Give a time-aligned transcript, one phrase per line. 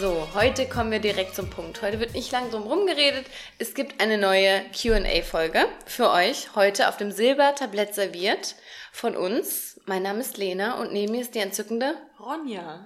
[0.00, 1.82] So, heute kommen wir direkt zum Punkt.
[1.82, 3.26] Heute wird nicht lang drum rumgeredet.
[3.58, 8.54] Es gibt eine neue QA-Folge für euch heute auf dem Silbertablett serviert
[8.92, 9.80] von uns.
[9.86, 12.84] Mein Name ist Lena und neben mir ist die entzückende Ronja.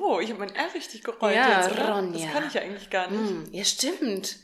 [0.00, 1.92] Oh, ich habe mein R richtig gerollt Ja, jetzt, oder?
[1.96, 2.24] Ronja.
[2.26, 3.18] Das kann ich ja eigentlich gar nicht.
[3.18, 4.36] Hm, ja, stimmt.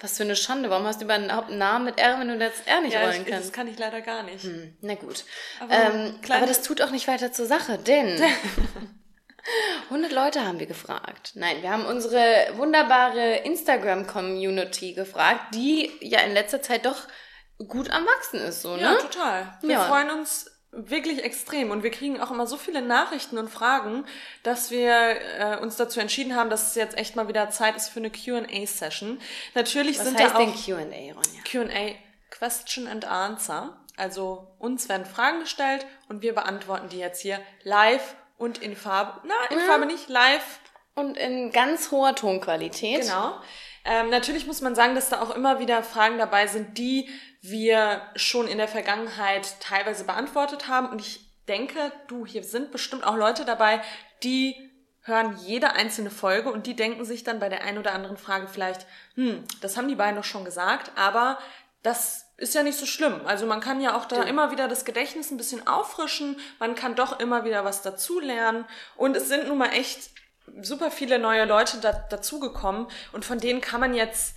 [0.00, 0.70] Was für eine Schande.
[0.70, 3.22] Warum hast du überhaupt einen Namen mit R, wenn du das R nicht Ja, rollen
[3.22, 3.46] ich, kannst?
[3.48, 4.44] das kann ich leider gar nicht.
[4.44, 5.24] Hm, na gut.
[5.58, 8.22] Aber ähm, aber das tut auch nicht weiter zur Sache, denn
[9.90, 11.32] 100 Leute haben wir gefragt.
[11.34, 17.02] Nein, wir haben unsere wunderbare Instagram-Community gefragt, die ja in letzter Zeit doch
[17.68, 18.98] gut am Wachsen ist, so, Ja, ne?
[18.98, 19.58] total.
[19.62, 19.84] Wir Ja.
[19.84, 24.04] freuen uns wirklich extrem und wir kriegen auch immer so viele Nachrichten und Fragen,
[24.42, 24.92] dass wir
[25.38, 28.10] äh, uns dazu entschieden haben, dass es jetzt echt mal wieder Zeit ist für eine
[28.10, 29.18] Q&A-Session.
[29.54, 31.14] Natürlich Was sind heißt da auch Q&A?
[31.50, 31.94] Q&A
[32.30, 33.78] Question and Answer.
[33.96, 39.20] Also uns werden Fragen gestellt und wir beantworten die jetzt hier live und in Farbe.
[39.24, 40.60] Na, in Farbe nicht, live
[40.94, 43.02] Und in ganz hoher Tonqualität.
[43.02, 43.40] Genau.
[43.84, 47.08] Ähm, natürlich muss man sagen, dass da auch immer wieder Fragen dabei sind, die
[47.40, 50.88] wir schon in der Vergangenheit teilweise beantwortet haben.
[50.88, 53.80] Und ich denke, du, hier sind bestimmt auch Leute dabei,
[54.22, 54.56] die
[55.02, 58.48] hören jede einzelne Folge und die denken sich dann bei der einen oder anderen Frage
[58.48, 61.38] vielleicht, hm, das haben die beiden doch schon gesagt, aber
[61.82, 63.20] das ist ja nicht so schlimm.
[63.24, 66.94] Also man kann ja auch da immer wieder das Gedächtnis ein bisschen auffrischen, man kann
[66.94, 68.64] doch immer wieder was dazulernen
[68.96, 70.10] und es sind nun mal echt
[70.60, 74.36] super viele neue Leute da, dazugekommen und von denen kann man jetzt,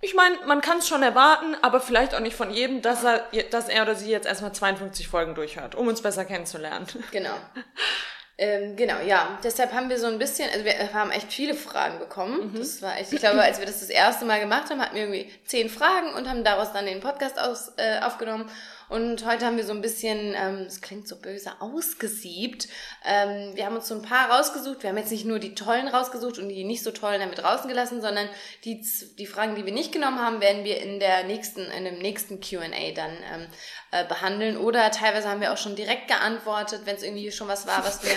[0.00, 3.26] ich meine, man kann es schon erwarten, aber vielleicht auch nicht von jedem, dass er,
[3.50, 6.86] dass er oder sie jetzt erstmal 52 Folgen durchhört, um uns besser kennenzulernen.
[7.12, 7.34] Genau.
[8.40, 9.36] Ähm, genau, ja.
[9.42, 12.54] Deshalb haben wir so ein bisschen, also wir haben echt viele Fragen bekommen.
[12.56, 15.02] Das war echt, ich glaube, als wir das das erste Mal gemacht haben, hatten wir
[15.02, 18.48] irgendwie zehn Fragen und haben daraus dann den Podcast aus, äh, aufgenommen.
[18.88, 22.68] Und heute haben wir so ein bisschen, ähm, es klingt so böse, ausgesiebt.
[23.04, 24.82] Ähm, wir haben uns so ein paar rausgesucht.
[24.82, 27.68] Wir haben jetzt nicht nur die tollen rausgesucht und die nicht so tollen damit draußen
[27.68, 28.28] gelassen, sondern
[28.64, 28.82] die,
[29.18, 32.40] die Fragen, die wir nicht genommen haben, werden wir in der nächsten, in dem nächsten
[32.40, 33.46] Q&A dann ähm,
[33.90, 34.56] äh, behandeln.
[34.56, 38.02] Oder teilweise haben wir auch schon direkt geantwortet, wenn es irgendwie schon was war, was
[38.02, 38.12] wir...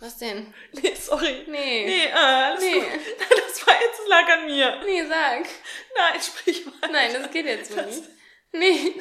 [0.00, 0.52] Was denn?
[0.72, 1.44] Nee, sorry.
[1.46, 1.84] Nee.
[1.86, 2.72] Nee, äh, alles Nee.
[2.72, 2.88] gut.
[3.28, 4.80] Das war jetzt, das lag an mir.
[4.84, 5.44] Nee, sag.
[5.96, 6.90] Nein, sprich mal.
[6.90, 8.02] Nein, das geht jetzt so nicht.
[8.50, 8.94] Nee.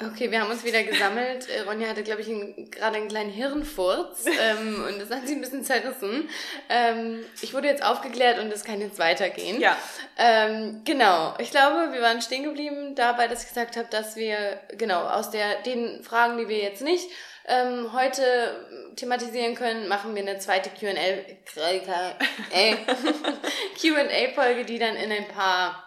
[0.00, 1.48] Okay, wir haben uns wieder gesammelt.
[1.48, 5.34] Äh, Ronja hatte, glaube ich, einen- gerade einen kleinen Hirnfurz ähm, und das hat sie
[5.34, 6.30] ein bisschen zerrissen.
[6.68, 9.60] Ähm, ich wurde jetzt aufgeklärt und es kann jetzt weitergehen.
[9.60, 9.76] Ja.
[10.16, 11.34] Ähm, genau.
[11.38, 15.32] Ich glaube, wir waren stehen geblieben dabei, dass ich gesagt habe, dass wir genau aus
[15.32, 17.08] der den Fragen, die wir jetzt nicht
[17.48, 20.92] ähm, heute thematisieren können, machen wir eine zweite Q&A
[23.80, 25.84] Q&A Folge, die dann in ein paar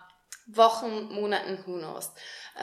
[0.48, 2.12] Wochen, Monaten, who knows.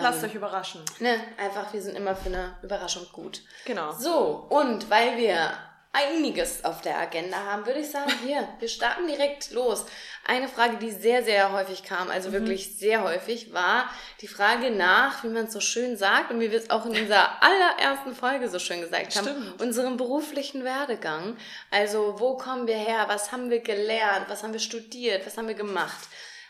[0.03, 0.83] Lasst euch überraschen.
[1.01, 3.43] Ne, einfach, wir sind immer für eine Überraschung gut.
[3.65, 3.93] Genau.
[3.93, 5.53] So, und weil wir
[5.91, 9.87] einiges auf der Agenda haben, würde ich sagen, hier, wir starten direkt los.
[10.27, 12.13] Eine Frage, die sehr, sehr häufig kam, Mhm.
[12.13, 16.41] also wirklich sehr häufig, war die Frage nach, wie man es so schön sagt und
[16.41, 19.61] wie wir es auch in unserer allerersten Folge so schön gesagt haben, Stimmt.
[19.63, 21.37] unserem beruflichen Werdegang.
[21.71, 23.05] Also, wo kommen wir her?
[23.09, 24.27] Was haben wir gelernt?
[24.29, 25.27] Was haben wir studiert?
[25.27, 25.99] Was haben wir gemacht?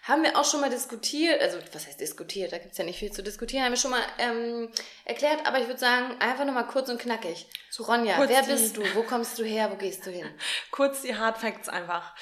[0.08, 3.12] Haben wir auch schon mal diskutiert, also was heißt diskutiert, da gibt's ja nicht viel
[3.12, 4.70] zu diskutieren, haben wir schon mal ähm,
[5.04, 7.46] erklärt, aber ich würde sagen, einfach nochmal kurz und knackig.
[7.70, 8.82] So, Ronja, kurz wer die- bist du?
[8.94, 9.70] Wo kommst du her?
[9.70, 10.26] Wo gehst du hin?
[10.70, 12.14] Kurz die Hard Facts einfach.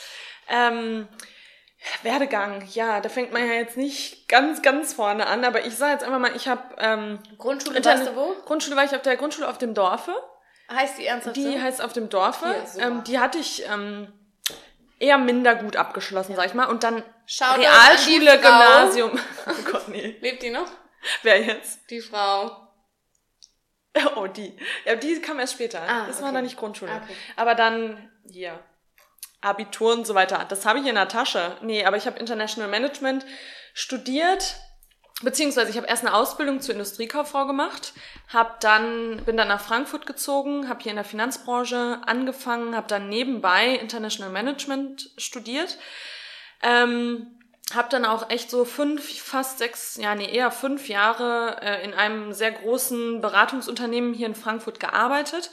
[0.49, 1.07] Ähm,
[2.03, 5.93] Werdegang, ja, da fängt man ja jetzt nicht ganz, ganz vorne an, aber ich sage
[5.93, 8.35] jetzt einfach mal, ich habe ähm, Grundschule Interne- warst du wo?
[8.45, 10.13] Grundschule war ich auf der Grundschule auf dem Dorfe.
[10.73, 11.61] Heißt die ernsthaft Die so?
[11.61, 12.47] heißt auf dem Dorfe.
[12.77, 14.13] Ja, ähm, die hatte ich ähm,
[14.99, 16.67] eher minder gut abgeschlossen, sag ich mal.
[16.67, 18.39] Und dann Shoutout Realschule.
[18.39, 19.19] Gymnasium.
[19.49, 20.17] Oh Gott, nee.
[20.21, 20.69] Lebt die noch?
[21.23, 21.91] Wer jetzt?
[21.91, 22.63] Die Frau.
[24.15, 24.55] Oh, die.
[24.85, 25.81] Ja, die kam erst später.
[25.81, 26.35] Ah, das war okay.
[26.35, 26.93] noch nicht Grundschule.
[26.93, 27.17] Ah, okay.
[27.37, 28.59] Aber dann hier.
[29.41, 30.45] Abitur und so weiter.
[30.49, 31.57] Das habe ich in der Tasche.
[31.63, 33.25] Nee, aber ich habe International Management
[33.73, 34.57] studiert.
[35.23, 37.95] Beziehungsweise ich habe erst eine Ausbildung zur Industriekauffrau gemacht,
[38.31, 43.09] hab dann bin dann nach Frankfurt gezogen, habe hier in der Finanzbranche angefangen, habe dann
[43.09, 45.79] nebenbei International Management studiert,
[46.63, 47.29] ähm,
[47.75, 51.95] habe dann auch echt so fünf, fast sechs, ja nee eher fünf Jahre äh, in
[51.95, 55.51] einem sehr großen Beratungsunternehmen hier in Frankfurt gearbeitet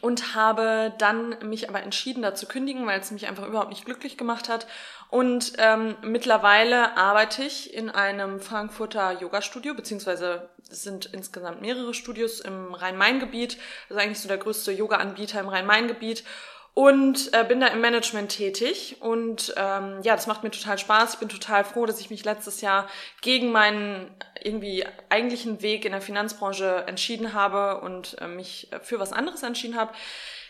[0.00, 3.84] und habe dann mich aber entschieden, da zu kündigen, weil es mich einfach überhaupt nicht
[3.84, 4.66] glücklich gemacht hat.
[5.10, 12.40] Und ähm, mittlerweile arbeite ich in einem Frankfurter Yoga-Studio, beziehungsweise es sind insgesamt mehrere Studios
[12.40, 13.56] im Rhein-Main-Gebiet.
[13.88, 16.24] Das ist eigentlich so der größte Yoga-Anbieter im Rhein-Main-Gebiet.
[16.78, 18.98] Und äh, bin da im Management tätig.
[19.00, 21.14] Und ähm, ja, das macht mir total Spaß.
[21.14, 22.86] Ich bin total froh, dass ich mich letztes Jahr
[23.20, 29.12] gegen meinen irgendwie eigentlichen Weg in der Finanzbranche entschieden habe und äh, mich für was
[29.12, 29.92] anderes entschieden habe.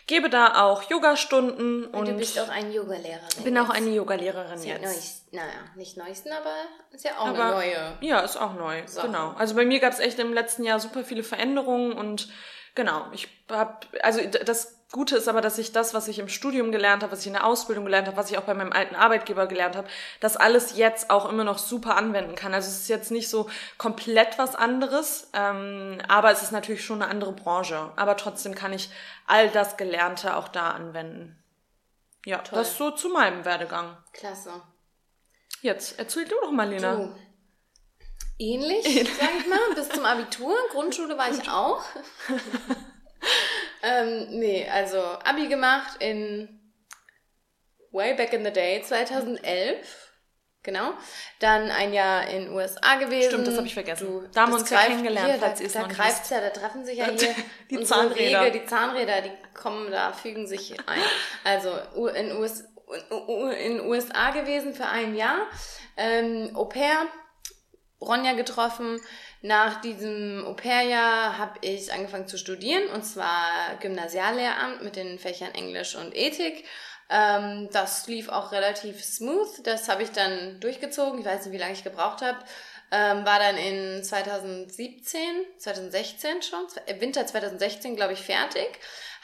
[0.05, 3.43] gebe da auch Yogastunden und, Und du bist auch eine Yogalehrerin.
[3.43, 4.81] bin auch eine Yogalehrerin jetzt.
[4.83, 5.47] neues, naja,
[5.77, 6.53] nicht neuesten, aber
[6.91, 7.97] ist ja auch Aber- eine neue.
[8.01, 8.83] Ja, ist auch neu.
[9.01, 9.33] Genau.
[9.39, 12.29] Also bei mir gab es echt im letzten Jahr super viele Veränderungen und
[12.75, 16.71] genau, ich habe, also das Gute ist aber, dass ich das, was ich im Studium
[16.71, 18.95] gelernt habe, was ich in der Ausbildung gelernt habe, was ich auch bei meinem alten
[18.95, 19.87] Arbeitgeber gelernt habe,
[20.19, 22.55] das alles jetzt auch immer noch super anwenden kann.
[22.55, 23.47] Also es ist jetzt nicht so
[23.77, 27.91] komplett was anderes, ähm, aber es ist natürlich schon eine andere Branche.
[27.97, 28.89] Aber trotzdem kann ich
[29.27, 31.37] all das Gelernte auch da anwenden.
[32.25, 33.95] Ja, das so zu meinem Werdegang.
[34.11, 34.61] Klasse.
[35.61, 36.95] Jetzt erzähl du doch mal, Lena.
[36.95, 37.15] Du.
[38.39, 38.85] Ähnlich,
[39.19, 40.55] sag ich mal, bis zum Abitur.
[40.71, 41.83] Grundschule war ich auch.
[43.83, 46.59] ähm, nee, also Abi gemacht in
[47.91, 50.05] way back in the day, 2011.
[50.61, 50.91] Genau.
[51.39, 53.29] Dann ein Jahr in USA gewesen.
[53.29, 54.07] Stimmt, das hab ich vergessen.
[54.07, 55.97] Du, Da haben wir uns ja greift- kennengelernt, hier, falls da, ihr es noch nicht
[55.97, 57.35] greift's ja, da treffen sich ja hier
[57.69, 58.41] Die unsere Zahnräder.
[58.45, 61.01] Wege, die Zahnräder, die kommen da, fügen sich ein.
[61.45, 61.71] Also
[62.13, 62.65] in, US,
[63.57, 65.47] in USA gewesen für ein Jahr.
[65.95, 67.07] Ähm, Au pair,
[68.01, 68.99] Ronja getroffen.
[69.41, 75.95] Nach diesem Au-pair-Jahr habe ich angefangen zu studieren, und zwar Gymnasiallehramt mit den Fächern Englisch
[75.95, 76.65] und Ethik.
[77.09, 79.65] Ähm, das lief auch relativ smooth.
[79.65, 81.19] Das habe ich dann durchgezogen.
[81.19, 82.37] Ich weiß nicht, wie lange ich gebraucht habe.
[82.91, 85.19] Ähm, war dann in 2017,
[85.57, 88.67] 2016 schon, äh, Winter 2016, glaube ich, fertig.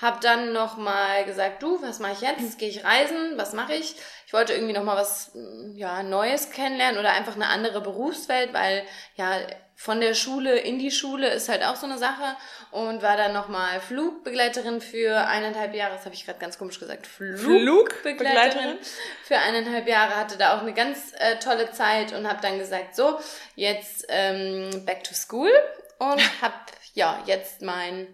[0.02, 2.60] Hab dann nochmal gesagt, du, was mache ich jetzt?
[2.60, 3.38] Gehe ich reisen?
[3.38, 3.96] Was mache ich?
[4.28, 5.32] Ich wollte irgendwie nochmal was
[5.74, 8.84] ja, Neues kennenlernen oder einfach eine andere Berufswelt, weil
[9.16, 9.40] ja
[9.76, 12.38] von der Schule in die Schule ist halt auch so eine Sache.
[12.72, 17.08] Und war dann nochmal Flugbegleiterin für eineinhalb Jahre, das habe ich gerade ganz komisch gesagt,
[17.08, 18.78] Flugbegleiterin?
[19.24, 22.96] Für eineinhalb Jahre, hatte da auch eine ganz äh, tolle Zeit und habe dann gesagt,
[22.96, 23.20] so,
[23.56, 25.52] jetzt ähm, back to school.
[26.00, 26.56] Und habe
[26.94, 28.08] ja jetzt mein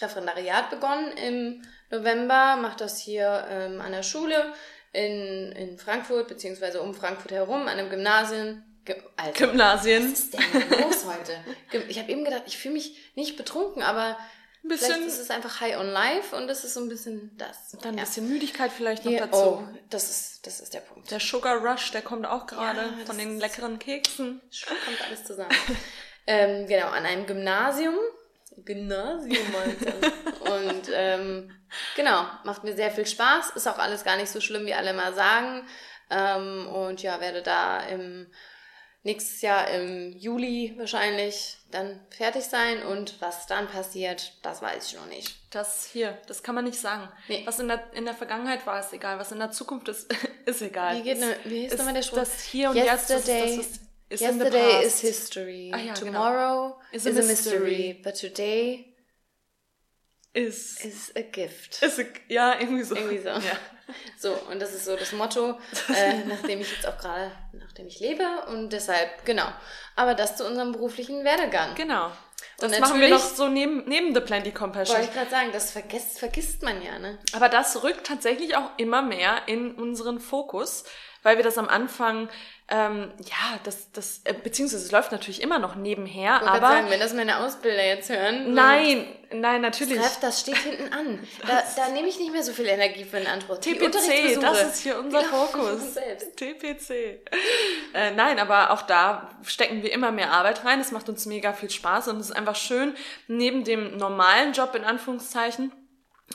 [0.00, 4.52] Referendariat begonnen im November, mache das hier ähm, an der Schule
[4.92, 8.62] in, in Frankfurt, beziehungsweise um Frankfurt herum, an einem Gymnasium.
[9.16, 10.12] Alter, Gymnasien.
[10.12, 10.40] was ist denn
[10.80, 11.44] los heute?
[11.88, 14.16] Ich habe eben gedacht, ich fühle mich nicht betrunken, aber
[14.64, 17.36] Ein vielleicht bisschen, ist es einfach High on Life und das ist so ein bisschen
[17.36, 17.70] das.
[17.82, 18.04] dann ein Ja.
[18.04, 19.38] bisschen Müdigkeit vielleicht noch Hier, dazu.
[19.38, 21.10] oh, das ist, das ist der Punkt.
[21.10, 24.40] Der Sugar Rush, der kommt auch gerade Ja, von den leckeren Keksen.
[24.84, 25.50] Kommt alles zusammen.
[26.26, 27.94] ähm, genau, an einem Gymnasium.
[28.64, 29.94] Gymnasium, Alter.
[30.52, 31.50] Und ähm,
[31.96, 33.50] genau, macht mir sehr viel Spaß.
[33.56, 35.66] Ist auch alles gar nicht so schlimm, wie alle mal sagen.
[36.10, 38.30] Ähm, und ja, werde da im
[39.04, 42.82] nächstes Jahr im Juli wahrscheinlich dann fertig sein.
[42.84, 45.34] Und was dann passiert, das weiß ich noch nicht.
[45.50, 47.08] Das hier, das kann man nicht sagen.
[47.28, 47.42] Nee.
[47.44, 49.18] Was in der, in der Vergangenheit war, ist egal.
[49.18, 50.12] Was in der Zukunft ist,
[50.46, 50.96] ist egal.
[50.98, 52.18] Wie geht ne, wie hieß nochmal der Spruch?
[52.18, 53.56] Das hier und jetzt, das ist, das Yesterday-
[54.10, 55.70] ist, Yesterday is history.
[55.74, 56.12] Ah, ja, genau.
[56.12, 57.58] Tomorrow Is is, a a mystery.
[57.58, 58.00] mystery.
[58.04, 58.91] But today
[60.34, 61.82] Ist, is a gift.
[61.82, 62.96] ist, ja, irgendwie so.
[62.96, 63.28] Irgendwie so.
[63.30, 63.58] Ja.
[64.16, 65.58] So, und das ist so das Motto,
[65.94, 69.46] äh, nachdem ich jetzt auch gerade, nachdem ich lebe und deshalb, genau.
[69.96, 71.74] Aber das zu unserem beruflichen Werdegang.
[71.74, 72.10] Genau.
[72.58, 74.96] Das machen wir noch so neben, neben The Plenty Compassion.
[74.96, 77.18] Wollte ich gerade sagen, das vergisst, vergisst man ja, ne?
[77.32, 80.84] Aber das rückt tatsächlich auch immer mehr in unseren Fokus,
[81.22, 82.28] weil wir das am Anfang,
[82.68, 86.90] ähm, ja, das, das, äh, beziehungsweise es läuft natürlich immer noch nebenher, Ich aber sagen,
[86.90, 88.54] wenn das meine Ausbilder jetzt hören.
[88.54, 89.98] nein, nein, natürlich.
[89.98, 91.18] Treff, das steht hinten an.
[91.46, 93.62] Da, da nehme ich nicht mehr so viel Energie für den Antwort.
[93.62, 95.94] TPC, das ist hier unser Fokus.
[96.36, 97.20] TPC.
[97.94, 100.80] Äh, nein, aber auch da stecken wir immer mehr Arbeit rein.
[100.80, 102.94] Es macht uns mega viel Spaß und es ist einfach schön,
[103.26, 105.72] neben dem normalen Job in Anführungszeichen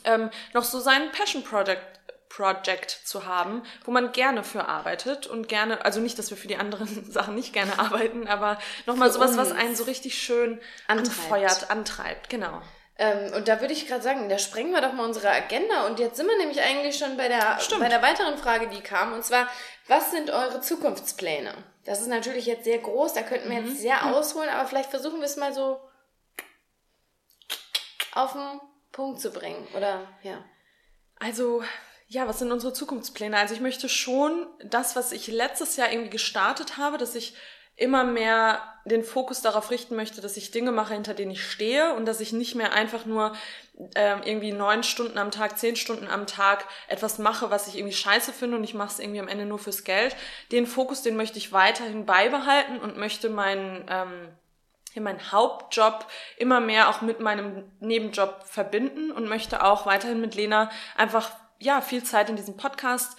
[0.04, 1.97] ähm, noch so seinen Passion Project
[2.38, 6.48] Project zu haben, wo man gerne für arbeitet und gerne, also nicht, dass wir für
[6.48, 11.10] die anderen Sachen nicht gerne arbeiten, aber nochmal sowas, was einen so richtig schön Antreibt.
[11.10, 12.62] anfeuert, antreibt, genau.
[13.00, 15.86] Ähm, und da würde ich gerade sagen, da sprengen wir doch mal unsere Agenda.
[15.88, 17.82] Und jetzt sind wir nämlich eigentlich schon bei der, Stimmt.
[17.82, 19.14] bei der weiteren Frage, die kam.
[19.14, 19.48] Und zwar,
[19.88, 21.54] was sind eure Zukunftspläne?
[21.86, 23.68] Das ist natürlich jetzt sehr groß, da könnten wir Mhm.
[23.68, 25.80] jetzt sehr ausholen, aber vielleicht versuchen wir es mal so
[28.14, 28.60] auf den
[28.92, 29.68] Punkt zu bringen.
[29.76, 30.44] Oder, ja.
[31.20, 31.64] Also,
[32.08, 33.38] ja, was sind unsere Zukunftspläne?
[33.38, 37.36] Also ich möchte schon das, was ich letztes Jahr irgendwie gestartet habe, dass ich
[37.76, 41.94] immer mehr den Fokus darauf richten möchte, dass ich Dinge mache, hinter denen ich stehe
[41.94, 43.36] und dass ich nicht mehr einfach nur
[43.96, 47.94] ähm, irgendwie neun Stunden am Tag, zehn Stunden am Tag etwas mache, was ich irgendwie
[47.94, 50.16] scheiße finde und ich mache es irgendwie am Ende nur fürs Geld.
[50.52, 54.30] Den Fokus, den möchte ich weiterhin beibehalten und möchte meinen ähm,
[54.96, 60.72] meinen Hauptjob immer mehr auch mit meinem Nebenjob verbinden und möchte auch weiterhin mit Lena
[60.96, 63.18] einfach ja viel Zeit in diesem Podcast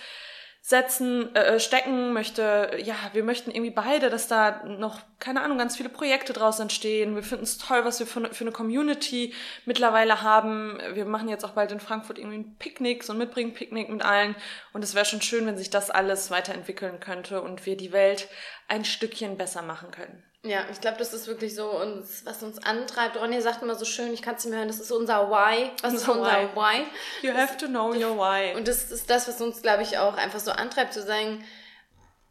[0.68, 5.57] setzen, äh, äh, stecken, möchte, ja, wir möchten irgendwie beide, dass da noch, keine Ahnung,
[5.57, 7.14] ganz viele Projekte draus entstehen.
[7.14, 9.33] Wir finden es toll, was wir für, für eine Community
[9.64, 10.78] mittlerweile haben.
[10.92, 14.37] Wir machen jetzt auch bald in Frankfurt irgendwie ein Picknick, so ein Mitbringen-Picknick mit allen.
[14.75, 18.28] Und es wäre schon schön, wenn sich das alles weiterentwickeln könnte und wir die Welt
[18.68, 20.23] ein Stückchen besser machen können.
[20.45, 23.16] Ja, ich glaube, das ist wirklich so uns, was uns antreibt.
[23.16, 25.73] Ronja sagt immer so schön, ich kann es nicht mehr hören, das ist unser Why.
[25.83, 26.87] Was ist unser Why?
[27.23, 28.54] You have to know your Why.
[28.54, 31.45] Und das ist das, was uns, glaube ich, auch einfach so antreibt, zu sagen,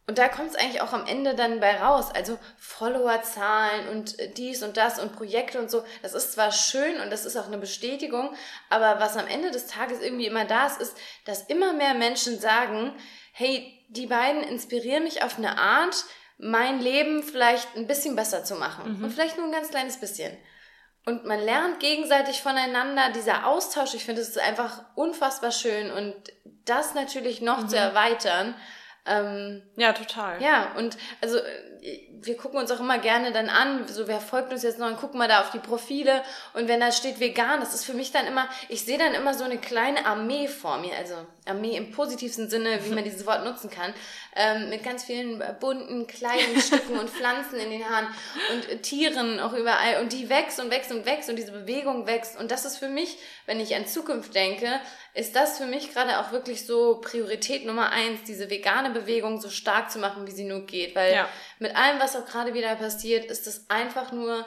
[0.10, 2.12] und da kommt es eigentlich auch am Ende dann bei raus.
[2.16, 5.84] Also Followerzahlen und dies und das und Projekte und so.
[6.02, 8.34] Das ist zwar schön und das ist auch eine Bestätigung,
[8.70, 12.40] aber was am Ende des Tages irgendwie immer da ist, ist, dass immer mehr Menschen
[12.40, 12.94] sagen,
[13.34, 16.06] hey, die beiden inspirieren mich auf eine Art,
[16.38, 18.98] mein Leben vielleicht ein bisschen besser zu machen.
[18.98, 19.04] Mhm.
[19.04, 20.36] Und vielleicht nur ein ganz kleines bisschen.
[21.06, 26.14] Und man lernt gegenseitig voneinander, dieser Austausch, ich finde, es ist einfach unfassbar schön und
[26.66, 27.70] das natürlich noch mhm.
[27.70, 28.56] zu erweitern.
[29.06, 30.42] Ähm, ja, total.
[30.42, 31.40] Ja, und also
[32.22, 34.98] wir gucken uns auch immer gerne dann an, so wer folgt uns jetzt noch und
[34.98, 36.24] gucken mal da auf die Profile.
[36.54, 39.34] Und wenn da steht vegan, das ist für mich dann immer, ich sehe dann immer
[39.34, 43.44] so eine kleine Armee vor mir, also Armee im positivsten Sinne, wie man dieses Wort
[43.44, 43.94] nutzen kann,
[44.36, 48.08] ähm, mit ganz vielen bunten Kleidungsstücken und Pflanzen in den Haaren
[48.54, 50.02] und äh, Tieren auch überall.
[50.02, 52.38] Und die wächst und wächst und wächst und diese Bewegung wächst.
[52.38, 54.80] Und das ist für mich, wenn ich an Zukunft denke,
[55.14, 59.50] ist das für mich gerade auch wirklich so Priorität Nummer eins, diese vegane Bewegung so
[59.50, 61.30] stark zu machen, wie sie nur geht, weil ja.
[61.60, 64.46] Mit allem, was auch gerade wieder passiert, ist es einfach nur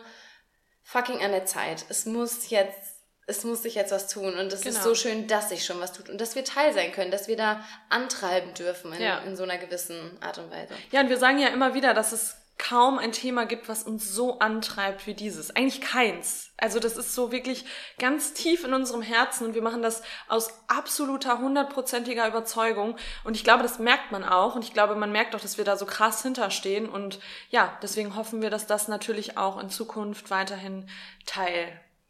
[0.83, 1.85] fucking an der Zeit.
[1.89, 3.01] Es muss jetzt
[3.31, 4.77] es muss sich jetzt was tun und es genau.
[4.77, 7.29] ist so schön, dass sich schon was tut und dass wir Teil sein können, dass
[7.29, 9.19] wir da antreiben dürfen in, ja.
[9.21, 10.75] in so einer gewissen Art und Weise.
[10.91, 12.35] Ja, und wir sagen ja immer wieder, dass es
[12.71, 15.55] kaum ein Thema gibt, was uns so antreibt wie dieses.
[15.57, 16.53] Eigentlich keins.
[16.57, 17.65] Also das ist so wirklich
[17.99, 23.43] ganz tief in unserem Herzen und wir machen das aus absoluter hundertprozentiger Überzeugung und ich
[23.43, 25.85] glaube, das merkt man auch und ich glaube, man merkt auch, dass wir da so
[25.85, 27.19] krass hinterstehen und
[27.51, 30.89] ja, deswegen hoffen wir, dass das natürlich auch in Zukunft weiterhin
[31.27, 31.69] Teil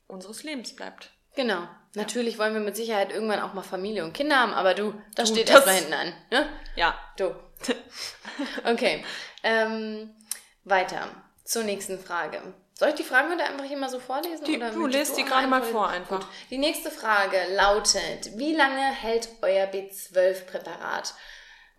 [0.08, 1.10] unseres Lebens bleibt.
[1.36, 1.68] Genau.
[1.94, 5.30] Natürlich wollen wir mit Sicherheit irgendwann auch mal Familie und Kinder haben, aber du, das
[5.30, 6.12] du, steht das erstmal hinten an.
[6.30, 6.48] Ne?
[6.76, 6.94] Ja.
[7.16, 7.34] Du.
[8.64, 9.04] okay.
[9.42, 10.14] Ähm,
[10.70, 11.08] weiter
[11.44, 12.40] zur nächsten Frage.
[12.74, 14.44] Soll ich die Fragen heute einfach hier mal so vorlesen?
[14.46, 16.20] Die, oder du lest die gerade mal vor einfach.
[16.20, 16.26] Gut.
[16.48, 21.14] Die nächste Frage lautet, wie lange hält euer B12-Präparat?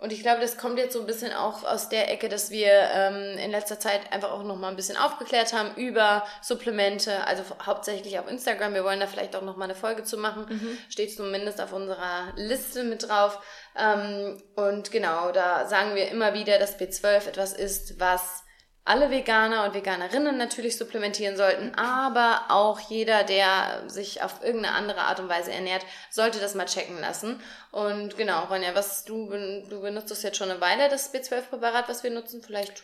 [0.01, 2.71] Und ich glaube, das kommt jetzt so ein bisschen auch aus der Ecke, dass wir
[2.71, 7.43] ähm, in letzter Zeit einfach auch noch mal ein bisschen aufgeklärt haben über Supplemente, also
[7.63, 8.73] hauptsächlich auf Instagram.
[8.73, 10.45] Wir wollen da vielleicht auch noch mal eine Folge zu machen.
[10.49, 10.77] Mhm.
[10.89, 13.39] Steht zumindest auf unserer Liste mit drauf.
[13.75, 18.43] Ähm, und genau, da sagen wir immer wieder, dass B12 etwas ist, was
[18.83, 25.01] alle Veganer und Veganerinnen natürlich supplementieren sollten, aber auch jeder, der sich auf irgendeine andere
[25.01, 27.39] Art und Weise ernährt, sollte das mal checken lassen.
[27.71, 29.29] Und genau, Ronja, was du,
[29.69, 32.83] du benutzt das jetzt schon eine Weile, das B12-Präparat, was wir nutzen, vielleicht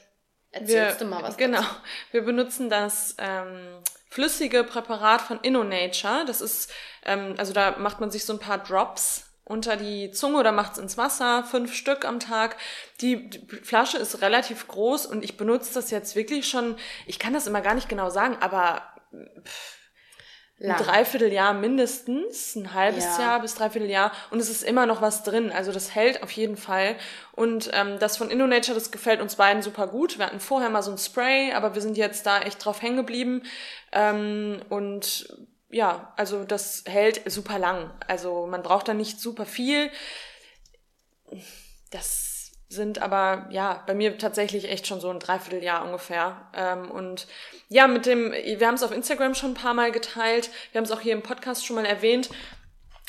[0.51, 1.35] erzählst wir, du mal was.
[1.35, 1.75] Genau, dazu.
[2.11, 6.25] wir benutzen das ähm, flüssige Präparat von InnoNature.
[6.27, 6.71] Das ist,
[7.05, 10.77] ähm, also da macht man sich so ein paar Drops unter die Zunge oder macht's
[10.77, 12.57] ins Wasser, fünf Stück am Tag.
[13.01, 13.29] Die,
[13.63, 16.75] Flasche ist relativ groß und ich benutze das jetzt wirklich schon,
[17.05, 18.81] ich kann das immer gar nicht genau sagen, aber
[19.45, 19.77] pff,
[20.59, 23.19] ein Dreivierteljahr mindestens, ein halbes ja.
[23.19, 25.51] Jahr bis Dreivierteljahr und es ist immer noch was drin.
[25.51, 26.95] Also das hält auf jeden Fall.
[27.33, 30.17] Und ähm, das von InnoNature, das gefällt uns beiden super gut.
[30.17, 32.97] Wir hatten vorher mal so ein Spray, aber wir sind jetzt da echt drauf hängen
[32.97, 33.43] geblieben.
[33.91, 35.31] Ähm, und
[35.69, 37.91] ja, also das hält super lang.
[38.07, 39.89] Also man braucht da nicht super viel.
[41.91, 46.49] Das sind aber ja bei mir tatsächlich echt schon so ein Dreivierteljahr ungefähr.
[46.53, 47.27] Ähm, und
[47.69, 50.85] ja, mit dem, wir haben es auf Instagram schon ein paar Mal geteilt, wir haben
[50.85, 52.29] es auch hier im Podcast schon mal erwähnt.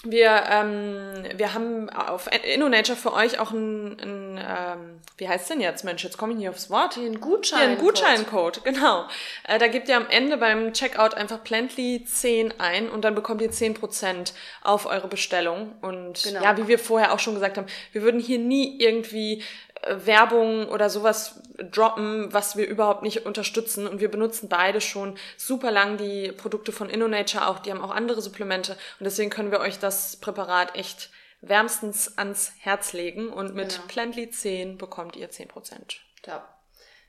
[0.05, 5.61] Wir, ähm, wir haben auf InnoNature für euch auch ein, ein ähm, wie heißt denn
[5.61, 6.97] jetzt, Mensch, jetzt komme ich nicht aufs Wort.
[6.97, 7.61] Ein Gutschein.
[7.61, 9.07] Ja, ein Gutscheincode, genau.
[9.43, 13.43] Äh, da gebt ihr am Ende beim Checkout einfach Plantly 10 ein und dann bekommt
[13.43, 15.75] ihr 10% auf eure Bestellung.
[15.81, 16.45] Und genau.
[16.45, 19.43] ja, wie wir vorher auch schon gesagt haben, wir würden hier nie irgendwie
[19.87, 23.87] Werbung oder sowas droppen, was wir überhaupt nicht unterstützen.
[23.87, 27.59] Und wir benutzen beide schon super lang die Produkte von InnoNature auch.
[27.59, 28.73] Die haben auch andere Supplemente.
[28.73, 29.88] Und deswegen können wir euch das
[30.21, 33.33] Präparat echt wärmstens ans Herz legen.
[33.33, 33.87] Und mit genau.
[33.89, 35.97] Plantly 10 bekommt ihr 10%.
[36.27, 36.49] Ja.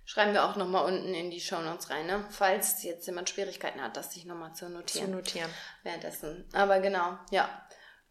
[0.05, 2.25] Schreiben wir auch nochmal unten in die Show Notes rein, ne?
[2.31, 5.05] falls jetzt jemand Schwierigkeiten hat, das sich nochmal zu notieren.
[5.05, 5.49] Zu notieren.
[5.83, 6.49] Währenddessen.
[6.51, 7.47] Aber genau, ja.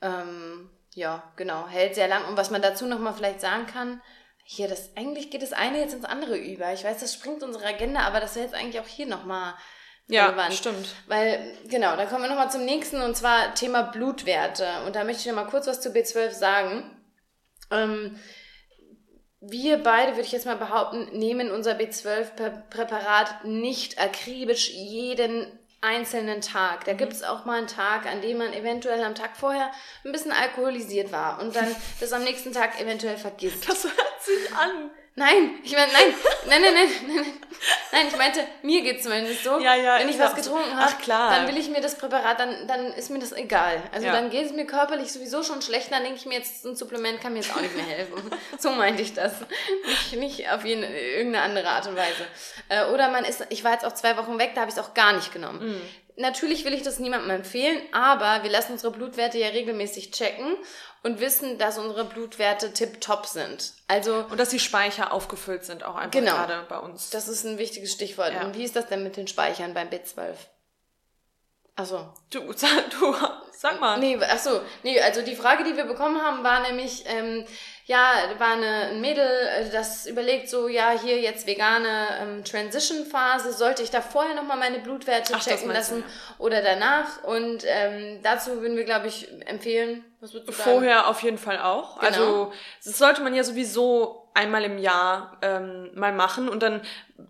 [0.01, 1.67] Ähm, ja, genau.
[1.67, 2.25] Hält sehr lang.
[2.27, 4.01] Und was man dazu nochmal vielleicht sagen kann,
[4.45, 6.73] hier, das, eigentlich geht das eine jetzt ins andere über.
[6.73, 9.55] Ich weiß, das springt unsere Agenda, aber das wäre jetzt eigentlich auch hier nochmal
[10.11, 10.51] relevant.
[10.51, 10.95] Ja, stimmt.
[11.07, 14.67] Weil, genau, da kommen wir nochmal zum nächsten und zwar Thema Blutwerte.
[14.87, 16.97] Und da möchte ich nochmal kurz was zu B12 sagen.
[17.71, 18.19] Ähm,
[19.41, 25.47] wir beide, würde ich jetzt mal behaupten, nehmen unser B12-Präparat nicht akribisch jeden
[25.81, 26.85] einzelnen Tag.
[26.85, 26.99] Da mhm.
[26.99, 29.71] gibt es auch mal einen Tag, an dem man eventuell am Tag vorher
[30.05, 31.69] ein bisschen alkoholisiert war und dann
[32.01, 33.69] das am nächsten Tag eventuell vergisst.
[33.69, 36.15] Das hört sich an Nein, ich meine, nein,
[36.47, 37.27] nein, nein, nein, nein,
[37.91, 39.59] nein, ich meinte, mir geht es zumindest so.
[39.59, 42.93] Ja, ja, wenn ich was getrunken habe, dann will ich mir das Präparat, dann, dann
[42.93, 43.83] ist mir das egal.
[43.93, 44.13] Also ja.
[44.13, 47.21] dann geht es mir körperlich sowieso schon schlecht, dann denke ich mir jetzt, ein Supplement
[47.21, 48.31] kann mir jetzt auch nicht mehr helfen.
[48.61, 49.33] so meinte ich das.
[49.87, 52.25] Nicht, nicht auf jeden, irgendeine andere Art und Weise.
[52.69, 54.83] Äh, oder man ist, ich war jetzt auch zwei Wochen weg, da habe ich es
[54.83, 55.73] auch gar nicht genommen.
[55.73, 55.83] Mhm.
[56.21, 60.57] Natürlich will ich das niemandem empfehlen, aber wir lassen unsere Blutwerte ja regelmäßig checken
[61.03, 63.73] und wissen, dass unsere Blutwerte tipptopp sind.
[63.87, 67.11] Also und dass die Speicher aufgefüllt sind auch einfach genau, gerade bei uns.
[67.11, 68.33] Das ist ein wichtiges Stichwort.
[68.33, 68.45] Ja.
[68.45, 70.35] Und wie ist das denn mit den Speichern beim B12?
[71.79, 72.13] Achso.
[72.31, 73.15] Du, sag, du,
[73.53, 73.99] sag mal.
[73.99, 74.61] Nee, achso.
[74.83, 77.47] Nee, also die Frage, die wir bekommen haben, war nämlich, ähm,
[77.87, 83.53] ja, war eine, ein Mädel, äh, das überlegt so, ja, hier jetzt vegane ähm, Transition-Phase,
[83.53, 86.45] sollte ich da vorher nochmal meine Blutwerte Ach, checken lassen du, ja.
[86.45, 87.23] oder danach?
[87.23, 90.71] Und ähm, dazu würden wir, glaube ich, empfehlen, was würdest du sagen?
[90.71, 92.01] Vorher auf jeden Fall auch.
[92.01, 92.07] Genau.
[92.07, 92.53] Also
[92.85, 96.81] das sollte man ja sowieso einmal im Jahr ähm, mal machen und dann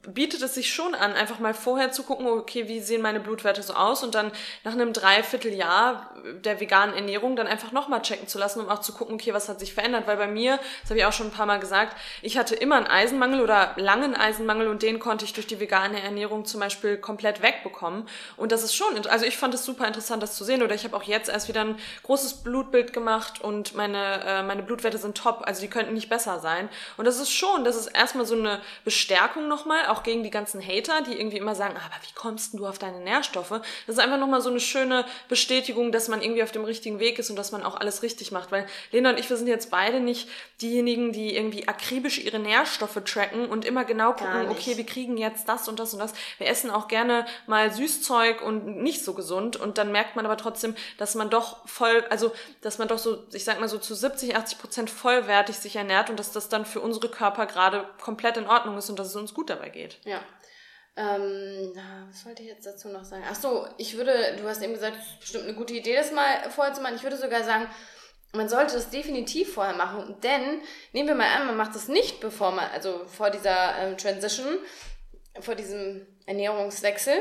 [0.07, 3.63] bietet es sich schon an, einfach mal vorher zu gucken, okay, wie sehen meine Blutwerte
[3.63, 4.31] so aus und dann
[4.63, 6.15] nach einem Dreivierteljahr
[6.45, 9.49] der veganen Ernährung dann einfach nochmal checken zu lassen, um auch zu gucken, okay, was
[9.49, 11.97] hat sich verändert, weil bei mir, das habe ich auch schon ein paar Mal gesagt,
[12.21, 16.03] ich hatte immer einen Eisenmangel oder langen Eisenmangel und den konnte ich durch die vegane
[16.03, 20.23] Ernährung zum Beispiel komplett wegbekommen und das ist schon, also ich fand es super interessant,
[20.23, 23.75] das zu sehen oder ich habe auch jetzt erst wieder ein großes Blutbild gemacht und
[23.75, 27.33] meine, äh, meine Blutwerte sind top, also die könnten nicht besser sein und das ist
[27.33, 31.19] schon, das ist erstmal so eine Bestärkung nochmal, nochmal, auch gegen die ganzen Hater, die
[31.19, 33.61] irgendwie immer sagen, aber wie kommst du auf deine Nährstoffe?
[33.87, 37.19] Das ist einfach nochmal so eine schöne Bestätigung, dass man irgendwie auf dem richtigen Weg
[37.19, 38.53] ist und dass man auch alles richtig macht.
[38.53, 40.29] Weil Lena und ich, wir sind jetzt beide nicht
[40.61, 45.49] diejenigen, die irgendwie akribisch ihre Nährstoffe tracken und immer genau gucken, okay, wir kriegen jetzt
[45.49, 46.13] das und das und das.
[46.39, 50.37] Wir essen auch gerne mal Süßzeug und nicht so gesund und dann merkt man aber
[50.37, 52.33] trotzdem, dass man doch voll, also
[52.69, 56.11] dass man doch so, ich sag mal so zu 70, 80 Prozent vollwertig sich ernährt
[56.11, 59.17] und dass das dann für unsere Körper gerade komplett in Ordnung ist und dass es
[59.17, 59.99] uns gut dabei geht.
[60.05, 60.21] Ja.
[60.95, 61.73] Ähm,
[62.11, 63.25] was wollte ich jetzt dazu noch sagen?
[63.27, 66.13] Ach so, ich würde, du hast eben gesagt, es ist bestimmt eine gute Idee, das
[66.13, 66.97] mal vorher zu machen.
[66.97, 67.71] Ich würde sogar sagen,
[68.35, 70.61] man sollte das definitiv vorher machen, denn
[70.93, 74.59] nehmen wir mal an, man macht das nicht bevor man, also vor dieser ähm, Transition,
[75.41, 77.15] vor diesem Ernährungswechsel.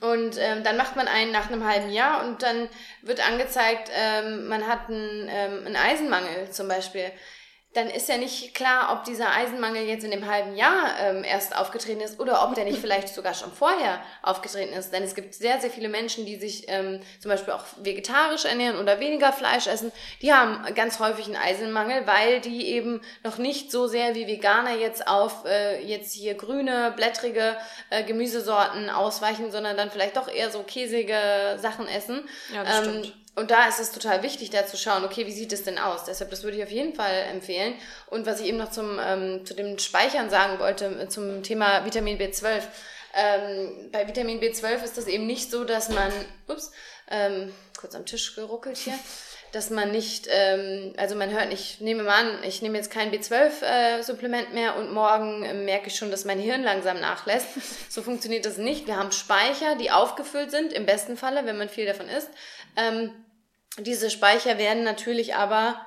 [0.00, 2.68] Und ähm, dann macht man einen nach einem halben Jahr und dann
[3.02, 7.10] wird angezeigt, ähm, man hat einen, ähm, einen Eisenmangel zum Beispiel
[7.72, 11.56] dann ist ja nicht klar, ob dieser Eisenmangel jetzt in dem halben Jahr ähm, erst
[11.56, 14.92] aufgetreten ist oder ob der nicht vielleicht sogar schon vorher aufgetreten ist.
[14.92, 18.76] Denn es gibt sehr, sehr viele Menschen, die sich ähm, zum Beispiel auch vegetarisch ernähren
[18.76, 19.92] oder weniger Fleisch essen.
[20.20, 24.74] Die haben ganz häufig einen Eisenmangel, weil die eben noch nicht so sehr wie Veganer
[24.74, 27.56] jetzt auf äh, jetzt hier grüne, blättrige
[27.90, 32.28] äh, Gemüsesorten ausweichen, sondern dann vielleicht doch eher so käsige Sachen essen.
[32.52, 33.19] Ja, das ähm, stimmt.
[33.40, 36.04] Und da ist es total wichtig, da zu schauen, okay, wie sieht es denn aus?
[36.04, 37.72] Deshalb, das würde ich auf jeden Fall empfehlen.
[38.10, 41.86] Und was ich eben noch zum, ähm, zu dem Speichern sagen wollte, äh, zum Thema
[41.86, 42.60] Vitamin B12.
[43.14, 46.12] Ähm, bei Vitamin B12 ist das eben nicht so, dass man,
[46.48, 46.70] ups,
[47.10, 48.92] ähm, kurz am Tisch geruckelt hier,
[49.52, 53.10] dass man nicht, ähm, also man hört, ich nehme mal an, ich nehme jetzt kein
[53.10, 57.48] B12-Supplement äh, mehr und morgen äh, merke ich schon, dass mein Hirn langsam nachlässt.
[57.88, 58.86] So funktioniert das nicht.
[58.86, 62.28] Wir haben Speicher, die aufgefüllt sind, im besten Falle, wenn man viel davon isst.
[62.76, 63.12] Ähm,
[63.78, 65.80] diese Speicher werden natürlich aber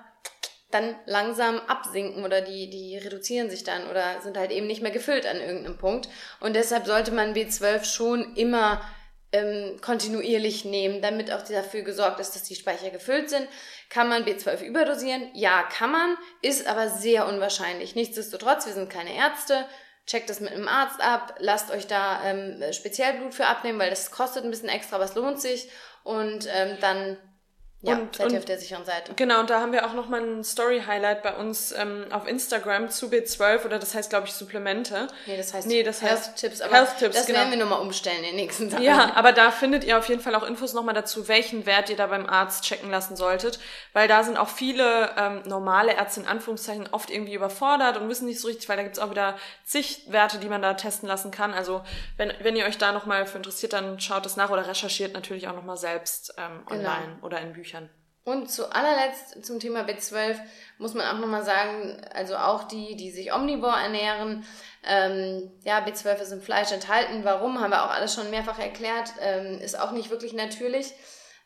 [0.71, 4.91] dann langsam absinken oder die, die reduzieren sich dann oder sind halt eben nicht mehr
[4.91, 6.09] gefüllt an irgendeinem Punkt.
[6.39, 8.81] Und deshalb sollte man B12 schon immer
[9.31, 13.47] ähm, kontinuierlich nehmen, damit auch dafür gesorgt ist, dass die Speicher gefüllt sind.
[13.89, 15.29] Kann man B12 überdosieren?
[15.33, 17.95] Ja, kann man, ist aber sehr unwahrscheinlich.
[17.95, 19.65] Nichtsdestotrotz, wir sind keine Ärzte.
[20.05, 23.89] Checkt das mit einem Arzt ab, lasst euch da ähm, speziell Blut für abnehmen, weil
[23.89, 25.69] das kostet ein bisschen extra, es lohnt sich.
[26.03, 27.17] Und ähm, dann
[27.83, 29.13] ja, und, seid ihr auf der sicheren Seite.
[29.15, 33.07] Genau, und da haben wir auch nochmal ein Story-Highlight bei uns ähm, auf Instagram zu
[33.07, 35.07] B12 oder das heißt, glaube ich, Supplemente.
[35.25, 37.39] Nee, das heißt, nee, das heißt Health-Tipps, aber Health -Tipps, das genau.
[37.39, 38.83] werden wir nochmal umstellen in den nächsten Tagen.
[38.83, 41.97] Ja, aber da findet ihr auf jeden Fall auch Infos nochmal dazu, welchen Wert ihr
[41.97, 43.59] da beim Arzt checken lassen solltet,
[43.91, 48.27] weil da sind auch viele ähm, normale Ärzte in Anführungszeichen oft irgendwie überfordert und wissen
[48.27, 51.31] nicht so richtig, weil da gibt's auch wieder zig Werte, die man da testen lassen
[51.31, 51.53] kann.
[51.53, 51.83] Also
[52.17, 55.47] wenn, wenn ihr euch da nochmal für interessiert, dann schaut es nach oder recherchiert natürlich
[55.47, 56.79] auch nochmal selbst ähm, genau.
[56.79, 57.25] online genau.
[57.25, 57.72] oder in Büchern.
[58.25, 60.39] Und zu allerletzt zum Thema B12
[60.77, 64.45] muss man auch nochmal sagen, also auch die, die sich omnivor ernähren,
[64.85, 67.25] ähm, ja, B12 ist im Fleisch enthalten.
[67.25, 70.93] Warum, haben wir auch alles schon mehrfach erklärt, ähm, ist auch nicht wirklich natürlich.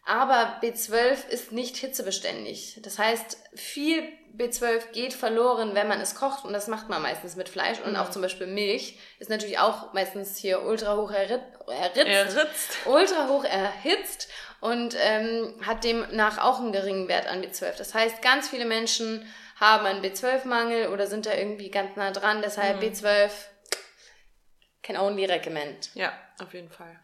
[0.06, 2.80] Aber B12 ist nicht hitzebeständig.
[2.84, 4.04] Das heißt, viel
[4.36, 7.92] B12 geht verloren, wenn man es kocht und das macht man meistens mit Fleisch und
[7.92, 7.98] mhm.
[7.98, 13.44] auch zum Beispiel Milch ist natürlich auch meistens hier ultra hoch erritzt, erritzt, ultra hoch
[13.44, 17.78] erhitzt und ähm, hat demnach auch einen geringen Wert an B12.
[17.78, 19.26] Das heißt, ganz viele Menschen
[19.60, 22.42] haben einen B12-Mangel oder sind da irgendwie ganz nah dran.
[22.42, 22.88] Deshalb mhm.
[22.88, 23.32] B12
[24.84, 25.90] can only recommend.
[25.96, 27.00] Ja, auf jeden Fall.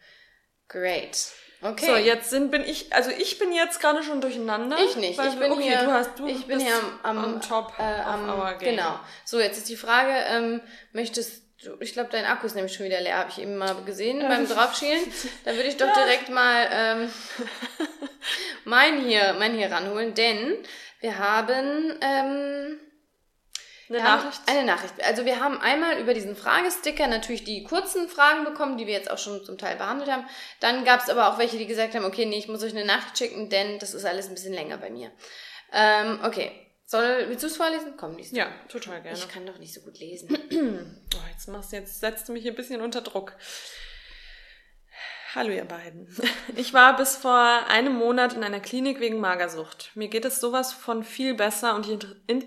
[0.68, 1.32] Great.
[1.64, 1.86] Okay.
[1.86, 4.76] So, jetzt sind, bin ich, also ich bin jetzt gerade schon durcheinander.
[4.84, 5.18] Ich nicht.
[5.18, 8.58] Ich bin okay, hier, du hast, du ich bin hier am, am, Top äh, am,
[8.58, 9.00] Genau.
[9.24, 10.60] So, jetzt ist die Frage, ähm,
[10.92, 13.74] möchtest du, ich glaube, dein Akku ist nämlich schon wieder leer, habe ich eben mal
[13.86, 14.28] gesehen ähm.
[14.28, 15.00] beim Draufschielen.
[15.46, 17.10] Da würde ich doch direkt mal ähm,
[18.66, 20.58] mein hier, mein hier ranholen, denn
[21.00, 22.78] wir haben ähm,
[23.88, 24.40] eine Nachricht?
[24.46, 24.94] Eine Nachricht.
[25.04, 29.10] Also wir haben einmal über diesen Fragesticker natürlich die kurzen Fragen bekommen, die wir jetzt
[29.10, 30.26] auch schon zum Teil behandelt haben.
[30.60, 32.84] Dann gab es aber auch welche, die gesagt haben, okay, nee, ich muss euch eine
[32.84, 35.10] Nachricht schicken, denn das ist alles ein bisschen länger bei mir.
[35.72, 36.52] Ähm, okay.
[36.86, 37.94] Soll, willst du es vorlesen?
[37.96, 39.16] Komm, liest Ja, total gerne.
[39.16, 40.28] Ich kann doch nicht so gut lesen.
[41.14, 43.34] oh, jetzt machst du, jetzt setzt du mich ein bisschen unter Druck.
[45.34, 46.06] Hallo ihr beiden.
[46.56, 47.36] Ich war bis vor
[47.68, 49.90] einem Monat in einer Klinik wegen Magersucht.
[49.96, 51.88] Mir geht es sowas von viel besser und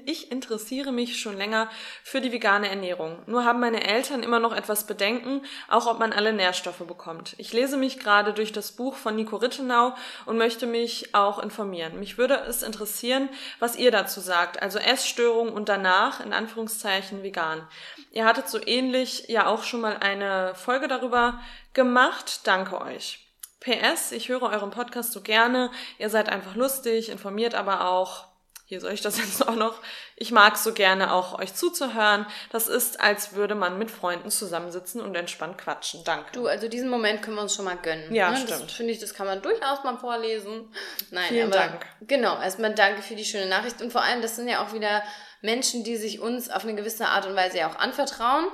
[0.06, 1.70] ich interessiere mich schon länger
[2.04, 3.22] für die vegane Ernährung.
[3.26, 7.36] Nur haben meine Eltern immer noch etwas Bedenken, auch ob man alle Nährstoffe bekommt.
[7.38, 9.94] Ich lese mich gerade durch das Buch von Nico Rittenau
[10.26, 12.00] und möchte mich auch informieren.
[12.00, 13.28] Mich würde es interessieren,
[13.60, 17.68] was ihr dazu sagt, also Essstörung und danach in Anführungszeichen vegan.
[18.12, 21.42] Ihr hattet so ähnlich ja auch schon mal eine Folge darüber
[21.78, 22.42] gemacht.
[22.44, 23.20] Danke euch.
[23.62, 25.72] PS, ich höre euren Podcast so gerne.
[25.98, 28.26] Ihr seid einfach lustig, informiert aber auch.
[28.66, 29.80] Hier soll ich das jetzt auch noch.
[30.18, 32.26] Ich mag so gerne auch euch zuzuhören.
[32.52, 36.04] Das ist, als würde man mit Freunden zusammensitzen und entspannt quatschen.
[36.04, 36.32] Danke.
[36.34, 38.14] Du, also diesen Moment können wir uns schon mal gönnen.
[38.14, 38.38] Ja, ne?
[38.38, 38.72] stimmt.
[38.72, 40.74] Finde ich, das kann man durchaus mal vorlesen.
[41.12, 41.86] Nein, Vielen aber Dank.
[42.02, 42.42] genau.
[42.42, 45.04] Erstmal danke für die schöne Nachricht und vor allem, das sind ja auch wieder
[45.42, 48.48] Menschen, die sich uns auf eine gewisse Art und Weise ja auch anvertrauen.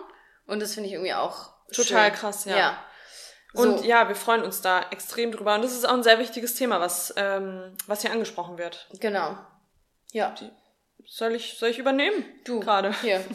[0.45, 2.19] Und das finde ich irgendwie auch total schön.
[2.19, 2.57] krass, ja.
[2.57, 2.85] ja.
[3.53, 3.85] Und so.
[3.85, 5.55] ja, wir freuen uns da extrem drüber.
[5.55, 8.87] Und das ist auch ein sehr wichtiges Thema, was, ähm, was hier angesprochen wird.
[8.99, 9.37] Genau.
[10.11, 10.33] Ja.
[10.39, 10.49] Die,
[11.05, 12.25] soll ich, soll ich übernehmen?
[12.45, 12.59] Du.
[12.59, 12.93] Gerade.
[13.01, 13.23] Hier.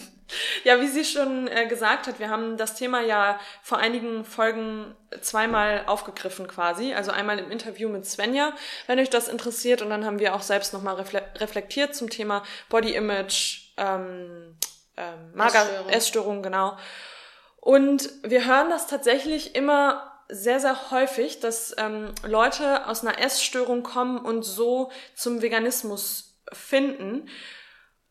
[0.63, 4.95] Ja, wie sie schon äh, gesagt hat, wir haben das Thema ja vor einigen Folgen
[5.23, 6.93] zweimal aufgegriffen quasi.
[6.93, 8.53] Also einmal im Interview mit Svenja,
[8.87, 9.81] wenn euch das interessiert.
[9.81, 10.97] Und dann haben wir auch selbst nochmal
[11.37, 14.55] reflektiert zum Thema Body Image, ähm,
[14.99, 15.89] ähm, Mager, Essstörung.
[15.89, 16.77] Essstörung, genau.
[17.69, 23.83] Und wir hören das tatsächlich immer sehr, sehr häufig, dass ähm, Leute aus einer Essstörung
[23.83, 27.29] kommen und so zum Veganismus finden.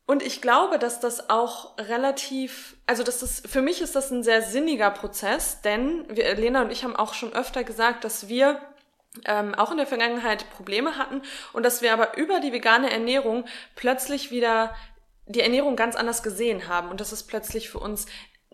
[0.06, 4.22] Und ich glaube, dass das auch relativ, also dass das, für mich ist das ein
[4.22, 8.62] sehr sinniger Prozess, denn wir, Lena und ich haben auch schon öfter gesagt, dass wir
[9.26, 13.46] ähm, auch in der Vergangenheit Probleme hatten und dass wir aber über die vegane Ernährung
[13.76, 14.76] plötzlich wieder
[15.26, 18.06] die Ernährung ganz anders gesehen haben und dass es plötzlich für uns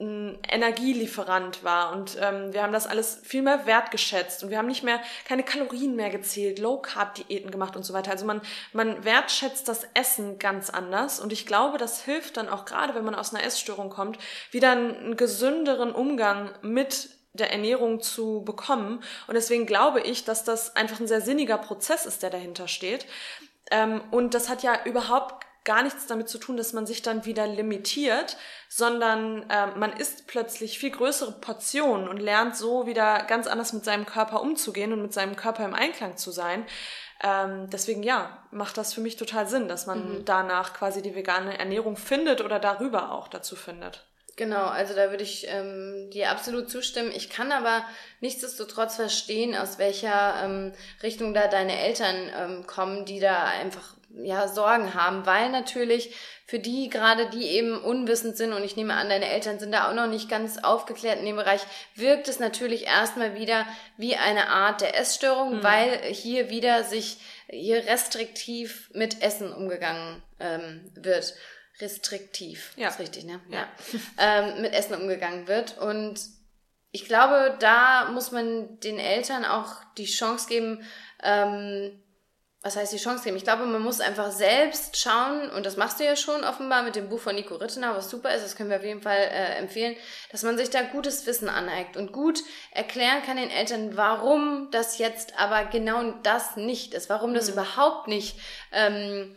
[0.04, 4.68] ein Energielieferant war und ähm, wir haben das alles viel mehr wertgeschätzt und wir haben
[4.68, 8.12] nicht mehr keine Kalorien mehr gezählt, Low Carb Diäten gemacht und so weiter.
[8.12, 8.42] Also man
[8.74, 13.06] man wertschätzt das Essen ganz anders und ich glaube, das hilft dann auch gerade, wenn
[13.06, 14.20] man aus einer Essstörung kommt,
[14.52, 20.76] wieder einen gesünderen Umgang mit der Ernährung zu bekommen und deswegen glaube ich, dass das
[20.76, 23.08] einfach ein sehr sinniger Prozess ist, der dahinter steht.
[23.72, 27.26] Ähm, und das hat ja überhaupt gar nichts damit zu tun, dass man sich dann
[27.26, 28.38] wieder limitiert,
[28.70, 33.86] sondern äh, man isst plötzlich viel größere Portionen und lernt so wieder ganz anders mit
[33.86, 36.66] seinem Körper umzugehen und mit seinem Körper im Einklang zu sein.
[37.24, 40.26] Ähm, deswegen ja, macht das für mich total Sinn, dass man mhm.
[40.26, 44.06] danach quasi die vegane Ernährung findet oder darüber auch dazu findet.
[44.36, 47.12] Genau, also da würde ich ähm, dir absolut zustimmen.
[47.16, 47.86] Ich kann aber
[48.20, 50.74] nichtsdestotrotz verstehen, aus welcher ähm,
[51.04, 56.60] Richtung da deine Eltern ähm, kommen, die da einfach ja, Sorgen haben, weil natürlich für
[56.60, 59.94] die, gerade die eben unwissend sind, und ich nehme an, deine Eltern sind da auch
[59.94, 61.62] noch nicht ganz aufgeklärt in dem Bereich,
[61.96, 63.66] wirkt es natürlich erstmal wieder
[63.98, 65.64] wie eine Art der Essstörung, mhm.
[65.64, 67.18] weil hier wieder sich
[67.50, 71.34] hier restriktiv mit Essen umgegangen ähm, wird.
[71.80, 72.90] Restriktiv, ja.
[72.90, 73.42] ist richtig, ne?
[73.50, 73.68] Ja.
[73.92, 74.00] ja.
[74.20, 75.78] Ähm, mit Essen umgegangen wird.
[75.80, 76.20] Und
[76.92, 80.86] ich glaube, da muss man den Eltern auch die Chance geben,
[81.24, 82.03] ähm,
[82.64, 83.36] was heißt die Chance geben?
[83.36, 86.96] Ich glaube, man muss einfach selbst schauen, und das machst du ja schon offenbar mit
[86.96, 89.58] dem Buch von Nico Rittenau, was super ist, das können wir auf jeden Fall äh,
[89.58, 89.98] empfehlen,
[90.32, 92.40] dass man sich da gutes Wissen aneigt und gut
[92.72, 97.54] erklären kann den Eltern, warum das jetzt aber genau das nicht ist, warum das mhm.
[97.54, 98.40] überhaupt nicht,
[98.72, 99.36] ähm,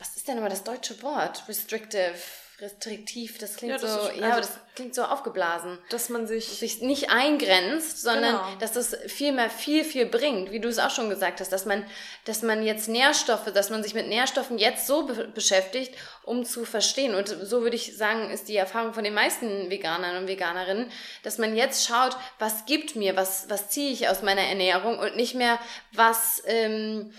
[0.00, 1.44] was ist denn immer das deutsche Wort?
[1.46, 2.18] Restrictive,
[2.60, 5.78] restriktiv, das klingt Ja, das so, ist- ja, also- aber das klingt so aufgeblasen.
[5.90, 6.46] Dass man sich.
[6.46, 8.56] Sich nicht eingrenzt, sondern Genau.
[8.60, 11.66] dass das viel mehr viel, viel bringt, wie du es auch schon gesagt hast, dass
[11.66, 11.84] man,
[12.24, 16.64] dass man jetzt Nährstoffe, dass man sich mit Nährstoffen jetzt so be beschäftigt, um zu
[16.64, 17.14] verstehen.
[17.14, 20.90] Und so würde ich sagen, ist die Erfahrung von den meisten Veganern und Veganerinnen,
[21.22, 25.16] dass man jetzt schaut, was gibt mir, was, was ziehe ich aus meiner Ernährung und
[25.16, 25.58] nicht mehr,
[25.92, 27.12] was, ähm,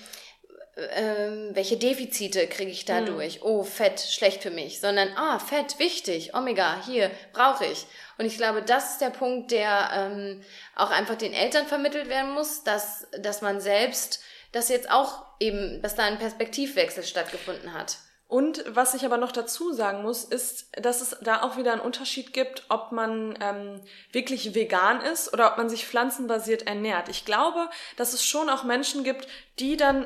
[0.78, 3.44] ähm, welche Defizite kriege ich dadurch?
[3.44, 4.80] Oh, Fett, schlecht für mich.
[4.80, 7.86] Sondern, ah, Fett, wichtig, Omega, hier, brauche ich.
[8.18, 10.44] Und ich glaube, das ist der Punkt, der ähm,
[10.76, 15.82] auch einfach den Eltern vermittelt werden muss, dass, dass man selbst, dass jetzt auch eben,
[15.82, 17.98] dass da ein Perspektivwechsel stattgefunden hat.
[18.32, 21.82] Und was ich aber noch dazu sagen muss, ist, dass es da auch wieder einen
[21.82, 23.82] Unterschied gibt, ob man ähm,
[24.14, 27.10] wirklich vegan ist oder ob man sich pflanzenbasiert ernährt.
[27.10, 29.28] Ich glaube, dass es schon auch Menschen gibt,
[29.60, 30.06] die dann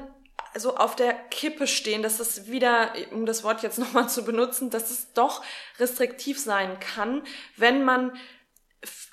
[0.58, 4.70] so auf der Kippe stehen, dass es wieder, um das Wort jetzt nochmal zu benutzen,
[4.70, 5.44] dass es doch
[5.80, 7.24] restriktiv sein kann,
[7.58, 8.18] wenn man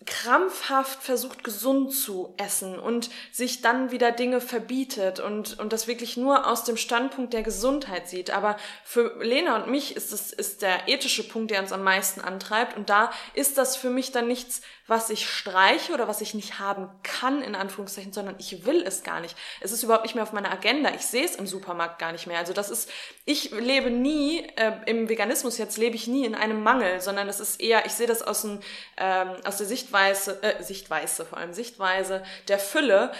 [0.06, 6.16] krampfhaft versucht, gesund zu essen und sich dann wieder Dinge verbietet und, und das wirklich
[6.16, 8.30] nur aus dem Standpunkt der Gesundheit sieht.
[8.30, 12.20] Aber für Lena und mich ist es, ist der ethische Punkt, der uns am meisten
[12.20, 12.76] antreibt.
[12.76, 16.58] Und da ist das für mich dann nichts, was ich streiche oder was ich nicht
[16.58, 19.36] haben kann, in Anführungszeichen, sondern ich will es gar nicht.
[19.60, 20.90] Es ist überhaupt nicht mehr auf meiner Agenda.
[20.94, 22.38] Ich sehe es im Supermarkt gar nicht mehr.
[22.38, 22.90] Also das ist,
[23.24, 27.38] ich lebe nie, äh, im Veganismus jetzt lebe ich nie in einem Mangel, sondern es
[27.40, 28.60] ist eher, ich sehe das aus, dem,
[28.96, 33.12] ähm, aus der Sichtweise, äh, Sichtweise vor allem, Sichtweise der Fülle.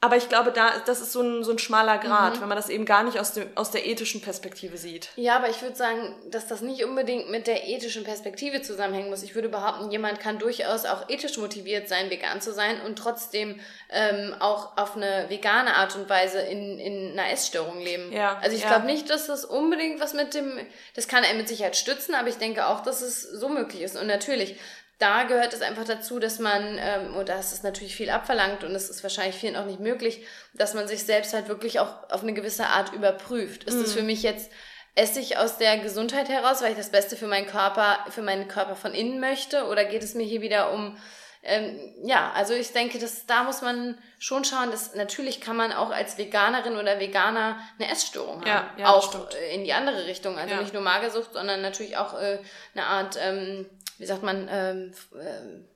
[0.00, 2.68] Aber ich glaube, da, das ist so ein, so ein schmaler Grad, wenn man das
[2.68, 5.08] eben gar nicht aus, dem, aus der ethischen Perspektive sieht.
[5.16, 9.24] Ja, aber ich würde sagen, dass das nicht unbedingt mit der ethischen Perspektive zusammenhängen muss.
[9.24, 13.58] Ich würde behaupten, jemand kann durchaus auch ethisch motiviert sein, vegan zu sein und trotzdem
[13.90, 18.12] ähm, auch auf eine vegane Art und Weise in, in einer Essstörung leben.
[18.12, 18.68] Ja, Also ich ja.
[18.68, 20.60] glaube nicht, dass das unbedingt was mit dem,
[20.94, 23.96] das kann er mit Sicherheit stützen, aber ich denke auch, dass es so möglich ist.
[23.96, 24.60] Und natürlich,
[24.98, 28.74] da gehört es einfach dazu, dass man, ähm, und das ist natürlich viel abverlangt und
[28.74, 32.22] es ist wahrscheinlich vielen auch nicht möglich, dass man sich selbst halt wirklich auch auf
[32.22, 33.64] eine gewisse Art überprüft.
[33.64, 34.50] Ist es für mich jetzt,
[34.96, 38.48] esse ich aus der Gesundheit heraus, weil ich das Beste für meinen Körper, für meinen
[38.48, 40.96] Körper von innen möchte, oder geht es mir hier wieder um,
[41.44, 45.72] ähm, ja, also ich denke, dass da muss man schon schauen, dass natürlich kann man
[45.72, 48.48] auch als Veganerin oder Veganer eine Essstörung haben.
[48.48, 50.36] Ja, ja, das auch in die andere Richtung.
[50.36, 50.60] Also Ja.
[50.60, 52.40] nicht nur Magersucht, sondern natürlich auch äh,
[52.74, 53.66] eine Art, ähm,
[53.98, 55.68] wie sagt man, ähm, ähm,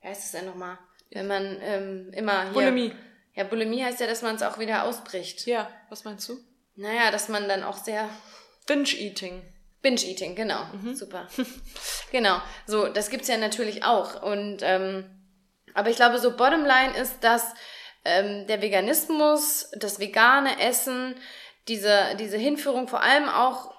[0.00, 0.78] wie heißt es denn nochmal?
[1.10, 2.52] Wenn man ähm, immer hier.
[2.52, 2.92] Bulimie.
[3.34, 5.46] Ja, Bulimie heißt ja, dass man es auch wieder ausbricht.
[5.46, 6.38] Ja, was meinst du?
[6.76, 8.08] Naja, dass man dann auch sehr
[8.66, 9.42] Binge-Eating.
[9.82, 10.64] Binge-Eating, genau.
[10.72, 10.94] Mhm.
[10.94, 11.28] Super.
[12.12, 12.40] genau.
[12.66, 14.22] So, das gibt's ja natürlich auch.
[14.22, 15.04] Und ähm,
[15.74, 17.54] aber ich glaube, so Bottomline ist, dass
[18.04, 21.14] ähm, der Veganismus, das vegane Essen,
[21.68, 23.74] diese, diese Hinführung vor allem auch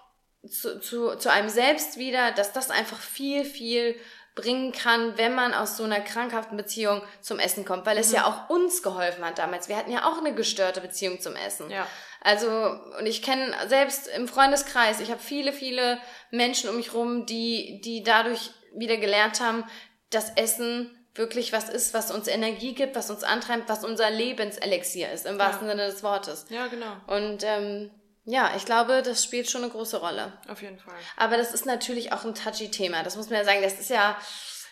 [0.47, 3.95] zu, zu, zu einem selbst wieder, dass das einfach viel, viel
[4.35, 8.25] bringen kann, wenn man aus so einer krankhaften Beziehung zum Essen kommt, weil es ja
[8.25, 9.67] auch uns geholfen hat damals.
[9.67, 11.69] Wir hatten ja auch eine gestörte Beziehung zum Essen.
[11.69, 11.85] Ja.
[12.21, 12.49] Also,
[12.97, 15.99] und ich kenne selbst im Freundeskreis, ich habe viele, viele
[16.31, 19.65] Menschen um mich rum, die, die dadurch wieder gelernt haben,
[20.09, 25.11] dass Essen wirklich was ist, was uns Energie gibt, was uns antreibt, was unser Lebenselixier
[25.11, 26.45] ist, im wahrsten Sinne des Wortes.
[26.49, 26.95] Ja, genau.
[27.07, 27.91] Und ähm,
[28.31, 30.33] ja, ich glaube, das spielt schon eine große Rolle.
[30.47, 30.93] Auf jeden Fall.
[31.17, 33.01] Aber das ist natürlich auch ein touchy Thema.
[33.03, 33.61] Das muss man ja sagen.
[33.63, 34.17] Das ist ja,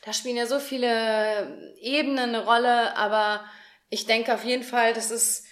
[0.06, 2.96] da spielen ja so viele Ebenen eine Rolle.
[2.96, 3.44] Aber
[3.90, 5.46] ich denke auf jeden Fall, das ist,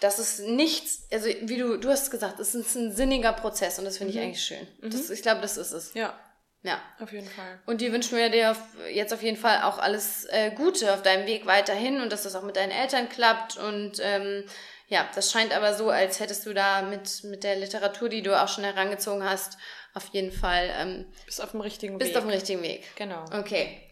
[0.00, 3.84] das ist nichts, also wie du, du hast gesagt, es ist ein sinniger Prozess und
[3.84, 4.66] das finde ich eigentlich schön.
[4.82, 5.94] Das, ich glaube, das ist es.
[5.94, 6.18] Ja,
[6.62, 6.80] Ja.
[6.98, 7.60] auf jeden Fall.
[7.66, 8.56] Und die wünschen wir dir
[8.92, 12.34] jetzt auf jeden Fall auch alles äh, Gute auf deinem Weg weiterhin und dass das
[12.34, 13.56] auch mit deinen Eltern klappt.
[13.58, 14.44] Und ähm,
[14.92, 18.38] ja, das scheint aber so, als hättest du da mit, mit der Literatur, die du
[18.38, 19.56] auch schon herangezogen hast,
[19.94, 22.18] auf jeden Fall ähm, Bist auf dem richtigen bist Weg.
[22.18, 22.94] auf dem richtigen Weg.
[22.94, 23.24] Genau.
[23.32, 23.90] Okay.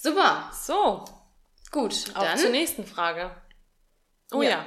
[0.00, 0.50] Super.
[0.52, 1.04] So,
[1.70, 1.94] Gut.
[2.14, 2.36] auf dann.
[2.36, 3.30] zur nächsten Frage.
[4.32, 4.66] Oh Ja.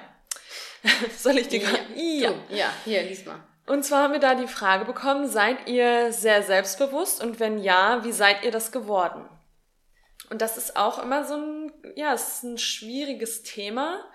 [0.83, 0.91] ja.
[1.17, 1.69] Soll ich die ja.
[1.95, 2.29] ja.
[2.29, 3.43] Du, ja, hier, lies mal.
[3.67, 8.01] Und zwar haben wir da die Frage bekommen, seid ihr sehr selbstbewusst und wenn ja,
[8.05, 9.27] wie seid ihr das geworden?
[10.29, 14.05] Und das ist auch immer so ein, ja, es ist ein schwieriges Thema,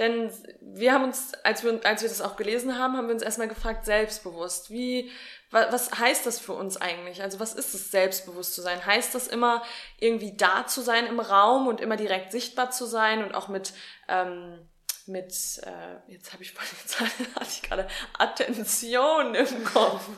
[0.00, 0.32] denn
[0.62, 3.48] wir haben uns, als wir, als wir das auch gelesen haben, haben wir uns erstmal
[3.48, 5.12] gefragt, selbstbewusst, wie,
[5.50, 7.22] wa, was heißt das für uns eigentlich?
[7.22, 8.84] Also was ist es, selbstbewusst zu sein?
[8.86, 9.62] Heißt das immer,
[9.98, 13.74] irgendwie da zu sein im Raum und immer direkt sichtbar zu sein und auch mit,
[14.08, 14.66] ähm,
[15.04, 15.34] mit,
[15.64, 16.54] äh, jetzt habe ich
[16.86, 17.86] Zahl, hatte ich gerade
[18.18, 20.08] Attention im Kopf.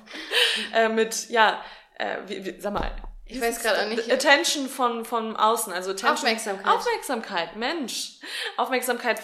[0.73, 1.61] äh, mit, ja,
[1.99, 3.12] äh, wie, wie, sag mal.
[3.33, 4.11] Ich weiß gerade auch nicht.
[4.11, 6.14] Attention von, von außen, also Attention.
[6.16, 6.66] Aufmerksamkeit.
[6.66, 8.18] Aufmerksamkeit, Mensch.
[8.57, 9.21] Aufmerksamkeit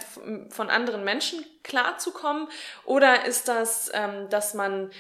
[0.51, 2.49] von anderen Menschen klarzukommen?
[2.85, 4.91] Oder ist das, ähm, dass man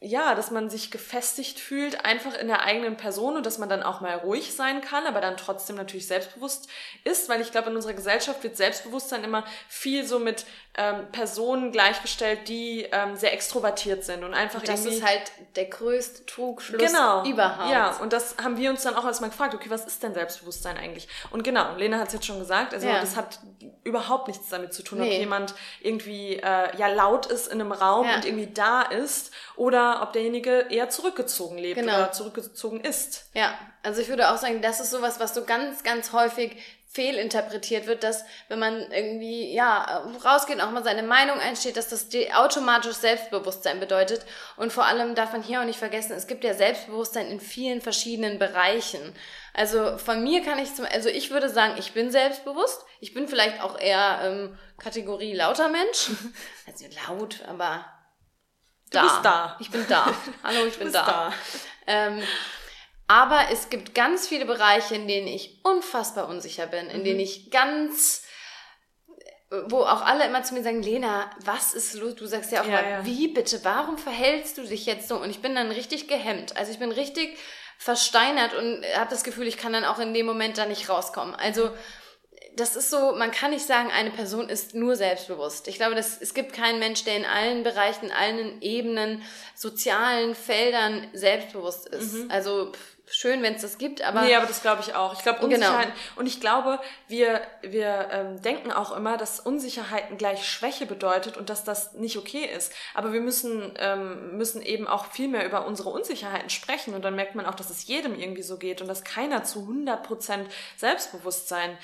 [0.00, 3.82] ja, dass man sich gefestigt fühlt, einfach in der eigenen Person und dass man dann
[3.82, 6.68] auch mal ruhig sein kann, aber dann trotzdem natürlich selbstbewusst
[7.02, 11.72] ist, weil ich glaube, in unserer Gesellschaft wird Selbstbewusstsein immer viel so mit ähm, Personen
[11.72, 14.98] gleichgestellt, die ähm, sehr extrovertiert sind und einfach das irgendwie...
[14.98, 17.24] ist halt der größte Trugschluss Genau.
[17.24, 17.72] überhaupt.
[17.72, 20.76] Ja, und das haben wir uns dann auch erstmal gefragt, okay, was ist denn Selbstbewusstsein
[20.76, 21.08] eigentlich?
[21.30, 23.00] Und genau, Lena hat es jetzt schon gesagt, also Ja.
[23.00, 23.40] das hat
[23.82, 25.18] überhaupt nichts damit zu tun, ob Nee.
[25.18, 28.14] jemand irgendwie äh, ja laut ist in einem Raum Ja.
[28.14, 31.94] und irgendwie da ist oder ob derjenige eher zurückgezogen lebt Genau.
[31.94, 33.26] oder zurückgezogen ist.
[33.34, 36.56] Ja, also ich würde auch sagen, das ist sowas, was so ganz, ganz häufig
[36.90, 41.88] fehlinterpretiert wird, dass wenn man irgendwie, ja, rausgeht und auch mal seine Meinung einsteht, dass
[41.88, 44.24] das automatisch Selbstbewusstsein bedeutet.
[44.56, 47.82] Und vor allem darf man hier auch nicht vergessen, es gibt ja Selbstbewusstsein in vielen
[47.82, 49.14] verschiedenen Bereichen.
[49.52, 52.84] Also von mir kann ich zum, also ich würde sagen, ich bin selbstbewusst.
[53.00, 56.10] Ich bin vielleicht auch eher ähm, Kategorie lauter Mensch.
[56.66, 57.84] Also laut, aber
[58.90, 59.56] Du bist da.
[59.60, 60.12] Ich bin da.
[60.42, 61.04] Hallo, ich bin da.
[61.04, 61.32] da.
[61.86, 62.22] Ähm,
[63.06, 67.04] aber es gibt ganz viele Bereiche, in denen ich unfassbar unsicher bin, in Mhm.
[67.04, 68.22] denen ich ganz,
[69.66, 72.14] wo auch alle immer zu mir sagen, Lena, was ist los?
[72.16, 73.04] Du sagst ja auch Ja, mal, ja.
[73.06, 75.16] wie bitte, warum verhältst du dich jetzt so?
[75.16, 76.56] Und ich bin dann richtig gehemmt.
[76.56, 77.38] Also ich bin richtig
[77.78, 81.34] versteinert und habe das Gefühl, ich kann dann auch in dem Moment da nicht rauskommen.
[81.34, 81.70] Also
[82.58, 85.68] das ist so, man kann nicht sagen, eine Person ist nur selbstbewusst.
[85.68, 89.22] Ich glaube, das, es gibt keinen Mensch, der in allen Bereichen, in allen Ebenen,
[89.54, 92.30] sozialen Feldern selbstbewusst ist.
[92.30, 94.26] Also pff, schön, wenn es das gibt, aber Mhm.
[94.26, 95.14] Nee, aber das glaube ich auch.
[95.14, 95.54] Ich glaube Genau.
[95.54, 95.92] Unsicherheiten.
[96.16, 101.48] Und ich glaube, wir, wir ähm, denken auch immer, dass Unsicherheiten gleich Schwäche bedeutet und
[101.50, 102.72] dass das nicht okay ist.
[102.94, 106.94] Aber wir müssen, ähm, müssen eben auch viel mehr über unsere Unsicherheiten sprechen.
[106.94, 109.60] Und dann merkt man auch, dass es jedem irgendwie so geht und dass keiner zu
[109.66, 110.44] 100%
[110.76, 111.76] Selbstbewusstsein i-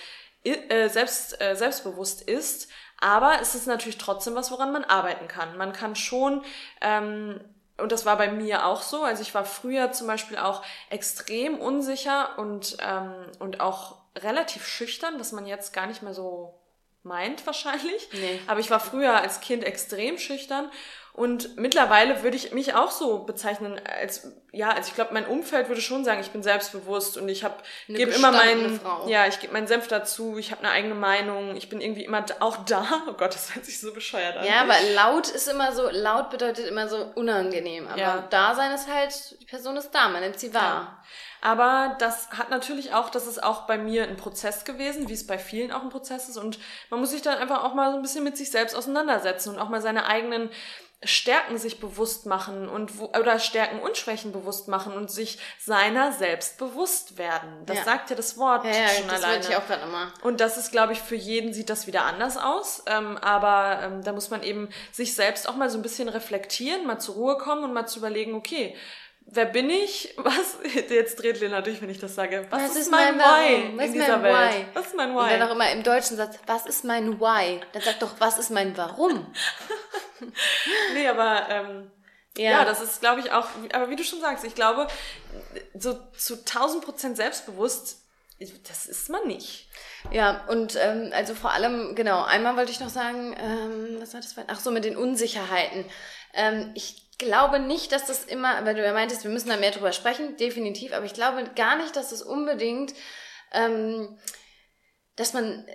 [0.45, 2.71] äh, selbst, äh, selbstbewusst ist.
[3.01, 5.57] Aber es ist natürlich trotzdem was, woran man arbeiten kann.
[5.57, 6.43] Man kann schon
[6.81, 7.41] ähm,
[7.77, 9.03] und das war bei mir auch so.
[9.03, 15.19] Also ich war früher zum Beispiel auch extrem unsicher und, ähm, und auch relativ schüchtern,
[15.19, 16.55] was man jetzt gar nicht mehr so
[17.03, 18.09] meint wahrscheinlich.
[18.13, 18.41] Nee.
[18.47, 20.71] Aber ich war früher als Kind extrem schüchtern
[21.15, 25.67] und mittlerweile würde ich mich auch so bezeichnen als ja, also ich glaube, mein Umfeld
[25.69, 27.55] würde schon sagen, ich bin selbstbewusst und ich habe
[27.89, 29.09] gebe immer meinen Frau.
[29.09, 32.23] ja, ich gebe meinen Senf dazu, ich habe eine eigene Meinung, ich bin irgendwie immer
[32.23, 32.87] da- auch da.
[33.09, 34.45] Oh Gott, das hört sich so bescheuert an.
[34.45, 37.89] ja, aber laut ist immer so, laut bedeutet immer so unangenehm.
[37.89, 38.25] Aber Ja.
[38.31, 41.03] Dasein ist halt, die Person ist da, man nimmt sie wahr.
[41.41, 45.27] Aber das hat natürlich auch, das ist auch bei mir ein Prozess gewesen, wie es
[45.27, 46.39] bei vielen auch ein Prozess ist.
[46.39, 46.59] Und
[46.91, 49.59] man muss sich dann einfach auch mal so ein bisschen mit sich selbst auseinandersetzen und
[49.59, 50.49] auch mal seine eigenen
[51.07, 56.13] Stärken sich bewusst machen und wo, oder Stärken und Schwächen bewusst machen und sich seiner
[56.13, 57.51] selbst bewusst werden.
[57.67, 57.85] Das Ja.
[57.85, 59.41] sagt ja das Wort Ja, ja, schon das alleine.
[59.49, 60.13] ich auch gerade immer.
[60.23, 62.83] Und das ist, glaube ich, für jeden sieht das wieder anders aus.
[62.87, 66.87] Ähm, aber ähm, da muss man eben sich selbst auch mal so ein bisschen reflektieren,
[66.87, 68.75] mal zur Ruhe kommen und mal zu überlegen, okay,
[69.27, 70.15] wer bin ich?
[70.17, 70.59] Was?
[70.89, 72.47] Jetzt dreht Lena durch, wenn ich das sage.
[72.51, 73.73] Was, Was ist, ist mein, Why?
[73.77, 74.55] Was in ist dieser mein Welt?
[74.55, 74.67] Why?
[74.75, 75.43] Was ist mein Und dann Why?
[75.45, 77.61] auch immer im deutschen Satz, was ist mein Why?
[77.73, 79.27] Dann sag doch, was ist mein Warum?
[80.95, 81.91] Nee, aber ähm,
[82.39, 82.51] Ja.
[82.53, 82.65] ja.
[82.65, 84.87] das ist, glaube ich, auch, aber wie du schon sagst, ich glaube,
[85.75, 87.99] so zu 1000 Prozent selbstbewusst,
[88.69, 89.69] das ist man nicht.
[90.11, 94.21] Ja, und ähm, also vor allem, genau, einmal wollte ich noch sagen, ähm, was war
[94.21, 94.35] das?
[94.47, 95.85] Ach so, mit den Unsicherheiten.
[96.33, 99.71] Ähm, ich glaube nicht, dass das immer, weil du ja meintest, wir müssen da mehr
[99.71, 102.95] drüber sprechen, definitiv, aber ich glaube gar nicht, dass es unbedingt,
[103.53, 104.19] ähm,
[105.17, 105.67] dass man,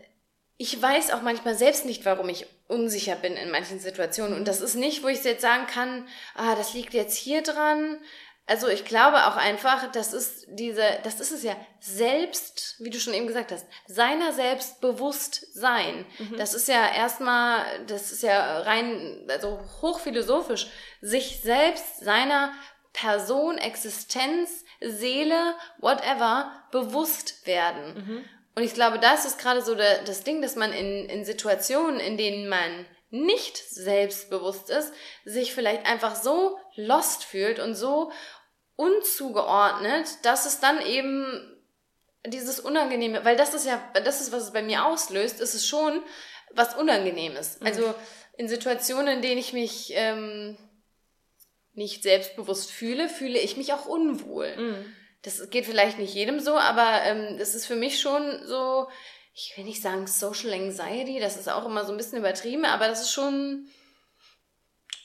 [0.58, 4.36] ich weiß auch manchmal selbst nicht, warum ich unsicher bin in manchen Situationen.
[4.38, 8.00] Und das ist nicht, wo ich jetzt sagen kann, ah, das liegt jetzt hier dran.
[8.50, 13.00] Also ich glaube auch einfach, das ist diese, das ist es ja, selbst, wie du
[13.00, 16.04] schon eben gesagt hast, seiner selbst bewusst sein.
[16.36, 20.66] Das ist ja erstmal, das ist ja rein, also hochphilosophisch,
[21.00, 22.52] sich selbst seiner
[22.92, 28.26] Person, Existenz, Seele, whatever, bewusst werden.
[28.56, 32.00] Und ich glaube, das ist gerade so der, das Ding, dass man in, in Situationen,
[32.00, 34.94] in denen man nicht selbstbewusst ist,
[35.26, 38.12] sich vielleicht einfach so lost fühlt und so
[38.80, 41.26] unzugeordnet, dass es dann eben
[42.26, 45.67] dieses Unangenehme, weil das ist ja, das ist, was es bei mir auslöst, ist es
[45.67, 46.02] schon
[46.52, 47.62] was Unangenehmes.
[47.62, 47.94] Also
[48.38, 50.58] in Situationen, in denen ich mich ähm,
[51.73, 54.54] nicht selbstbewusst fühle, fühle ich mich auch unwohl.
[55.23, 58.88] Das geht vielleicht nicht jedem so, aber ähm, das ist für mich schon so,
[59.34, 62.88] ich will nicht sagen Social Anxiety, das ist auch immer so ein bisschen übertrieben, aber
[62.88, 63.67] das ist schon,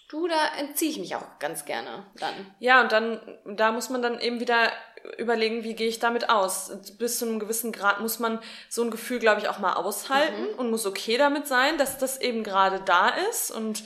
[0.08, 2.34] du, da entziehe ich mich auch ganz gerne dann.
[2.58, 4.70] Ja, und dann, da muss man dann eben wieder
[5.18, 6.72] überlegen, wie gehe ich damit aus.
[6.98, 10.54] Bis zu einem gewissen Grad muss man so ein Gefühl, glaube ich, auch mal aushalten
[10.56, 13.84] und muss okay damit sein, dass das eben gerade da ist und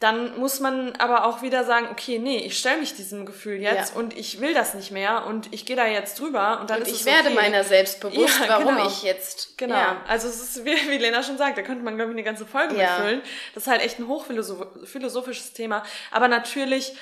[0.00, 3.94] dann muss man aber auch wieder sagen, okay, nee, ich stelle mich diesem Gefühl jetzt
[3.94, 3.98] Ja.
[4.00, 6.82] und ich will das nicht mehr und ich gehe da jetzt drüber und dann Und
[6.86, 7.34] ist ich es werde okay.
[7.34, 8.86] meiner selbst bewusst, Ja, warum genau.
[8.86, 9.58] ich jetzt.
[9.58, 9.74] Genau.
[9.74, 9.96] Ja.
[10.06, 12.46] Also es ist, wie, wie Lena schon sagt, da könnte man, glaube ich, eine ganze
[12.46, 12.90] Folge Ja.
[12.98, 13.22] mitfüllen.
[13.54, 15.82] Das ist halt echt ein hochphilosophisches Thema.
[16.12, 16.94] Aber natürlich,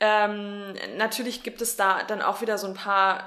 [0.00, 3.26] ähm, natürlich gibt es da dann auch wieder so ein paar,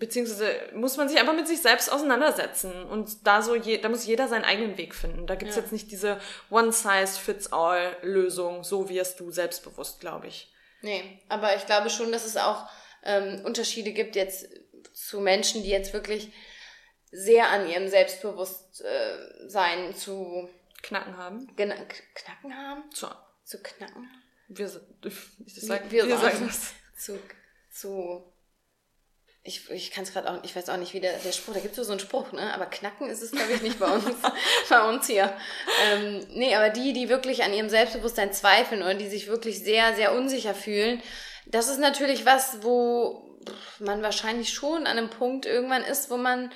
[0.00, 2.82] beziehungsweise muss man sich einfach mit sich selbst auseinandersetzen.
[2.84, 5.28] Und da so, je, da muss jeder seinen eigenen Weg finden.
[5.28, 5.62] Da gibt's Ja.
[5.62, 6.18] jetzt nicht diese
[6.50, 8.64] One-Size-Fits-All-Lösung.
[8.64, 10.52] So wirst du selbstbewusst, glaube ich.
[10.82, 12.66] Nee, aber ich glaube schon, dass es auch
[13.04, 14.48] ähm, Unterschiede gibt jetzt
[14.92, 16.32] zu Menschen, die jetzt wirklich
[17.12, 20.48] sehr an ihrem Selbstbewusstsein zu
[20.82, 21.54] Knacken haben.
[21.56, 22.84] knacken haben.
[22.94, 23.08] So,
[23.44, 24.08] Zu knacken
[24.48, 24.66] wir,
[25.46, 26.72] ich sag, Wir wir, sagen sagen das.
[26.96, 27.18] Zu,
[27.70, 28.32] zu
[29.50, 31.60] ich, ich kann es gerade auch, ich weiß auch nicht, wie der, der Spruch, da
[31.60, 32.54] gibt es so einen Spruch, ne?
[32.54, 34.04] Aber knacken ist es, glaube ich, nicht bei uns,
[34.68, 35.32] bei uns hier.
[35.84, 39.94] Ähm, nee, aber die, die wirklich an ihrem Selbstbewusstsein zweifeln oder die sich wirklich sehr,
[39.96, 41.02] sehr unsicher fühlen,
[41.46, 43.38] das ist natürlich was, wo
[43.80, 46.52] man wahrscheinlich schon an einem Punkt irgendwann ist, wo man,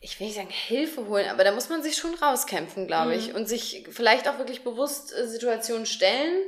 [0.00, 3.34] ich will nicht sagen Hilfe holen, aber da muss man sich schon rauskämpfen, glaube ich.
[3.34, 6.38] Und sich vielleicht auch wirklich bewusst äh, Situationen stellen.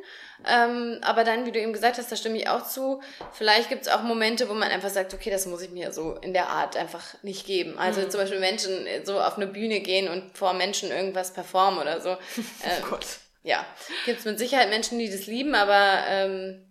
[0.49, 3.01] Ähm, aber dann, wie du eben gesagt hast, da stimme ich auch zu,
[3.32, 6.14] vielleicht gibt es auch Momente, wo man einfach sagt, okay, das muss ich mir so
[6.22, 7.78] in der Art einfach nicht geben.
[7.78, 11.80] Also zum Beispiel Menschen äh, so auf eine Bühne gehen und vor Menschen irgendwas performen
[11.80, 12.11] oder so.
[12.64, 13.07] Ähm, Oh Gott.
[13.43, 13.64] ja,
[14.07, 16.66] gibt es mit Sicherheit Menschen, die das lieben, aber ähm,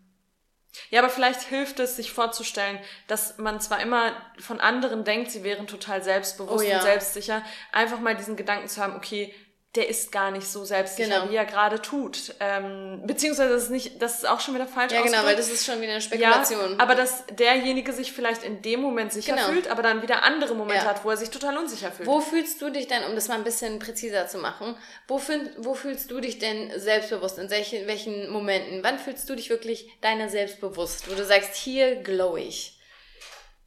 [0.89, 5.43] Ja, aber vielleicht hilft es, sich vorzustellen, dass man zwar immer von anderen denkt, sie
[5.43, 6.77] wären total selbstbewusst Oh ja.
[6.77, 9.33] und selbstsicher, einfach mal diesen Gedanken zu haben, okay,
[9.75, 11.29] der ist gar nicht so selbstsicher, Genau.
[11.31, 12.33] wie er gerade tut.
[12.39, 15.47] Ähm, beziehungsweise das ist nicht, das ist auch schon wieder falsch ja genau, weil das
[15.51, 16.79] ist schon wieder eine ja, Spekulation.
[16.79, 19.49] aber dass derjenige sich vielleicht in dem Moment sicher Genau.
[19.49, 20.89] fühlt, aber dann wieder andere Momente Ja.
[20.89, 22.07] hat, wo er sich total unsicher fühlt.
[22.09, 24.75] Wo fühlst du dich denn, um das mal ein bisschen präziser zu machen,
[25.07, 27.37] wo, fühl, wo fühlst du dich denn selbstbewusst?
[27.37, 28.83] In welchen, welchen Momenten?
[28.83, 31.09] Wann fühlst du dich wirklich deiner selbstbewusst?
[31.11, 32.78] Wo du sagst, hier glow ich.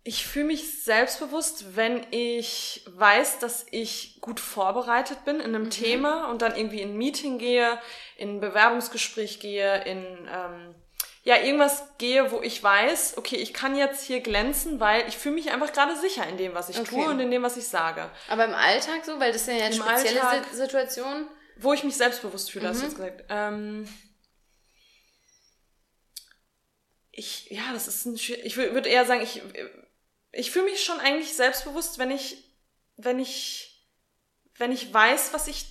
[0.04, 6.28] Ich fühle mich selbstbewusst, wenn ich weiß, dass ich gut vorbereitet bin in einem Thema
[6.28, 7.78] und dann irgendwie in ein Meeting gehe,
[8.16, 10.74] in ein Bewerbungsgespräch gehe, in ähm,
[11.22, 15.36] ja irgendwas gehe, wo ich weiß, okay, ich kann jetzt hier glänzen, weil ich fühle
[15.36, 16.88] mich einfach gerade sicher in dem, was ich Okay.
[16.96, 18.10] tue und in dem, was ich sage.
[18.28, 21.28] Aber im Alltag so, weil das sind ja jetzt Im spezielle Alltag- Si- Situationen.
[21.58, 23.22] Wo ich mich selbstbewusst fühle, hast du jetzt gesagt.
[23.28, 23.86] Ähm,
[27.12, 29.42] ich, ja, das ist ein, ich würde eher sagen, ich,
[30.32, 32.42] ich fühle mich schon eigentlich selbstbewusst, wenn ich,
[32.96, 33.86] wenn ich,
[34.56, 35.66] wenn ich weiß, was ich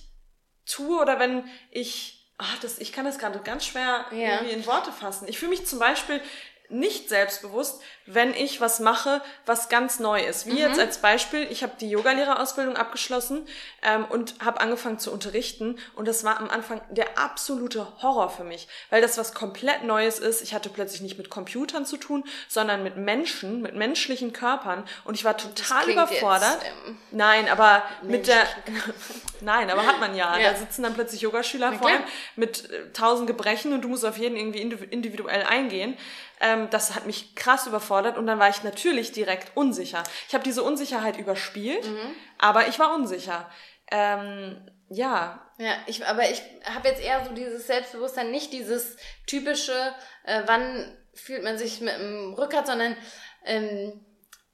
[0.66, 4.34] tue oder wenn ich, ah, das, ich kann das gerade ganz schwer Ja.
[4.34, 5.26] irgendwie in Worte fassen.
[5.28, 6.22] Ich fühle mich zum Beispiel
[6.68, 10.46] nicht selbstbewusst, wenn ich was mache, was ganz neu ist.
[10.46, 13.46] Wie jetzt als Beispiel, ich habe die Yogalehrerausbildung abgeschlossen
[13.82, 18.44] ähm, und habe angefangen zu unterrichten und das war am Anfang der absolute Horror für
[18.44, 20.42] mich, weil das was komplett Neues ist.
[20.42, 25.14] Ich hatte plötzlich nicht mit Computern zu tun, sondern mit Menschen, mit menschlichen Körpern und
[25.14, 26.62] ich war total überfordert.
[26.62, 28.46] Jetzt, ähm, Nein, aber mit der
[29.40, 30.36] Nein, aber hat man ja.
[30.38, 30.52] Ja.
[30.52, 31.90] Da sitzen dann plötzlich Yogaschüler vor
[32.36, 35.96] mit äh, tausend Gebrechen und du musst auf jeden irgendwie indiv- individuell eingehen.
[36.40, 40.02] Ähm, das hat mich krass überfordert und dann war ich natürlich direkt unsicher.
[40.28, 42.14] Ich habe diese Unsicherheit überspielt, Mhm.
[42.38, 43.50] aber ich war unsicher.
[43.90, 49.94] Ähm, ja, Ja, ich, aber ich habe jetzt eher so dieses Selbstbewusstsein, nicht dieses typische,
[50.24, 52.96] äh, wann fühlt man sich mit dem Rückgrat, sondern
[53.44, 54.04] ähm,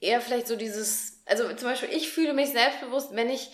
[0.00, 3.50] eher vielleicht so dieses, also zum Beispiel, ich fühle mich selbstbewusst, wenn ich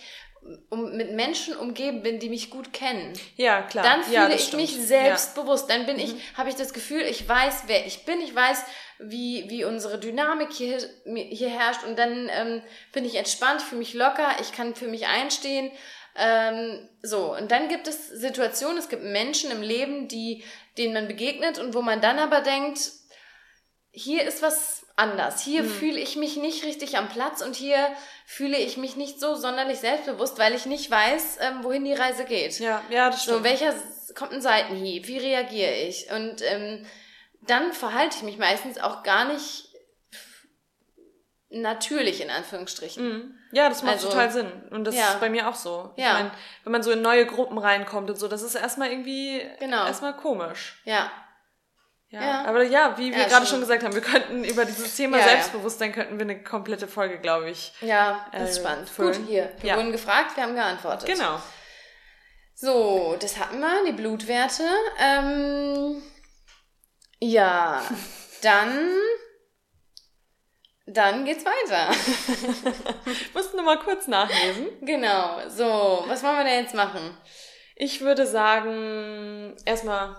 [0.69, 3.13] um, mit Menschen umgeben bin, die mich gut kennen.
[3.35, 3.83] ja, klar.
[3.83, 4.61] Dann fühle ja, ich stimmt.
[4.61, 5.69] mich selbstbewusst.
[5.69, 8.63] Dann bin ich, habe ich das Gefühl, ich weiß, wer ich bin, ich weiß,
[8.99, 12.61] wie, wie unsere Dynamik hier, hier herrscht und dann ähm,
[12.93, 15.71] bin ich entspannt, fühle mich locker, ich kann für mich einstehen.
[16.17, 20.43] Ähm, so, und dann gibt es Situationen, es gibt Menschen im Leben, die,
[20.77, 22.91] denen man begegnet und wo man dann aber denkt,
[23.95, 25.41] hier ist was anders.
[25.41, 25.69] Hier Hm.
[25.69, 27.77] fühle ich mich nicht richtig am Platz und hier
[28.25, 32.25] fühle ich mich nicht so sonderlich selbstbewusst, weil ich nicht weiß, ähm, wohin die Reise
[32.25, 32.59] geht.
[32.59, 33.43] Ja, ja, das So, stimmt.
[33.45, 35.07] welcher S- kommt ein Seitenhieb?
[35.07, 36.09] Wie reagiere ich?
[36.11, 36.85] Und ähm,
[37.41, 39.69] dann verhalte ich mich meistens auch gar nicht
[41.49, 43.07] natürlich in Anführungsstrichen.
[43.07, 43.37] Mhm.
[43.51, 44.51] Ja, das macht Also, total Sinn.
[44.71, 45.09] Und das ja.
[45.11, 45.93] ist bei mir auch so.
[45.95, 46.13] Ich Ja.
[46.13, 46.31] mein,
[46.63, 49.85] wenn man so in neue Gruppen reinkommt und so, das ist erstmal irgendwie Genau.
[49.85, 50.81] erstmal komisch.
[50.85, 51.11] Ja,
[52.15, 52.45] Ja, Ja.
[52.45, 53.59] aber ja, wie wir Ja, gerade schon.
[53.59, 55.29] gesagt haben, wir könnten über dieses Thema Ja, ja.
[55.31, 57.73] Selbstbewusstsein könnten wir eine komplette Folge, glaube ich.
[57.81, 58.89] ja, das ist Äh, spannend.
[58.89, 59.13] füllen.
[59.17, 59.51] Gut, hier.
[59.59, 59.75] Wir Ja.
[59.77, 61.07] wurden gefragt, wir haben geantwortet.
[61.09, 61.41] Genau.
[62.53, 64.63] So, das hatten wir, die Blutwerte.
[64.97, 66.01] Ähm,
[67.19, 67.81] ja,
[68.41, 68.79] dann,
[70.85, 71.89] dann geht's weiter.
[73.05, 74.67] Ich musste nur mal kurz nachlesen.
[74.81, 75.39] genau.
[75.49, 77.17] So, was wollen wir denn jetzt machen?
[77.75, 80.15] Ich würde sagen, erstmal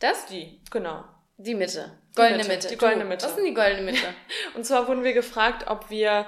[0.00, 0.26] Das?
[0.26, 1.04] die, genau.
[1.36, 1.98] Die Mitte.
[2.16, 2.68] Goldene Mitte, Mitte.
[2.68, 3.24] die goldene Mitte.
[3.24, 4.14] Was ist denn die goldene Mitte?
[4.54, 6.26] Und zwar wurden wir gefragt, ob wir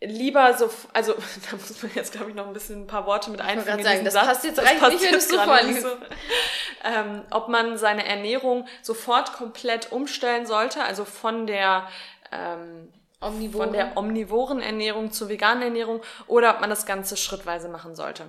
[0.00, 1.14] lieber so, also
[1.50, 3.78] da muss man jetzt, glaube ich, noch ein bisschen ein paar Worte mit einfügen.
[3.78, 4.26] in sagen, das Satz.
[4.26, 5.86] passt jetzt- reicht nicht, wenn es so vorliest.
[6.84, 11.88] ähm, ob man seine Ernährung sofort komplett umstellen sollte, also von der
[12.32, 13.64] ähm, Omnivore.
[13.64, 18.26] von der omnivoren Ernährung zur veganen Ernährung oder ob man das Ganze schrittweise machen sollte.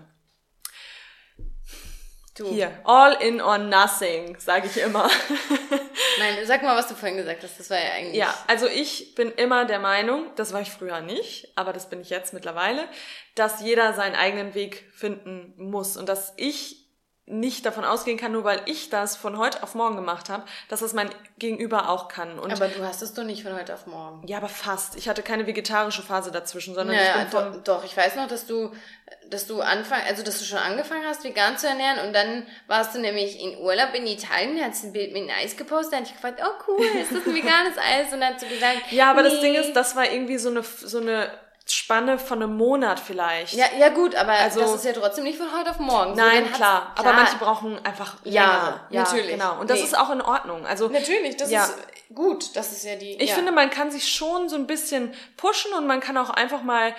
[2.35, 2.49] Du.
[2.49, 5.09] Hier, all in or nothing, sage ich immer.
[6.19, 7.59] Nein, sag mal, was du vorhin gesagt hast.
[7.59, 8.15] Das war ja eigentlich.
[8.15, 12.01] Ja, also ich bin immer der Meinung, das war ich früher nicht, aber das bin
[12.01, 12.87] ich jetzt mittlerweile,
[13.35, 16.82] dass jeder seinen eigenen Weg finden muss und dass ich
[17.25, 20.81] nicht davon ausgehen kann, nur weil ich das von heute auf morgen gemacht habe, dass
[20.81, 21.09] das mein
[21.39, 22.37] Gegenüber auch kann.
[22.37, 24.27] Und Aber du hast es doch nicht von heute auf morgen.
[24.27, 24.97] ja, aber fast.
[24.97, 28.17] Ich hatte keine vegetarische Phase dazwischen, sondern ich Ja, bin vom doch, doch, ich weiß
[28.17, 28.71] noch, dass du,
[29.29, 32.93] dass du anfang, also dass du schon angefangen hast, vegan zu ernähren und dann warst
[32.93, 36.13] du nämlich in Urlaub in Italien, hast ein Bild mit einem Eis gepostet, hab ich
[36.13, 38.11] gefragt, oh cool, ist das ein veganes Eis?
[38.11, 39.41] Und dann hast du gesagt, Ja, aber das nee.
[39.53, 41.31] Ding ist, das war irgendwie so eine so eine
[41.65, 43.53] Spanne von einem Monat vielleicht.
[43.53, 46.13] Ja, ja gut, aber Also- das ist ja trotzdem nicht von heute auf morgen.
[46.15, 46.91] So, Nein, dann hat's- klar.
[46.97, 48.79] Aber manche brauchen einfach Ja, längere.
[48.91, 49.31] natürlich.
[49.31, 49.59] Genau.
[49.59, 49.85] Und das Nee.
[49.85, 50.65] ist auch in Ordnung.
[50.65, 51.63] Also Natürlich, das Ja.
[51.63, 51.75] ist
[52.13, 53.13] gut, das ist ja die.
[53.21, 53.35] Ich ja.
[53.35, 56.93] finde, man kann sich schon so ein bisschen pushen und man kann auch einfach mal,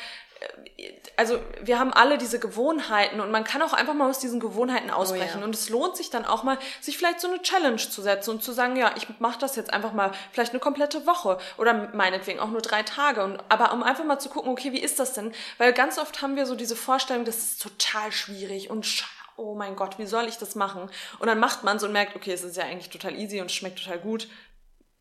[1.17, 4.91] also wir haben alle diese Gewohnheiten und man kann auch einfach mal aus diesen Gewohnheiten
[4.91, 5.37] ausbrechen.
[5.37, 5.45] Oh ja.
[5.45, 8.43] Und es lohnt sich dann auch mal, sich vielleicht so eine Challenge zu setzen und
[8.43, 12.41] zu sagen, ja, ich mache das jetzt einfach mal vielleicht eine komplette Woche oder meinetwegen
[12.41, 13.23] auch nur drei Tage.
[13.23, 15.33] Und, aber um einfach mal zu gucken, okay, wie ist das denn?
[15.59, 19.05] Weil ganz oft haben wir so diese Vorstellung, das ist total schwierig und
[19.37, 20.91] oh mein Gott, wie soll ich das machen?
[21.19, 23.51] Und dann macht man es und merkt, okay, es ist ja eigentlich total easy und
[23.51, 24.29] schmeckt total gut.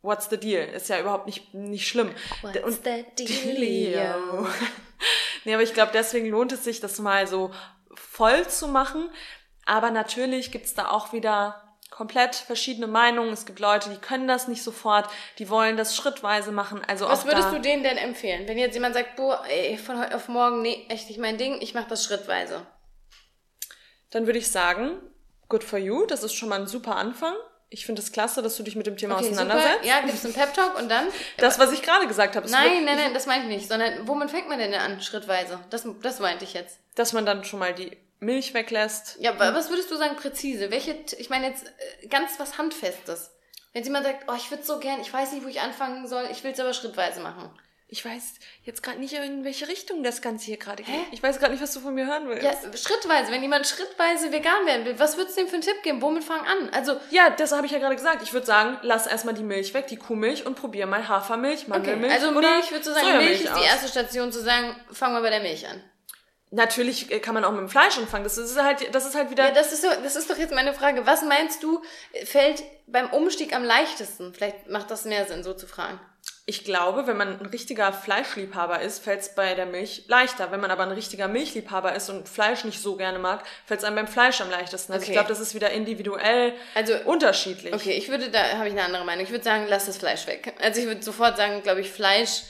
[0.01, 0.67] What's the deal?
[0.67, 2.11] Ist ja überhaupt nicht, nicht schlimm.
[2.41, 4.47] What's und the dealio?
[5.45, 7.51] Nee, aber ich glaube, deswegen lohnt es sich, das mal so
[7.95, 9.09] voll zu machen.
[9.65, 13.31] Aber natürlich gibt's da auch wieder komplett verschiedene Meinungen.
[13.31, 16.81] Es gibt Leute, die können das nicht sofort, die wollen das schrittweise machen.
[16.87, 18.47] Also Was würdest du denen denn empfehlen?
[18.47, 21.61] Wenn jetzt jemand sagt, boah, ey, von heute auf morgen, nee, echt nicht mein Ding,
[21.61, 22.65] ich mache das schrittweise.
[24.09, 24.97] Dann würde ich sagen,
[25.49, 26.05] good for you.
[26.05, 27.35] Das ist schon mal ein super Anfang.
[27.73, 29.73] Ich finde es klasse, dass du dich mit dem Thema Okay, auseinandersetzt.
[29.83, 29.87] super.
[29.87, 31.07] Ja, gibt's einen Pep-Talk und dann?
[31.37, 33.67] Das, was ich gerade gesagt habe, ist Nein, nein, nein, das meine ich nicht.
[33.67, 35.59] Sondern womit fängt man denn an, schrittweise?
[35.71, 36.77] Das, das meinte ich jetzt.
[36.95, 39.17] dass man dann schon mal die Milch weglässt.
[39.19, 40.69] Ja, aber was würdest du sagen präzise?
[40.71, 41.65] Welche, ich meine jetzt
[42.01, 43.31] äh, ganz was Handfestes.
[43.73, 46.27] Wenn jemand sagt, oh, ich würde so gern, ich weiß nicht, wo ich anfangen soll,
[46.31, 47.49] ich will es aber schrittweise machen.
[47.93, 48.23] Ich weiß
[48.63, 50.95] jetzt gerade nicht, in welche Richtung das Ganze hier gerade geht.
[51.11, 52.41] Ich weiß gerade nicht, was du von mir hören willst.
[52.41, 55.83] Ja, schrittweise, wenn jemand schrittweise vegan werden will, was würdest du ihm für einen Tipp
[55.83, 56.01] geben?
[56.01, 56.71] Womit fang an?
[56.71, 58.23] Also, Ja, das habe ich ja gerade gesagt.
[58.23, 61.69] Ich würde sagen, lass erstmal die Milch weg, die Kuhmilch und probier mal Hafermilch, okay,
[61.69, 63.63] Mandelmilch also oder Milch, würdest du sagen, Milch ist die aus.
[63.63, 65.83] erste Station zu sagen, fangen wir bei der Milch an.
[66.49, 68.23] Natürlich äh, kann man auch mit dem Fleisch anfangen.
[68.23, 69.49] Das ist halt, das ist halt wieder.
[69.49, 71.05] Ja, das ist, so, das ist doch jetzt meine Frage.
[71.05, 71.83] Was meinst du,
[72.25, 74.33] fällt beim Umstieg am leichtesten?
[74.33, 75.99] Vielleicht macht das mehr Sinn, so zu fragen.
[76.45, 80.51] Ich glaube, wenn man ein richtiger Fleischliebhaber ist, fällt es bei der Milch leichter.
[80.51, 83.85] Wenn man aber ein richtiger Milchliebhaber ist und Fleisch nicht so gerne mag, fällt es
[83.85, 84.91] einem beim Fleisch am leichtesten.
[84.91, 85.11] Also Okay.
[85.11, 87.73] ich glaube, das ist wieder individuell Also, unterschiedlich.
[87.73, 89.23] Okay, ich würde, da habe ich eine andere Meinung.
[89.23, 90.53] Ich würde sagen, lass das Fleisch weg.
[90.61, 92.41] Also ich würde sofort sagen, glaube ich, Fleisch.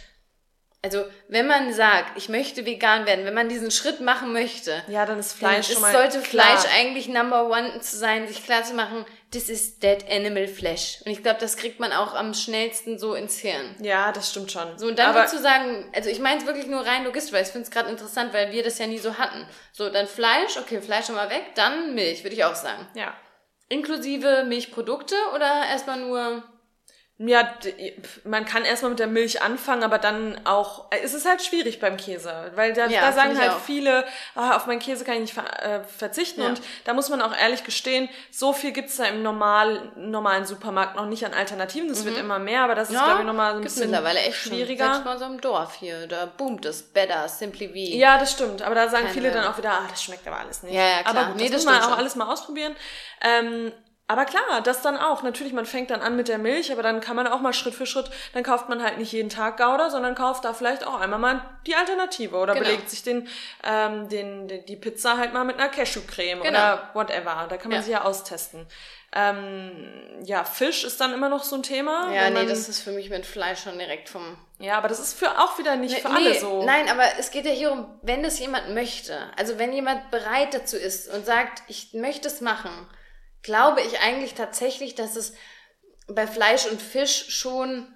[0.81, 5.05] Also wenn man sagt, ich möchte vegan werden, wenn man diesen Schritt machen möchte, Ja,
[5.05, 6.57] dann ist dann Fleisch es schon mal sollte klar.
[6.57, 10.99] Fleisch eigentlich Number One zu sein, sich klar zu machen, this is dead animal flesh.
[11.05, 13.75] Und ich glaube, das kriegt man auch am schnellsten so ins Hirn.
[13.81, 14.77] Ja, das stimmt schon.
[14.77, 17.43] So, und dann würdest du sagen, also ich meine es wirklich nur rein logistisch, weil
[17.43, 19.45] ich finde es gerade interessant, weil wir das ja nie so hatten.
[19.73, 22.87] So, dann Fleisch, okay, Fleisch schon mal weg, dann Milch, würde ich auch sagen.
[22.95, 23.13] ja.
[23.69, 26.43] Inklusive Milchprodukte oder erstmal nur
[27.19, 27.47] Ja,
[28.23, 31.79] man kann erstmal mit der Milch anfangen, aber dann auch, äh, es ist halt schwierig
[31.79, 33.59] beim Käse, weil da, Ja, da sagen halt auch.
[33.59, 34.03] viele,
[34.33, 36.47] ah, auf meinen Käse kann ich nicht ver äh, verzichten Ja.
[36.49, 40.95] und da muss man auch ehrlich gestehen, so viel gibt's da im normal, normalen Supermarkt
[40.95, 43.55] noch nicht an Alternativen, das wird immer mehr, aber das ist, glaube ich, nochmal so
[43.57, 43.63] ein Mhm.
[43.65, 44.51] bisschen mittlerweile echt schon.
[44.53, 44.85] schwieriger.
[44.85, 46.81] Selbst bei unserem Dorf hier, da boomt es.
[46.81, 47.73] Better, Simply V.
[47.95, 48.63] Ja, das stimmt.
[48.63, 50.73] Aber da sagen Keine- viele dann auch wieder, ah, das schmeckt aber alles nicht.
[50.73, 51.15] Ja, ja, klar.
[51.15, 51.99] Aber gut, Nee, das, das muss man auch schon.
[51.99, 52.75] alles mal ausprobieren.
[53.21, 53.71] Ähm,
[54.07, 55.23] aber klar, das dann auch.
[55.23, 57.73] Natürlich, man fängt dann an mit der Milch, aber dann kann man auch mal Schritt
[57.73, 60.99] für Schritt, dann kauft man halt nicht jeden Tag Gouda, sondern kauft da vielleicht auch
[60.99, 62.65] einmal mal die Alternative oder Genau.
[62.65, 63.27] belegt sich den,
[63.63, 66.49] ähm, den, den, die Pizza halt mal mit einer Cashewcreme Genau.
[66.49, 67.47] oder whatever.
[67.49, 67.83] Da kann man Ja.
[67.83, 68.67] sie ja austesten.
[69.15, 72.11] Ähm, ja, Fisch ist dann immer noch so ein Thema.
[72.13, 74.37] Ja, nee, das ist für mich mit Fleisch schon direkt vom.
[74.59, 76.63] ja, aber das ist für auch wieder nicht für alle so.
[76.65, 80.53] Nein, aber es geht ja hier um, wenn das jemand möchte, also wenn jemand bereit
[80.53, 82.71] dazu ist und sagt, ich möchte es machen,
[83.43, 85.33] glaube ich eigentlich tatsächlich, dass es
[86.07, 87.93] bei Fleisch und Fisch schon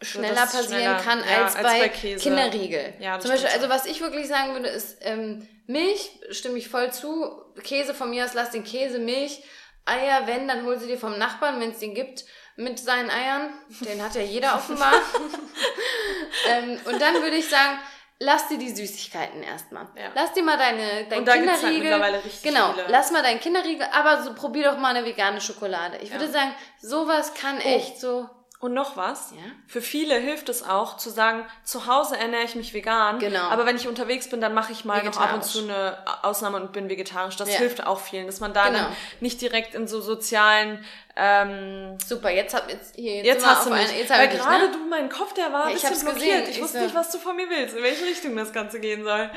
[0.00, 1.88] schneller das passieren schneller, kann ja, als, als bei, bei.
[1.88, 2.94] Kinderriegel.
[3.00, 6.92] Ja, Zum Beispiel, also was ich wirklich sagen würde, ist, ähm, Milch, stimme ich voll
[6.92, 7.42] zu.
[7.62, 9.42] Käse von mir aus, lass den Käse, Milch.
[9.84, 12.24] Eier, wenn, dann hol sie dir vom Nachbarn, wenn es den gibt,
[12.56, 13.50] mit seinen Eiern.
[13.80, 14.92] Den hat ja jeder offenbar.
[16.48, 17.78] ähm, und dann würde ich sagen,
[18.20, 19.86] lass dir die Süßigkeiten erstmal.
[19.96, 20.10] Ja.
[20.14, 21.70] Lass dir mal deine dein und da halt Kinderriegel.
[21.70, 22.86] Halt mittlerweile richtig genau, viele.
[22.88, 25.98] lass mal deinen Kinderriegel, aber so probier doch mal eine vegane Schokolade.
[25.98, 26.16] Ich ja.
[26.16, 27.68] würde sagen, sowas kann oh.
[27.68, 28.28] echt so
[28.60, 29.42] und noch was, ja?
[29.68, 33.42] für viele hilft es auch zu sagen, zu Hause ernähre ich mich vegan, genau.
[33.42, 36.56] aber wenn ich unterwegs bin, dann mache ich mal noch ab und zu eine Ausnahme
[36.56, 37.36] und bin vegetarisch.
[37.36, 37.58] Das ja.
[37.58, 38.78] hilft auch vielen, dass man da genau.
[38.78, 40.84] dann nicht direkt in so sozialen
[41.14, 44.66] ähm, Super, jetzt hab jetzt hier jetzt, jetzt hast du mich, einen, jetzt weil gerade
[44.66, 44.72] ne?
[44.72, 46.46] du mein Kopf der war ja, ich hab's blockiert.
[46.46, 46.50] Gesehen.
[46.50, 46.84] Ich, wusste so.
[46.84, 49.30] nicht, was du von mir willst, in welche Richtung das Ganze gehen soll.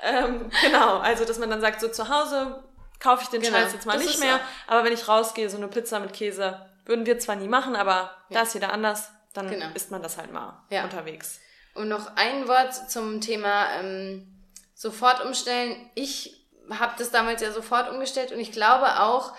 [0.00, 2.62] Ähm, genau, also dass man dann sagt, so zu Hause
[3.00, 3.58] kaufe ich den genau.
[3.58, 4.72] Scheiß jetzt mal das nicht mehr, so.
[4.72, 7.92] aber wenn ich rausgehe, so eine Pizza mit Käse würden wir zwar nie machen, aber
[7.92, 8.10] ja.
[8.30, 9.66] da ist jeder anders, dann genau.
[9.74, 10.84] isst man das halt mal ja.
[10.84, 11.40] unterwegs.
[11.74, 15.88] Und noch ein Wort zum Thema ähm, sofort umstellen.
[15.94, 19.32] Ich habe das damals ja sofort umgestellt und ich glaube auch,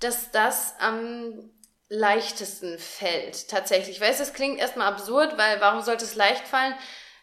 [0.00, 1.50] dass das am
[1.88, 3.96] leichtesten fällt tatsächlich.
[3.96, 6.74] Ich weiß, das klingt erstmal absurd, weil warum sollte es leicht fallen,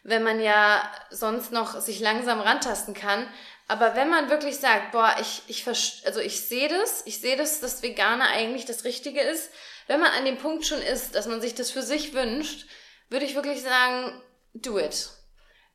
[0.03, 3.27] wenn man ja sonst noch sich langsam rantasten kann.
[3.69, 7.59] Aber wenn man wirklich sagt, boah, ich, ich, also ich sehe das, ich sehe das,
[7.59, 9.51] dass Veganer eigentlich das Richtige ist.
[9.85, 12.67] Wenn man an dem Punkt schon ist, dass man sich das für sich wünscht,
[13.09, 14.23] würde ich wirklich sagen,
[14.55, 15.11] do it.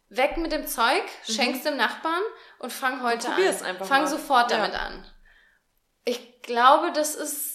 [0.08, 1.32] Weg mit dem Zeug, mhm.
[1.32, 2.22] schenk's dem Nachbarn
[2.58, 3.64] und fang heute und an.
[3.64, 4.08] Einfach fang mal.
[4.08, 4.80] sofort damit ja.
[4.80, 5.06] an.
[6.04, 7.53] Ich glaube, das ist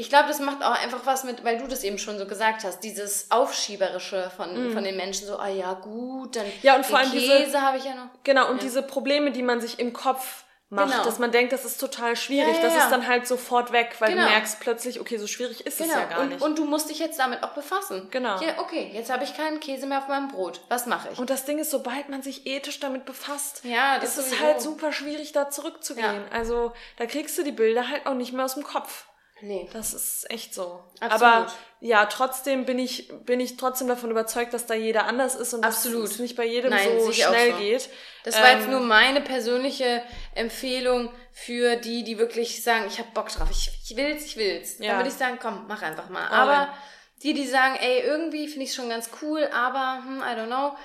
[0.00, 2.62] ich glaube, das macht auch einfach was mit, weil du das eben schon so gesagt
[2.62, 4.72] hast, dieses Aufschieberische von, mm.
[4.72, 7.84] von den Menschen, so, ah ja, gut, dann ja, und vor allem Käse habe ich
[7.84, 8.06] ja noch.
[8.22, 8.62] Genau, und ja.
[8.62, 11.04] diese Probleme, die man sich im Kopf macht, genau.
[11.04, 13.96] dass man denkt, das ist total schwierig, ja, ja, das ist dann halt sofort weg,
[13.98, 14.22] weil genau.
[14.22, 15.90] du merkst plötzlich, okay, so schwierig ist genau.
[15.90, 16.42] es ja gar und, nicht.
[16.42, 18.06] Und du musst dich jetzt damit auch befassen.
[18.12, 18.40] Genau.
[18.40, 20.60] Ja, okay, jetzt habe ich keinen Käse mehr auf meinem Brot.
[20.68, 21.18] Was mache ich?
[21.18, 24.60] Und das Ding ist, sobald man sich ethisch damit befasst, ja, das ist es halt
[24.60, 26.24] super schwierig, da zurückzugehen.
[26.30, 29.07] Also da kriegst du die Bilder halt auch nicht mehr aus dem Kopf.
[29.40, 29.68] Nee.
[29.72, 30.82] Das ist echt so.
[31.00, 31.12] Absolut.
[31.22, 35.54] Aber ja, trotzdem bin ich, bin ich trotzdem davon überzeugt, dass da jeder anders ist
[35.54, 36.04] und Absolut.
[36.04, 37.58] dass es nicht bei jedem Nein, so schnell so.
[37.58, 37.88] geht.
[38.24, 40.02] Das war ähm, jetzt nur meine persönliche
[40.34, 44.78] Empfehlung für die, die wirklich sagen, ich habe Bock drauf, ich, ich will's, ich will's.
[44.78, 44.88] Ja.
[44.88, 46.26] Dann würde ich sagen, komm, mach einfach mal.
[46.28, 46.74] Aber
[47.22, 50.76] die, die sagen, ey, irgendwie finde ich schon ganz cool, aber, hm, I don't know,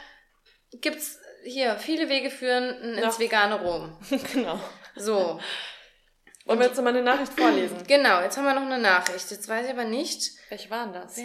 [0.80, 3.97] gibt's hier, viele Wege führen ins vegane Rom.
[4.34, 4.60] genau.
[4.95, 5.39] So.
[6.46, 7.78] Wollen wir jetzt mal eine Nachricht vorlesen?
[7.88, 9.32] Genau, jetzt haben wir noch eine Nachricht.
[9.32, 10.32] Jetzt weiß ich aber nicht.
[10.50, 11.18] Welche waren das?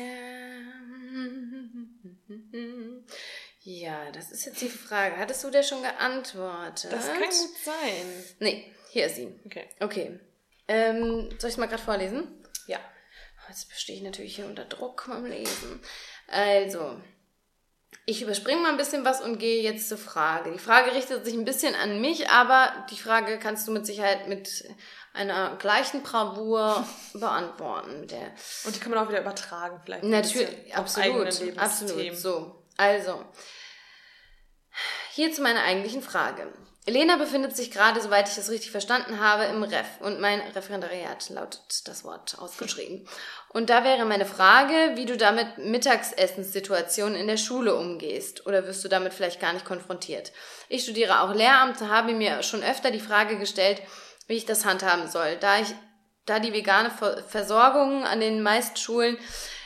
[3.60, 5.16] Ja, das ist jetzt die Frage.
[5.16, 6.92] Hattest du der schon geantwortet?
[6.92, 8.24] Das kann gut sein.
[8.38, 9.28] Nee, hier ist sie.
[9.44, 9.68] Okay.
[9.80, 10.20] Okay.
[10.68, 12.44] Ähm, soll ich es mal gerade vorlesen?
[12.66, 12.78] Ja.
[12.78, 15.80] Oh, jetzt bestehe ich natürlich hier unter Druck beim Lesen.
[16.28, 17.00] Also,
[18.06, 20.52] ich überspringe mal ein bisschen was und gehe jetzt zur Frage.
[20.52, 24.28] Die Frage richtet sich ein bisschen an mich, aber die Frage kannst du mit Sicherheit
[24.28, 24.64] mit
[25.18, 28.00] einer gleichen Bravour beantworten.
[28.00, 28.32] Mit der
[28.64, 30.04] und die kann man auch wieder übertragen, vielleicht.
[30.04, 32.16] Natürlich, absolut, absolut.
[32.16, 33.24] So, also
[35.12, 36.46] hier zu meiner eigentlichen Frage.
[36.88, 41.28] Elena befindet sich gerade, soweit ich das richtig verstanden habe, im Ref und mein Referendariat
[41.28, 43.06] lautet das Wort ausgeschrieben.
[43.50, 48.82] Und da wäre meine Frage, wie du damit Mittagsessenssituationen in der Schule umgehst oder wirst
[48.84, 50.32] du damit vielleicht gar nicht konfrontiert?
[50.70, 53.82] Ich studiere auch Lehramt, habe mir schon öfter die Frage gestellt,
[54.28, 55.74] wie ich das handhaben soll, da ich,
[56.26, 56.92] da die vegane
[57.28, 59.18] Versorgung an den meisten Schulen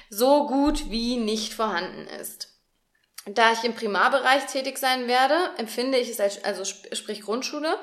[0.08, 2.48] so gut wie nicht vorhanden ist.
[3.26, 7.78] Da ich im Primarbereich tätig sein werde, empfinde ich es als, also sprich Grundschule,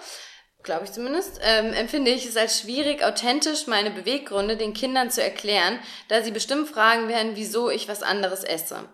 [0.64, 5.24] glaube ich zumindest, ähm, empfinde ich es als schwierig, authentisch meine Beweggründe den Kindern zu
[5.24, 8.90] erklären, da sie bestimmt fragen werden, wieso ich was anderes esse.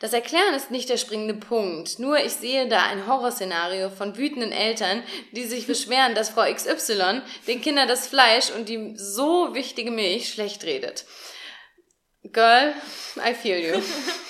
[0.00, 1.98] Das Erklären ist nicht der springende Punkt.
[1.98, 7.20] Nur ich sehe da ein Horrorszenario von wütenden Eltern, die sich beschweren, dass Frau XY
[7.46, 11.04] den Kindern das Fleisch und die so wichtige Milch schlecht redet.
[12.32, 12.74] Girl,
[13.16, 13.82] I feel you.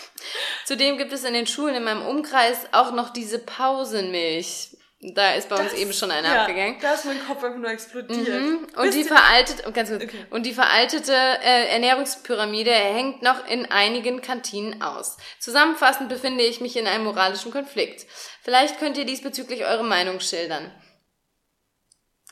[0.67, 4.77] Zudem gibt es in den Schulen in meinem Umkreis auch noch diese Pausenmilch.
[5.03, 6.77] Da ist bei das, uns eben schon einer ja, abgegangen.
[6.79, 8.29] Da ist mein Kopf einfach nur explodiert.
[8.29, 8.67] Mhm.
[8.77, 10.27] Und die veraltete, oh, ganz kurz, okay.
[10.29, 15.17] und die veraltete äh, Ernährungspyramide hängt noch in einigen Kantinen aus.
[15.39, 18.07] Zusammenfassend befinde ich mich in einem moralischen Konflikt.
[18.43, 20.71] Vielleicht könnt ihr diesbezüglich eure Meinung schildern.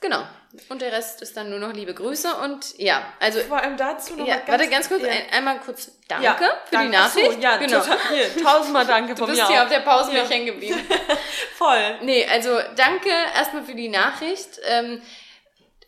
[0.03, 0.23] Genau.
[0.71, 3.41] Und der Rest ist dann nur noch liebe Grüße und ja, also.
[3.41, 5.09] Vor allem dazu noch ja, mal ganz Warte, ganz kurz, ja.
[5.09, 6.87] ein, einmal kurz Danke ja, für danke.
[6.87, 7.33] die Nachricht.
[7.33, 7.81] So, ja, genau.
[7.81, 9.35] Total, hier, tausendmal Danke von mir.
[9.35, 10.27] Du bist hier auf der Pause ja.
[10.27, 10.81] hängen geblieben.
[11.57, 11.99] Voll.
[12.01, 14.59] Nee, also danke erstmal für die Nachricht.
[14.65, 15.03] Ähm,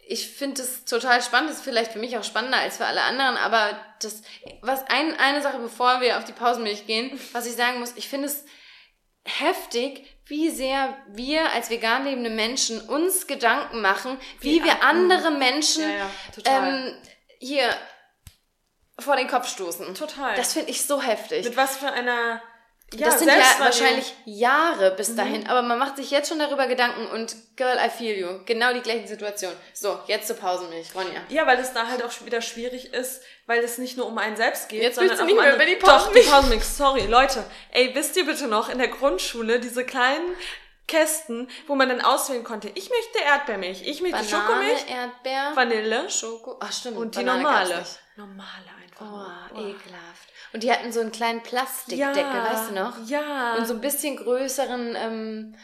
[0.06, 3.36] ich finde es total spannend, ist vielleicht für mich auch spannender als für alle anderen,
[3.36, 4.22] aber das,
[4.60, 8.08] was ein, eine Sache, bevor wir auf die Pausenmilch gehen, was ich sagen muss, ich
[8.08, 8.44] finde es
[9.24, 15.32] heftig, wie sehr wir als vegan lebende Menschen uns Gedanken machen, wie, wie wir andere
[15.32, 16.10] Menschen ja,
[16.46, 16.94] ja, ähm,
[17.40, 17.68] hier
[18.98, 19.94] vor den Kopf stoßen.
[19.94, 20.36] Total.
[20.36, 21.44] Das finde ich so heftig.
[21.44, 22.40] Mit was für einer
[22.94, 25.16] ja, das sind ja wahrscheinlich Jahre bis mhm.
[25.16, 25.46] dahin, mhm.
[25.46, 28.40] aber man macht sich jetzt schon darüber Gedanken und Girl, I feel you.
[28.46, 29.52] Genau die gleiche Situation.
[29.74, 31.20] So, jetzt zur Pausenmilch, Ronja.
[31.28, 34.36] Ja, weil es da halt auch wieder schwierig ist, weil es nicht nur um einen
[34.36, 36.24] selbst geht, jetzt sondern auch nicht um mehr über die Pausenmilch.
[36.26, 37.44] Doch, die Pausenmilch, sorry, Leute.
[37.70, 40.34] Ey, wisst ihr bitte noch, in der Grundschule diese kleinen
[40.90, 46.10] Kästen, wo man dann auswählen konnte, ich möchte Erdbeermilch, ich möchte Banane, Schokomilch, Erdbeer, Vanille,
[46.10, 47.86] Schoko, ach stimmt, und die Banane normale.
[48.16, 49.06] Normale einfach.
[49.06, 50.29] Oh, oh, ekelhaft.
[50.52, 53.06] Und die hatten so einen kleinen Plastikdeckel, ja, weißt du noch?
[53.06, 53.54] Ja.
[53.56, 55.54] Und so ein bisschen größeren ähm,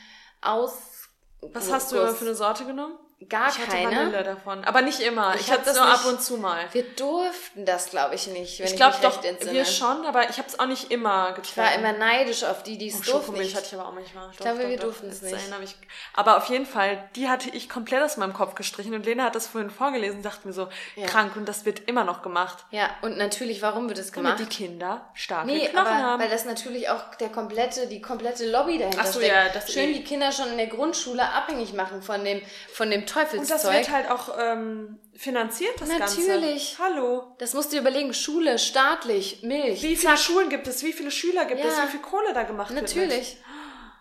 [0.41, 1.09] Aus.
[1.41, 2.99] Was hast du für eine Sorte genommen?
[3.31, 3.87] Gar ich keine.
[3.87, 5.35] hatte Vanille davon, aber nicht immer.
[5.37, 6.67] Ich, ich hatte es nur ab und zu mal.
[6.73, 8.59] Wir durften das, glaube ich, nicht.
[8.59, 9.55] Wenn ich glaube doch, entsinne.
[9.55, 11.49] wir schon, aber ich habe es auch nicht immer getrunken.
[11.49, 13.33] Ich war immer neidisch auf die, die es oh, durften.
[13.33, 13.57] Nicht.
[13.57, 14.29] hatte ich aber auch manchmal.
[14.33, 15.35] Ich glaube, wir durften es nicht.
[15.62, 15.77] Ich,
[16.12, 19.35] aber auf jeden Fall, die hatte ich komplett aus meinem Kopf gestrichen und Lena hat
[19.35, 21.07] das vorhin vorgelesen und dachte mir so, ja.
[21.07, 22.67] krank und das wird immer noch gemacht.
[22.71, 24.39] Ja, und natürlich, warum wird es gemacht?
[24.39, 26.23] Damit die Kinder starke nee, Knochen aber, haben.
[26.23, 29.35] weil das natürlich auch der komplette, die komplette Lobby dahinter Ach so, steckt.
[29.35, 29.95] Ja, das Schön eh.
[29.95, 34.11] die Kinder schon in der Grundschule abhängig machen von dem, von dem Teufelszeug wird halt
[34.11, 36.17] auch ähm, finanziert, das Natürlich.
[36.17, 36.29] Ganze.
[36.29, 36.77] Natürlich.
[36.79, 37.35] Hallo.
[37.39, 38.13] Das musst du dir überlegen.
[38.13, 39.83] Schule, staatlich, Milch.
[39.83, 40.19] Wie viele Zack.
[40.19, 40.83] Schulen gibt es?
[40.83, 41.69] Wie viele Schüler gibt ja.
[41.69, 41.83] es?
[41.83, 42.97] Wie viel Kohle da gemacht Natürlich.
[42.97, 43.09] wird?
[43.09, 43.37] Natürlich.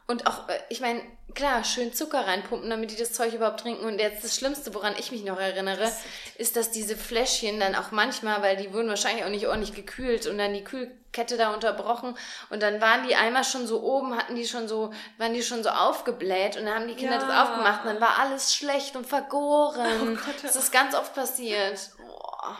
[0.07, 1.01] Und auch, äh, ich meine,
[1.35, 3.85] klar, schön Zucker reinpumpen, damit die das Zeug überhaupt trinken.
[3.85, 5.91] Und jetzt das Schlimmste, woran ich mich noch erinnere,
[6.37, 10.25] ist, dass diese Fläschchen dann auch manchmal, weil die wurden wahrscheinlich auch nicht ordentlich gekühlt
[10.25, 12.17] und dann die Kühlkette da unterbrochen
[12.49, 15.63] und dann waren die einmal schon so oben, hatten die schon so, waren die schon
[15.63, 17.21] so aufgebläht und dann haben die Kinder ja.
[17.21, 20.01] das aufgemacht und dann war alles schlecht und vergoren.
[20.01, 21.91] Oh Gott, das ist ganz oft passiert.
[21.97, 22.57] Boah,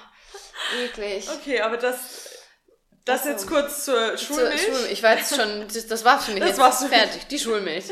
[0.84, 1.30] eklig.
[1.30, 2.30] Okay, aber das
[3.06, 4.64] das jetzt kurz zur Schulmilch.
[4.64, 4.92] Zur Schulmilch.
[4.92, 6.40] Ich weiß schon, das, das war's für mich.
[6.40, 7.86] Das jetzt war's fertig, die Schulmilch.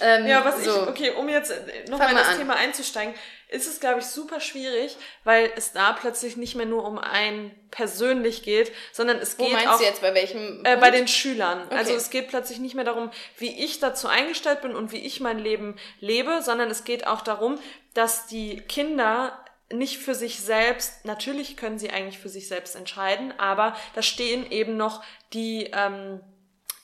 [0.00, 0.82] Ähm, ja, was so.
[0.82, 1.52] ich, okay, um jetzt
[1.88, 2.38] nochmal in das an.
[2.38, 3.14] Thema einzusteigen,
[3.48, 7.54] ist es, glaube ich, super schwierig, weil es da plötzlich nicht mehr nur um ein
[7.70, 11.06] persönlich geht, sondern es Wo geht meinst auch du jetzt bei welchem äh, bei den
[11.06, 11.62] Schülern.
[11.66, 11.76] Okay.
[11.76, 15.20] Also es geht plötzlich nicht mehr darum, wie ich dazu eingestellt bin und wie ich
[15.20, 17.58] mein Leben lebe, sondern es geht auch darum,
[17.94, 19.38] dass die Kinder
[19.72, 24.48] nicht für sich selbst, natürlich können sie eigentlich für sich selbst entscheiden, aber da stehen
[24.50, 26.20] eben noch die, ähm,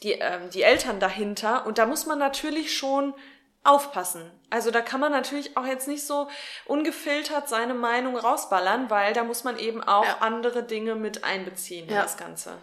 [0.03, 3.15] die, ähm, die Eltern dahinter und da muss man natürlich schon
[3.65, 4.31] aufpassen.
[4.51, 6.29] Also da kann man natürlich auch jetzt nicht so
[6.67, 10.17] ungefiltert seine Meinung rausballern, weil da muss man eben auch ja.
[10.21, 11.97] andere Dinge mit einbeziehen ja.
[11.97, 12.59] in das Ganze.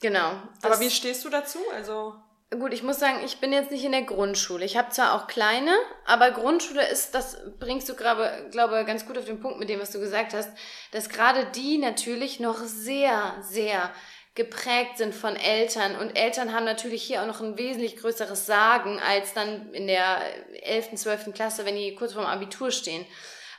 [0.00, 0.32] Genau.
[0.62, 1.58] Aber wie stehst du dazu?
[1.74, 2.14] Also
[2.58, 4.64] Gut, ich muss sagen, ich bin jetzt nicht in der Grundschule.
[4.64, 5.72] Ich habe zwar auch kleine,
[6.04, 9.78] aber Grundschule ist, das bringst du gerade, glaube ganz gut auf den Punkt mit dem,
[9.78, 10.50] was du gesagt hast,
[10.90, 13.92] dass gerade die natürlich noch sehr, sehr
[14.34, 19.00] geprägt sind von Eltern und Eltern haben natürlich hier auch noch ein wesentlich größeres Sagen
[19.00, 20.22] als dann in der
[20.62, 21.34] 11., 12.
[21.34, 23.04] Klasse, wenn die kurz vorm Abitur stehen.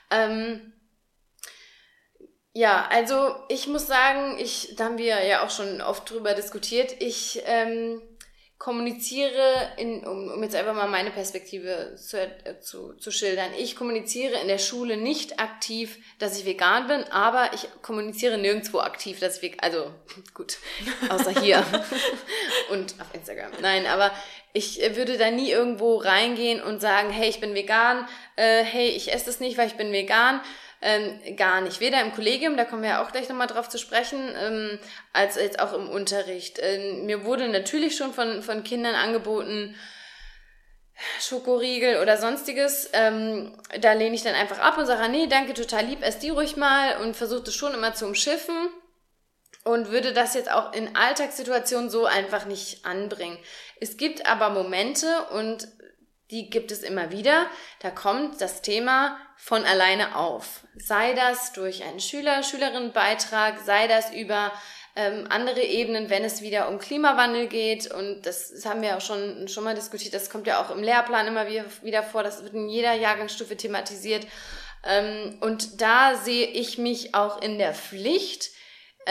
[0.09, 0.73] Ähm,
[2.53, 6.95] ja, also ich muss sagen, ich, da haben wir ja auch schon oft drüber diskutiert,
[6.99, 8.01] ich ähm,
[8.61, 13.75] kommuniziere, in, um, um jetzt einfach mal meine Perspektive zu, äh, zu, zu schildern, ich
[13.75, 19.19] kommuniziere in der Schule nicht aktiv, dass ich vegan bin, aber ich kommuniziere nirgendwo aktiv,
[19.19, 19.91] dass ich vegan, also
[20.35, 20.59] gut,
[21.09, 21.65] außer hier
[22.69, 23.49] und auf Instagram.
[23.61, 24.11] Nein, aber
[24.53, 29.11] ich würde da nie irgendwo reingehen und sagen, hey, ich bin vegan, äh, hey, ich
[29.11, 30.39] esse das nicht, weil ich bin vegan,
[30.81, 31.79] ähm, gar nicht.
[31.79, 34.79] Weder im Kollegium, da kommen wir ja auch gleich nochmal drauf zu sprechen, ähm,
[35.13, 36.59] als jetzt auch im Unterricht.
[36.61, 39.75] Ähm, mir wurde natürlich schon von, von Kindern angeboten,
[41.19, 42.89] Schokoriegel oder sonstiges.
[42.93, 46.29] Ähm, da lehne ich dann einfach ab und sage, nee, danke, total lieb, ess die
[46.29, 48.55] ruhig mal und versuche das schon immer zu umschiffen
[49.63, 53.37] und würde das jetzt auch in Alltagssituationen so einfach nicht anbringen.
[53.79, 55.67] Es gibt aber Momente und
[56.31, 57.45] die gibt es immer wieder.
[57.79, 60.61] Da kommt das Thema von alleine auf.
[60.75, 64.51] Sei das durch einen Schüler, Schülerinnenbeitrag, sei das über
[64.95, 67.91] ähm, andere Ebenen, wenn es wieder um Klimawandel geht.
[67.91, 70.13] Und das, das haben wir auch schon, schon mal diskutiert.
[70.13, 72.21] Das kommt ja auch im Lehrplan immer wieder, vor.
[72.21, 74.27] Das wird in jeder Jahrgangsstufe thematisiert.
[74.85, 78.51] Ähm, und da sehe ich mich auch in der Pflicht,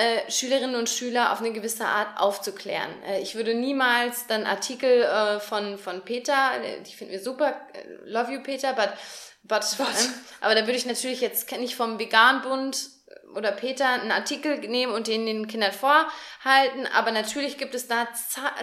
[0.01, 2.90] äh, Schülerinnen und Schüler auf eine gewisse Art aufzuklären.
[3.07, 7.61] Äh, ich würde niemals dann Artikel äh, von, von Peter, äh, die finden wir super,
[7.74, 8.90] äh, love you Peter, but,
[9.42, 9.86] but, but.
[9.88, 12.88] Ähm, aber da würde ich natürlich jetzt nicht vom Veganbund
[13.34, 18.09] oder Peter einen Artikel nehmen und den den Kindern vorhalten, aber natürlich gibt es da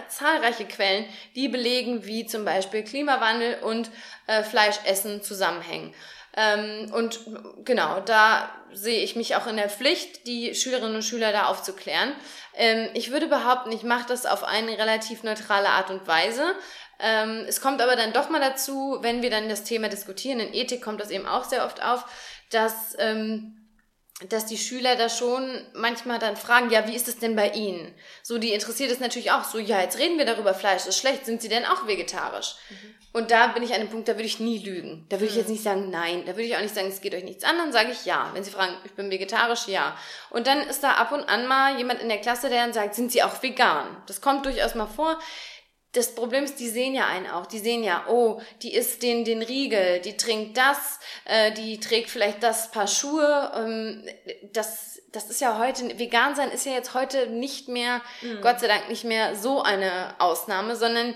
[0.08, 3.90] zahlreiche Quellen, die belegen, wie zum Beispiel Klimawandel und
[4.26, 5.94] äh, Fleischessen zusammenhängen.
[6.36, 7.20] Ähm, und
[7.64, 12.12] genau, da sehe ich mich auch in der Pflicht, die Schülerinnen und Schüler da aufzuklären.
[12.54, 16.54] Ähm, ich würde behaupten, ich mache das auf eine relativ neutrale Art und Weise.
[17.00, 20.52] Ähm, es kommt aber dann doch mal dazu, wenn wir dann das Thema diskutieren, in
[20.52, 22.04] Ethik kommt das eben auch sehr oft auf,
[22.50, 23.57] dass, ähm,
[24.28, 27.94] dass die Schüler da schon manchmal dann fragen, ja, wie ist es denn bei Ihnen?
[28.22, 31.24] So, die interessiert es natürlich auch so, ja, jetzt reden wir darüber, Fleisch ist schlecht,
[31.24, 32.56] sind Sie denn auch vegetarisch?
[32.68, 32.94] Mhm.
[33.12, 35.06] Und da bin ich an einem Punkt, da würde ich nie lügen.
[35.08, 36.24] Da würde ich jetzt nicht sagen, nein.
[36.26, 37.56] Da würde ich auch nicht sagen, es geht euch nichts an.
[37.56, 38.30] Dann sage ich ja.
[38.34, 39.96] Wenn sie fragen, ich bin vegetarisch, ja.
[40.30, 42.94] Und dann ist da ab und an mal jemand in der Klasse, der dann sagt,
[42.94, 43.96] sind sie auch vegan?
[44.06, 45.18] Das kommt durchaus mal vor.
[45.92, 47.46] Das Problem ist, die sehen ja einen auch.
[47.46, 52.10] Die sehen ja, oh, die isst den, den Riegel, die trinkt das, äh, die trägt
[52.10, 53.52] vielleicht das Paar Schuhe.
[53.56, 54.06] Ähm,
[54.52, 58.40] das, das ist ja heute, vegan sein ist ja jetzt heute nicht mehr, mhm.
[58.42, 61.14] Gott sei Dank nicht mehr so eine Ausnahme, sondern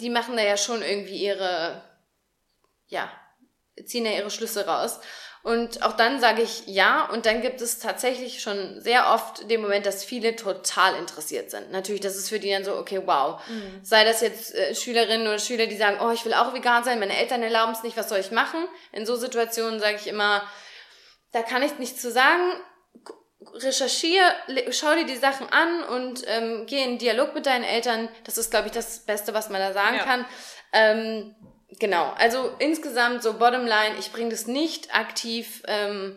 [0.00, 1.82] die machen da ja schon irgendwie ihre,
[2.86, 3.10] ja,
[3.84, 5.00] ziehen ja ihre Schlüsse raus.
[5.46, 7.08] Und auch dann sage ich ja.
[7.08, 11.70] Und dann gibt es tatsächlich schon sehr oft den Moment, dass viele total interessiert sind.
[11.70, 13.40] Natürlich, das ist für die dann so, okay, wow.
[13.46, 13.78] Mhm.
[13.84, 16.98] Sei das jetzt äh, Schülerinnen oder Schüler, die sagen, oh, ich will auch vegan sein,
[16.98, 18.58] meine Eltern erlauben es nicht, was soll ich machen?
[18.90, 20.42] In so Situationen sage ich immer,
[21.30, 22.42] da kann ich nichts zu sagen
[23.54, 24.22] recherchier,
[24.70, 28.08] schau dir die Sachen an und ähm, geh in Dialog mit deinen Eltern.
[28.24, 30.02] Das ist, glaube ich, das Beste, was man da sagen ja.
[30.02, 30.24] kann.
[30.72, 31.36] Ähm,
[31.78, 36.16] genau, also insgesamt so Bottomline, ich bringe das nicht aktiv ähm,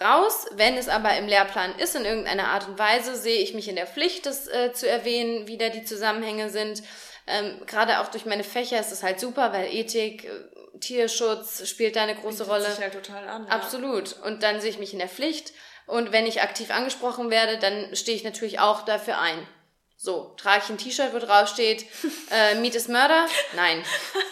[0.00, 0.46] raus.
[0.52, 3.76] Wenn es aber im Lehrplan ist, in irgendeiner Art und Weise, sehe ich mich in
[3.76, 6.82] der Pflicht, das äh, zu erwähnen, wie da die Zusammenhänge sind.
[7.26, 11.96] Ähm, Gerade auch durch meine Fächer ist es halt super, weil Ethik, äh, Tierschutz spielt
[11.96, 12.70] da eine große Rolle.
[12.70, 13.46] Sich halt total an.
[13.46, 13.52] Ja.
[13.52, 14.16] Absolut.
[14.24, 15.52] Und dann sehe ich mich in der Pflicht.
[15.86, 19.46] Und wenn ich aktiv angesprochen werde, dann stehe ich natürlich auch dafür ein.
[20.02, 21.84] So, trage ich ein T-Shirt, wo drauf steht,
[22.30, 23.26] äh, Meet is Murder?
[23.54, 23.84] Nein.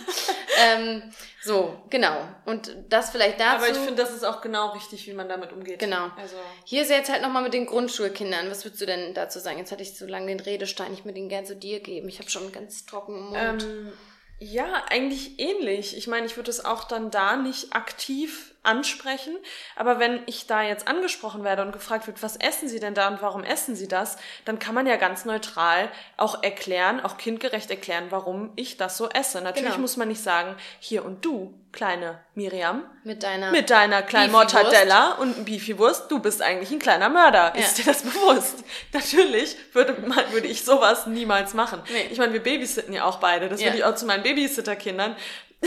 [0.64, 1.02] ähm,
[1.42, 2.26] so, genau.
[2.46, 3.64] Und das vielleicht dazu.
[3.64, 5.78] Aber ich finde, das ist auch genau richtig, wie man damit umgeht.
[5.78, 6.10] Genau.
[6.16, 6.36] Also.
[6.64, 8.50] Hier ist jetzt halt nochmal mit den Grundschulkindern.
[8.50, 9.58] Was würdest du denn dazu sagen?
[9.58, 12.08] Jetzt hatte ich so lange den Redestein, ich würde ihn gern zu dir geben.
[12.08, 13.62] Ich habe schon einen ganz trockenen Mund.
[13.62, 13.92] Ähm,
[14.38, 15.98] ja, eigentlich ähnlich.
[15.98, 19.36] Ich meine, ich würde es auch dann da nicht aktiv ansprechen.
[19.74, 23.08] Aber wenn ich da jetzt angesprochen werde und gefragt wird, was essen Sie denn da
[23.08, 27.70] und warum essen Sie das, dann kann man ja ganz neutral auch erklären, auch kindgerecht
[27.70, 29.40] erklären, warum ich das so esse.
[29.40, 29.80] Natürlich genau.
[29.80, 35.12] muss man nicht sagen, hier und du, kleine Miriam, mit deiner, mit deiner kleinen Mortadella
[35.12, 37.52] und Beefy-Wurst, du bist eigentlich ein kleiner Mörder.
[37.54, 37.60] Ja.
[37.60, 38.64] Ist dir das bewusst?
[38.92, 41.82] Natürlich würde, man, würde ich sowas niemals machen.
[41.90, 42.08] Nee.
[42.10, 43.48] Ich meine, wir babysitten ja auch beide.
[43.48, 43.68] Das ja.
[43.68, 45.16] würde ich auch zu meinen Babysitterkindern.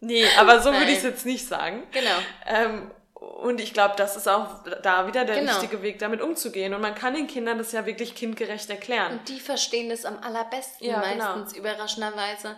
[0.00, 1.82] Nee, aber so würde ich es jetzt nicht sagen.
[1.92, 2.16] Genau.
[2.46, 5.52] Ähm, und ich glaube, das ist auch da wieder der genau.
[5.52, 6.74] richtige Weg, damit umzugehen.
[6.74, 9.12] Und man kann den Kindern das ja wirklich kindgerecht erklären.
[9.12, 11.24] Und die verstehen das am allerbesten ja, genau.
[11.24, 11.68] meistens, genau.
[11.68, 12.56] überraschenderweise.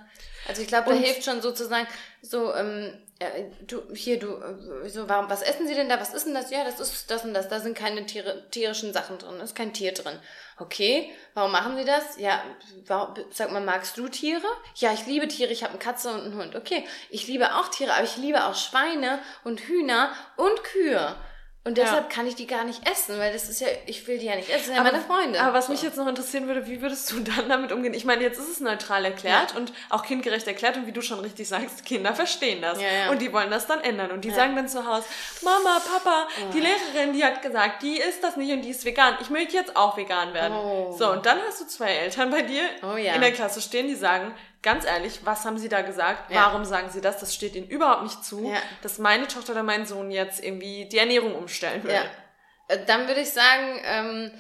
[0.49, 1.87] Also ich glaube, da hilft schon sozusagen
[2.23, 2.93] so, ähm,
[3.67, 6.01] du, hier, du, äh, so, warum, was essen Sie denn da?
[6.01, 6.51] Was ist denn das?
[6.51, 7.49] Ja, das ist das und das.
[7.49, 9.35] Da sind keine Tiere, tierischen Sachen drin.
[9.39, 10.19] Da ist kein Tier drin.
[10.59, 12.19] Okay, warum machen Sie das?
[12.19, 12.43] Ja,
[12.87, 14.47] warum, sag mal, magst du Tiere?
[14.77, 15.53] Ja, ich liebe Tiere.
[15.53, 16.57] Ich habe eine Katze und einen Hund.
[16.57, 21.15] Okay, ich liebe auch Tiere, aber ich liebe auch Schweine und Hühner und Kühe.
[21.67, 22.15] Und deshalb ja.
[22.15, 24.49] kann ich die gar nicht essen, weil das ist ja, ich will die ja nicht
[24.49, 25.41] essen, das sind ja aber, meine Freunde.
[25.41, 25.73] Aber was so.
[25.73, 27.93] mich jetzt noch interessieren würde, wie würdest du dann damit umgehen?
[27.93, 29.57] Ich meine, jetzt ist es neutral erklärt ja.
[29.59, 32.81] und auch kindgerecht erklärt und wie du schon richtig sagst, Kinder verstehen das.
[32.81, 35.07] Ja, und die wollen das dann ändern und die sagen dann zu Hause,
[35.43, 36.53] Mama, Papa, oh.
[36.53, 39.17] die Lehrerin, die hat gesagt, die isst das nicht und die ist vegan.
[39.21, 40.57] Ich möchte jetzt auch vegan werden.
[40.57, 40.95] Oh.
[40.97, 43.97] So, und dann hast du zwei Eltern bei dir oh, in der Klasse stehen, die
[43.97, 44.33] sagen,
[44.67, 46.29] ganz ehrlich, was haben Sie da gesagt?
[46.33, 46.47] Ja.
[46.47, 47.21] Warum sagen Sie das?
[47.21, 48.61] Das steht Ihnen überhaupt nicht zu, ja.
[48.83, 51.95] dass meine Tochter oder mein Sohn jetzt irgendwie die Ernährung umstellen will.
[51.95, 52.03] Ja.
[52.67, 54.33] Äh, dann würde ich sagen, ähm,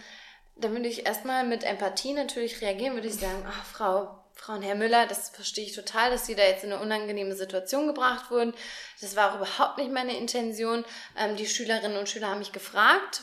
[0.57, 4.63] dann würde ich erstmal mit Empathie natürlich reagieren, würde ich sagen, ach, Frau, Frau und
[4.63, 8.33] Herr Müller, das verstehe ich total, dass Sie da jetzt in eine unangenehme Situation gebracht
[8.33, 8.53] wurden.
[9.01, 10.85] Das war auch überhaupt nicht meine Intention.
[11.17, 13.23] Ähm, die Schülerinnen und Schüler haben mich gefragt,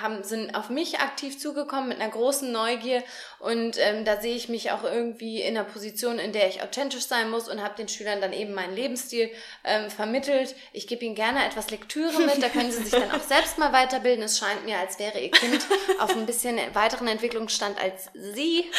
[0.00, 3.02] haben, sind auf mich aktiv zugekommen mit einer großen Neugier
[3.38, 7.06] und ähm, da sehe ich mich auch irgendwie in einer Position, in der ich authentisch
[7.06, 9.30] sein muss und habe den Schülern dann eben meinen Lebensstil
[9.64, 10.54] ähm, vermittelt.
[10.72, 13.72] Ich gebe ihnen gerne etwas Lektüre mit, da können sie sich dann auch selbst mal
[13.72, 14.24] weiterbilden.
[14.24, 15.64] Es scheint mir, als wäre ihr Kind
[15.98, 18.70] auf ein bisschen weiteren Entwicklungsstand als sie.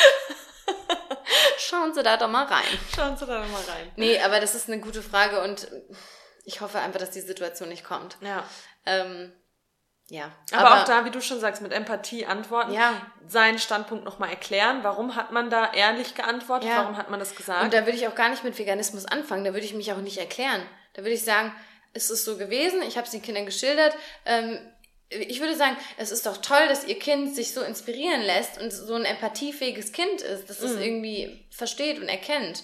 [1.58, 2.80] Schauen Sie da doch mal rein.
[2.96, 3.92] Schauen Sie da doch mal rein.
[3.96, 5.68] Nee, aber das ist eine gute Frage und
[6.46, 8.18] ich hoffe einfach, dass die Situation nicht kommt.
[8.22, 8.48] Ja.
[8.86, 9.32] Ähm,
[10.10, 10.32] ja.
[10.52, 12.94] Aber, aber, auch da, wie du schon sagst, mit Empathie antworten, ja.
[13.28, 14.80] seinen Standpunkt nochmal erklären.
[14.84, 16.70] Warum hat man da ehrlich geantwortet?
[16.70, 16.80] Ja.
[16.80, 17.64] Warum hat man das gesagt?
[17.64, 19.44] Und da würde ich auch gar nicht mit Veganismus anfangen.
[19.44, 20.62] Da würde ich mich auch nicht erklären.
[20.94, 21.54] Da würde ich sagen,
[21.94, 23.96] es ist so gewesen, ich habe es den Kindern geschildert.
[24.26, 24.60] Ähm,
[25.10, 28.72] ich würde sagen, es ist doch toll, dass ihr Kind sich so inspirieren lässt und
[28.72, 30.82] so ein empathiefähiges Kind ist, dass es mhm.
[30.82, 32.64] irgendwie versteht und erkennt.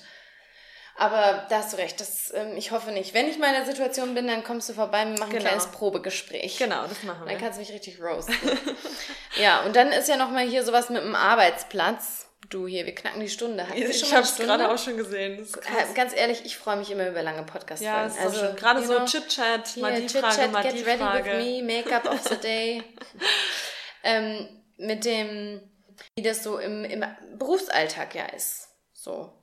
[1.00, 3.14] Aber da hast du recht, das, ähm, ich hoffe nicht.
[3.14, 5.36] Wenn ich mal in der Situation bin, dann kommst du vorbei, wir machen genau.
[5.36, 6.58] ein kleines Probegespräch.
[6.58, 7.32] Genau, das machen wir.
[7.32, 8.36] Dann kannst du mich richtig roasten.
[9.38, 12.28] ja, und dann ist ja nochmal hier sowas mit dem Arbeitsplatz.
[12.50, 13.66] Du hier, wir knacken die Stunde.
[13.66, 15.40] Hatten Ich eine habe es gerade auch schon gesehen.
[15.40, 18.54] Äh, Ganz ehrlich, ich freue mich immer über lange podcast Ja, ist also, so.
[18.56, 21.32] Gerade so Chit-Chat, mal die Chit-Chat, Frage, mal get die ready Frage.
[21.32, 22.84] with me, Make-up of the day.
[24.04, 25.62] ähm, mit dem,
[26.16, 27.06] wie das so im, im
[27.38, 28.68] Berufsalltag ja ist.
[28.92, 29.39] So.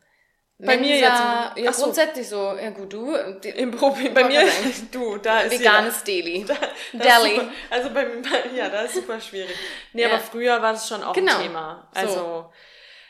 [0.59, 1.83] Bei mir jetzt Ja, Ach so.
[1.85, 2.57] grundsätzlich so.
[2.59, 3.15] Ja gut, du.
[3.45, 4.43] die- Im Profi, bei mir,
[4.91, 6.39] du, da ist Veganes Deli.
[6.39, 6.55] jeder-
[6.95, 7.35] das ist Deli.
[7.37, 9.55] super, also bei, bei, ja, da ist super schwierig.
[9.93, 10.09] Nee, Ja.
[10.09, 11.37] aber früher war das schon auch Genau.
[11.37, 11.87] ein Thema.
[11.93, 12.01] So.
[12.01, 12.53] Also,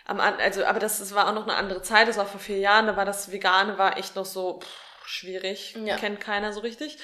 [0.06, 2.40] am, An- also, aber das, das war auch noch eine andere Zeit, das war vor
[2.40, 4.68] vier Jahren, da war das Vegane, war echt noch so pff,
[5.06, 5.96] schwierig, Ja.
[5.96, 6.98] kennt keiner so richtig.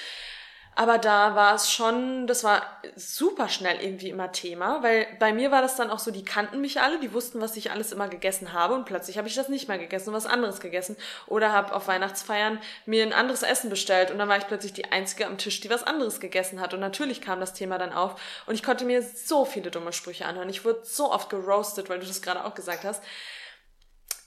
[0.75, 2.63] Aber da war es schon, das war
[2.95, 6.61] super schnell irgendwie immer Thema, weil bei mir war das dann auch so, die kannten
[6.61, 9.49] mich alle, die wussten, was ich alles immer gegessen habe und plötzlich habe ich das
[9.49, 10.97] nicht mehr gegessen und was anderes gegessen
[11.27, 14.91] oder habe auf Weihnachtsfeiern mir ein anderes Essen bestellt und dann war ich plötzlich die
[14.91, 18.19] Einzige am Tisch, die was anderes gegessen hat und natürlich kam das Thema dann auf
[18.47, 20.49] und ich konnte mir so viele dumme Sprüche anhören.
[20.49, 23.03] Ich wurde so oft geroastet, weil du das gerade auch gesagt hast.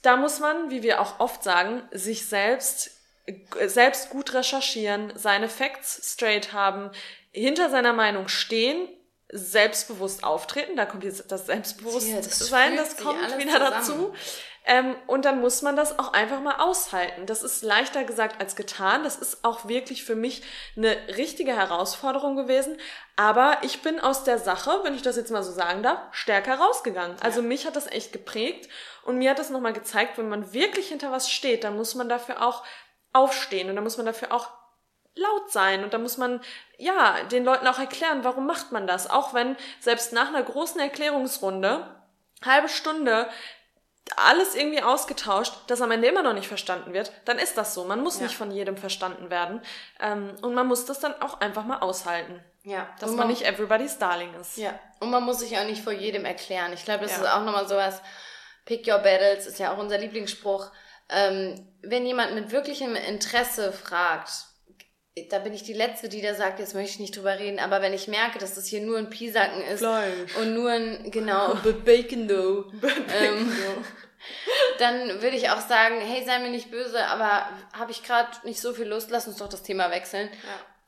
[0.01, 2.96] Da muss man, wie wir auch oft sagen, sich selbst
[3.65, 6.91] selbst gut recherchieren, seine Facts straight haben,
[7.31, 8.87] hinter seiner Meinung stehen,
[9.29, 13.71] selbstbewusst auftreten, da kommt jetzt das Selbstbewusstsein, das das, kommt wieder zusammen.
[13.71, 14.13] dazu.
[14.69, 17.25] Ähm, und dann muss man das auch einfach mal aushalten.
[17.25, 19.05] Das ist leichter gesagt als getan.
[19.05, 20.41] Das ist auch wirklich für mich
[20.75, 22.77] eine richtige Herausforderung gewesen.
[23.15, 26.55] Aber ich bin aus der Sache, wenn ich das jetzt mal so sagen darf, stärker
[26.55, 27.15] rausgegangen.
[27.21, 28.67] Also mich hat das echt geprägt
[29.03, 32.09] und mir hat das nochmal gezeigt, wenn man wirklich hinter was steht, dann muss man
[32.09, 32.65] dafür auch
[33.17, 34.49] aufstehen und dann muss man dafür auch
[35.15, 36.41] laut sein und da muss man
[36.77, 40.79] ja den Leuten auch erklären, warum macht man das, auch wenn selbst nach einer großen
[40.79, 41.87] Erklärungsrunde
[42.45, 43.27] halbe Stunde
[44.15, 47.83] alles irgendwie ausgetauscht, das am Ende immer noch nicht verstanden wird, dann ist das so.
[47.83, 48.23] Man muss Ja.
[48.23, 49.61] nicht von jedem verstanden werden
[49.99, 52.87] ähm, und man muss das dann auch einfach mal aushalten, Ja.
[52.99, 54.57] dass Und man nicht everybody's darling ist.
[54.57, 56.71] Ja, und man muss sich auch nicht vor jedem erklären.
[56.73, 57.23] Ich glaube, das Ja.
[57.23, 58.01] ist auch nochmal sowas.
[58.65, 60.69] Pick your battles ist ja auch unser Lieblingsspruch.
[61.09, 64.29] Ähm, wenn jemand mit wirklichem Interesse fragt,
[65.29, 67.81] da bin ich die Letzte, die da sagt, jetzt möchte ich nicht drüber reden, aber
[67.81, 70.35] wenn ich merke, dass das hier nur ein Piesacken ist Fleisch.
[70.35, 71.55] und nur ein, genau,
[71.85, 72.65] Bacon though,
[73.19, 73.51] ähm,
[74.79, 78.59] dann würde ich auch sagen, hey, sei mir nicht böse, aber habe ich gerade nicht
[78.59, 80.29] so viel Lust, lass uns doch das Thema wechseln.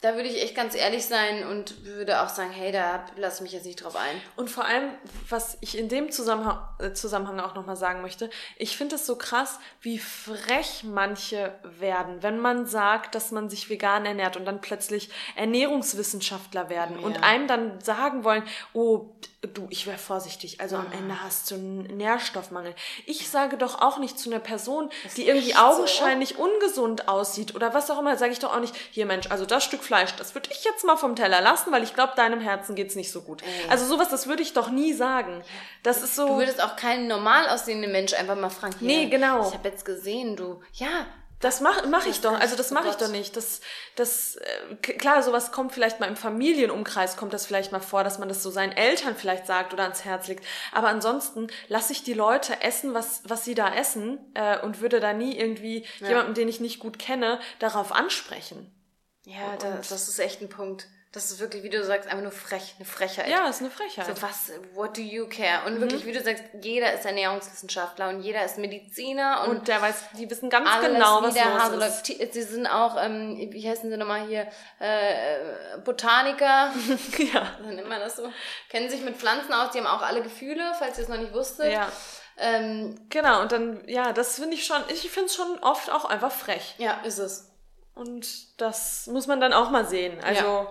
[0.02, 3.42] Da würde ich echt ganz ehrlich sein und würde auch sagen, hey, da lasse ich
[3.42, 4.22] mich jetzt nicht drauf ein.
[4.38, 4.92] Und vor allem,
[5.28, 9.18] was ich in dem Zusammenhang, äh, Zusammenhang auch nochmal sagen möchte, ich finde es so
[9.18, 14.62] krass, wie frech manche werden, wenn man sagt, dass man sich vegan ernährt und dann
[14.62, 19.10] plötzlich Ernährungswissenschaftler werden und einem dann sagen wollen, oh,
[19.42, 22.76] du, ich wäre vorsichtig, also am Ende hast du einen Nährstoffmangel.
[23.06, 25.64] Ich sage doch auch nicht zu einer Person, die irgendwie echt so.
[25.64, 29.46] augenscheinlich ungesund aussieht oder was auch immer, sage ich doch auch nicht, hier Mensch, also
[29.46, 32.42] das Stück Fleisch, das würde ich jetzt mal vom Teller lassen, weil ich glaube, deinem
[32.42, 33.42] Herzen geht's nicht so gut.
[33.70, 35.42] Also sowas, das würde ich doch nie sagen.
[35.84, 36.28] Das ist so.
[36.28, 38.76] Du würdest auch keinen normal aussehenden Mensch einfach mal fragen.
[38.80, 39.48] hier, Nee, genau.
[39.48, 40.62] Ich habe jetzt gesehen, du.
[40.74, 41.06] Ja,
[41.40, 42.38] Das mache mach ich doch.
[42.38, 43.38] Also das oh mache ich doch nicht.
[43.38, 43.62] Das,
[43.96, 48.20] das, äh, klar, sowas kommt vielleicht mal im Familienumkreis, kommt das vielleicht mal vor, dass
[48.20, 50.46] man das so seinen Eltern vielleicht sagt oder ans Herz legt.
[50.74, 55.00] Aber ansonsten lasse ich die Leute essen, was, was sie da essen äh, und würde
[55.00, 58.76] da nie irgendwie jemanden, den ich nicht gut kenne, darauf ansprechen.
[59.24, 60.88] ja, da, das ist echt ein Punkt.
[61.12, 63.28] Das ist wirklich, wie du sagst, einfach nur frech, eine Frechheit.
[63.30, 64.06] Ja, ist eine Frechheit.
[64.06, 65.62] So, was, what do you care?
[65.62, 65.66] Mhm.
[65.74, 69.82] Und wirklich, wie du sagst, jeder ist Ernährungswissenschaftler und jeder ist Mediziner und, und der
[69.82, 72.06] weiß, die wissen ganz alles, genau, was der los Hase läuft.
[72.06, 74.48] Sie sind auch, ähm, wie heißen sie nochmal hier,
[74.78, 76.72] äh, Botaniker,
[77.34, 77.58] ja.
[77.64, 78.32] dann nennt man das so,
[78.70, 81.34] kennen sich mit Pflanzen aus, die haben auch alle Gefühle, falls ihr es noch nicht
[81.34, 81.72] wusstet.
[81.74, 81.92] Ja.
[82.38, 86.06] Ähm, Genau, und dann, ja, das finde ich schon, ich finde es schon oft auch
[86.06, 86.76] einfach frech.
[86.78, 87.48] ja, ist es.
[87.96, 90.24] Und das muss man dann auch mal sehen.
[90.24, 90.68] Also, Ja.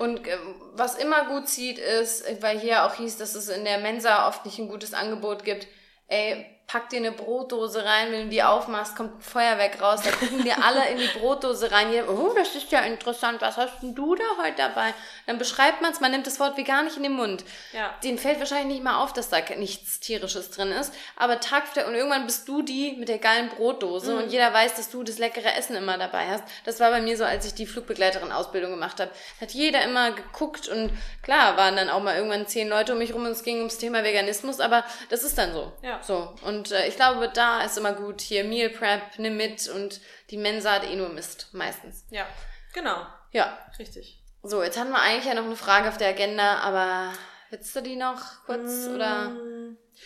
[0.00, 3.80] Und ähm, was immer gut zieht, ist, weil hier auch hieß, dass es in der
[3.80, 5.66] Mensa oft nicht ein gutes Angebot gibt,
[6.06, 10.10] ey, pack dir eine Brotdose rein, wenn du die aufmachst, kommt ein Feuerwerk raus, da
[10.12, 13.82] gucken dir alle in die Brotdose rein, hier, oh, das ist ja interessant, was hast
[13.82, 14.94] denn du da heute dabei?
[15.26, 17.44] Dann beschreibt man es, man nimmt das Wort vegan nicht in den Mund.
[17.72, 17.92] Ja.
[18.04, 21.86] Den fällt wahrscheinlich nicht mal auf, dass da nichts Tierisches drin ist, aber Tag für
[21.86, 25.18] und irgendwann bist du die mit der geilen Brotdose und jeder weiß, dass du das
[25.18, 26.44] leckere Essen immer dabei hast.
[26.64, 29.10] Das war bei mir so, als ich die Flugbegleiterin-Ausbildung gemacht habe.
[29.40, 30.92] Hat jeder immer geguckt und
[31.22, 33.78] klar waren dann auch mal irgendwann zehn Leute um mich rum und es ging ums
[33.78, 35.72] Thema Veganismus, aber das ist dann so.
[35.82, 36.00] Ja.
[36.02, 36.32] So.
[36.42, 40.00] Und äh, ich glaube, da ist immer gut, hier Meal Prep, nimm mit und
[40.30, 42.04] die Mensa hat eh nur Mist, meistens.
[42.10, 42.26] ja,
[42.72, 43.56] genau, Ja.
[43.78, 44.16] richtig.
[44.42, 47.12] So, jetzt hatten wir eigentlich ja noch eine Frage auf der Agenda, aber
[47.50, 49.32] willst du die noch kurz oder?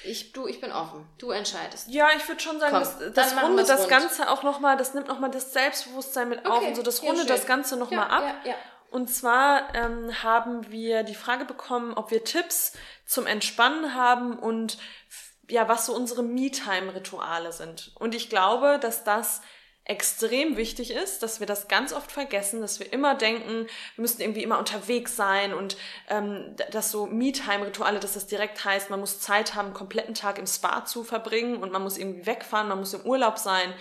[0.04, 1.06] Ich, du, ich bin offen.
[1.18, 1.86] Du entscheidest.
[1.88, 3.90] Ja, ich würde schon sagen, Komm, das, das rundet das rund.
[3.90, 7.30] Ganze auch nochmal, das nimmt nochmal das Selbstbewusstsein mit auf Okay, und so, das rundet
[7.30, 8.24] das Ganze nochmal Ja, ab.
[8.44, 8.56] ja, ja.
[8.90, 12.72] Und zwar ähm, haben wir die Frage bekommen, ob wir Tipps
[13.06, 14.78] zum Entspannen haben und
[15.48, 17.92] ja, was so unsere Me-Time-Rituale sind.
[17.96, 19.42] Und ich glaube, dass das
[19.86, 23.66] extrem wichtig ist, dass wir das ganz oft vergessen, dass wir immer denken,
[23.96, 25.76] wir müssten irgendwie immer unterwegs sein und
[26.08, 30.38] ähm, dass so Me-Time-Rituale, dass das direkt heißt, man muss Zeit haben, einen kompletten Tag
[30.38, 33.74] im Spa zu verbringen und man muss irgendwie wegfahren, man muss im Urlaub sein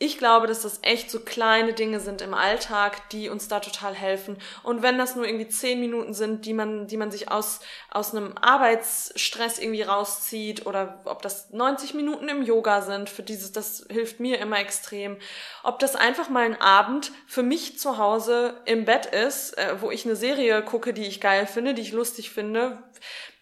[0.00, 3.94] ich glaube, dass das echt so kleine Dinge sind im Alltag, die uns da total
[3.94, 4.36] helfen.
[4.64, 8.12] Und wenn das nur irgendwie zehn Minuten sind, die man, die man sich aus, aus
[8.12, 13.86] einem Arbeitsstress irgendwie rauszieht oder ob das 90 Minuten im Yoga sind, für dieses, das
[13.88, 15.16] hilft mir immer extrem.
[15.62, 19.92] Ob das einfach mal ein Abend für mich zu Hause im Bett ist, äh, wo
[19.92, 22.82] ich eine Serie gucke, die ich geil finde, die ich lustig finde,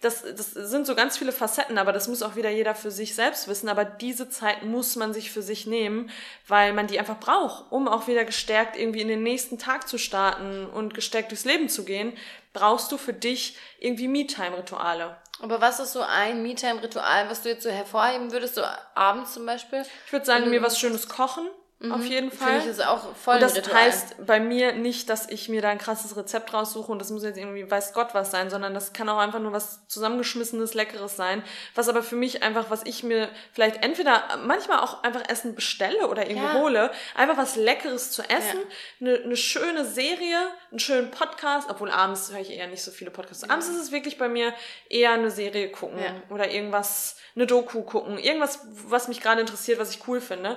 [0.03, 3.15] das, das sind so ganz viele Facetten, aber das muss auch wieder jeder für sich
[3.15, 3.69] selbst wissen.
[3.69, 6.11] Aber diese Zeit muss man sich für sich nehmen,
[6.49, 9.99] weil man die einfach braucht, um auch wieder gestärkt irgendwie in den nächsten Tag zu
[9.99, 12.13] starten und gestärkt durchs Leben zu gehen,
[12.53, 15.17] brauchst du für dich irgendwie Me-Time-Rituale.
[15.41, 18.63] Aber was ist so ein Me-Time-Ritual, was du jetzt so hervorheben würdest, so
[18.95, 19.85] abends zum Beispiel?
[20.07, 21.49] Ich würde sagen, mir was Schönes kochen
[21.83, 21.93] mhm.
[21.93, 22.61] auf jeden Fall.
[22.61, 23.77] Finde ich das auch voll und das Ritual.
[23.77, 27.25] heißt bei mir nicht, dass ich mir da ein krasses Rezept raussuche und das muss
[27.25, 31.17] jetzt irgendwie weiß Gott was sein, sondern das kann auch einfach nur was zusammengeschmissenes, leckeres
[31.17, 31.43] sein,
[31.75, 36.09] was aber für mich einfach, was ich mir vielleicht entweder manchmal auch einfach Essen bestelle
[36.09, 36.55] oder irgendwie ja.
[36.55, 38.61] hole, einfach was leckeres zu essen,
[39.01, 39.09] ja.
[39.09, 40.39] eine, eine schöne Serie,
[40.71, 43.49] einen schönen Podcast, obwohl abends höre ich eher nicht so viele Podcasts.
[43.49, 44.55] Abends ist es wirklich bei mir
[44.89, 46.23] eher eine Serie gucken ja.
[46.35, 50.57] oder irgendwas, eine Doku gucken, irgendwas, was mich gerade interessiert, was ich cool finde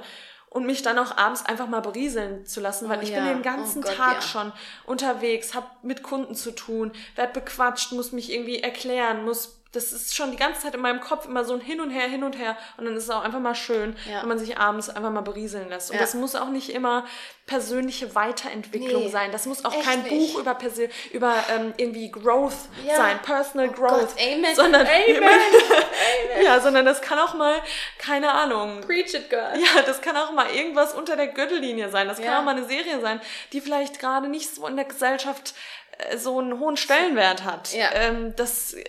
[0.55, 3.17] und mich dann auch abends einfach mal berieseln zu lassen, weil oh, ich ja.
[3.17, 4.21] bin den ganzen oh Gott, Tag ja.
[4.21, 4.53] schon
[4.85, 10.15] unterwegs, habe mit Kunden zu tun, werd bequatscht, muss mich irgendwie erklären, muss das ist
[10.15, 12.37] schon die ganze Zeit in meinem Kopf immer so ein Hin und Her, hin und
[12.37, 12.57] her.
[12.77, 14.21] Und dann ist es auch einfach mal schön, ja.
[14.21, 15.91] wenn man sich abends einfach mal berieseln lässt.
[15.91, 16.01] Und ja.
[16.01, 17.05] das muss auch nicht immer
[17.45, 19.31] persönliche Weiterentwicklung nee, sein.
[19.31, 20.33] Das muss auch kein nicht.
[20.33, 22.53] Buch über, Persi über ähm, irgendwie Growth
[22.85, 22.95] ja.
[22.95, 24.15] sein, Personal oh Growth.
[24.15, 24.55] Gott, amen.
[24.55, 25.17] Sondern, amen.
[25.17, 26.43] amen.
[26.43, 27.61] ja, sondern das kann auch mal,
[27.99, 28.81] keine Ahnung.
[28.81, 29.59] Preach it, girl.
[29.59, 32.07] Ja, das kann auch mal irgendwas unter der Gürtellinie sein.
[32.07, 33.21] Das kann auch mal eine Serie sein,
[33.53, 35.53] die vielleicht gerade nicht so in der Gesellschaft
[35.97, 37.73] äh, so einen hohen Stellenwert hat.
[37.73, 37.91] Ja.
[37.93, 38.73] Ähm, das...
[38.73, 38.83] Äh,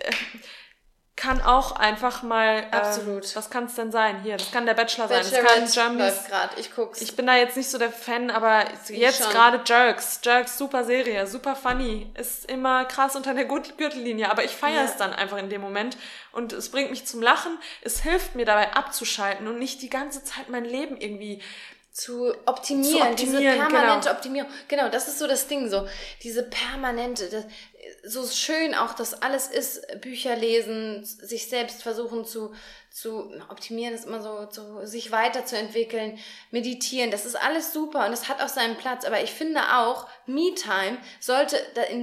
[1.16, 2.58] kann auch einfach mal.
[2.58, 3.24] Ähm, Absolut.
[3.24, 4.20] Ähm, was kann es denn sein?
[4.22, 5.18] Hier, das kann der Bachelor sein.
[5.18, 6.24] Das kann Germany's.
[6.28, 6.58] Grad.
[6.58, 7.00] Ich guck's.
[7.00, 10.20] Ich bin da jetzt nicht so der Fan, aber jetzt gerade Jerks.
[10.22, 12.06] Jerks, super Serie, super funny.
[12.14, 14.84] Ist immer krass unter der Gürtellinie, aber ich feiere ja.
[14.84, 15.96] es dann einfach in dem Moment
[16.32, 17.58] und es bringt mich zum Lachen.
[17.80, 21.42] Es hilft mir dabei abzuschalten und nicht die ganze Zeit mein Leben irgendwie
[21.96, 24.10] zu optimieren, zu optimieren diese permanente genau.
[24.10, 24.50] Optimierung.
[24.68, 25.88] Genau, das ist so das Ding, so
[26.22, 27.46] diese permanente, das,
[28.05, 32.53] so schön auch das alles ist, Bücher lesen, sich selbst versuchen zu,
[32.91, 36.18] zu optimieren, ist immer so, so, sich weiterzuentwickeln,
[36.51, 40.09] meditieren, das ist alles super und das hat auch seinen Platz, aber ich finde auch,
[40.26, 41.59] Me-Time sollte,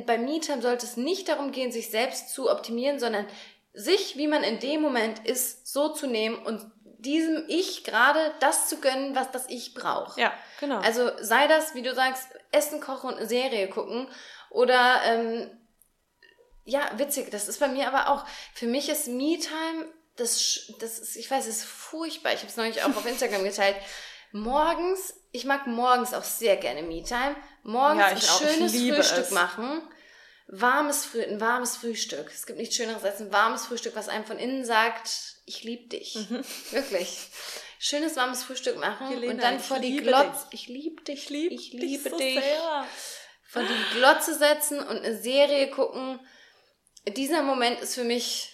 [0.06, 3.26] bei Me-Time sollte es nicht darum gehen, sich selbst zu optimieren, sondern
[3.74, 6.72] sich, wie man in dem Moment ist, so zu nehmen und
[7.04, 10.18] diesem Ich gerade das zu gönnen, was das Ich braucht.
[10.18, 10.80] Ja, genau.
[10.80, 14.08] Also sei das, wie du sagst, Essen kochen und eine Serie gucken
[14.50, 15.50] oder ähm,
[16.66, 18.26] ja, witzig, das ist bei mir aber auch.
[18.54, 22.34] Für mich ist Me-Time, das, das ist, ich weiß, es ist furchtbar.
[22.34, 23.76] Ich habe es neulich auch auf Instagram geteilt.
[24.32, 27.36] Morgens, ich mag morgens auch sehr gerne Me-Time.
[27.64, 29.32] Morgens ja, ein schönes Frühstück es.
[29.32, 29.82] machen.
[30.48, 32.30] Warmes Früh, ein warmes Frühstück.
[32.34, 35.10] Es gibt nichts Schöneres als ein warmes Frühstück, was einem von innen sagt,
[35.46, 36.16] ich liebe dich.
[36.16, 36.44] Mhm.
[36.72, 37.18] Wirklich.
[37.80, 40.48] Schönes warmes Frühstück machen Helena, und dann vor die Glotze.
[40.52, 41.24] Ich liebe dich.
[41.24, 42.36] Ich liebe ich liebe dich.
[42.36, 42.44] dich.
[42.44, 42.86] So
[43.54, 46.20] vor die Glotze setzen und eine Serie gucken
[47.10, 48.50] dieser Moment ist für mich.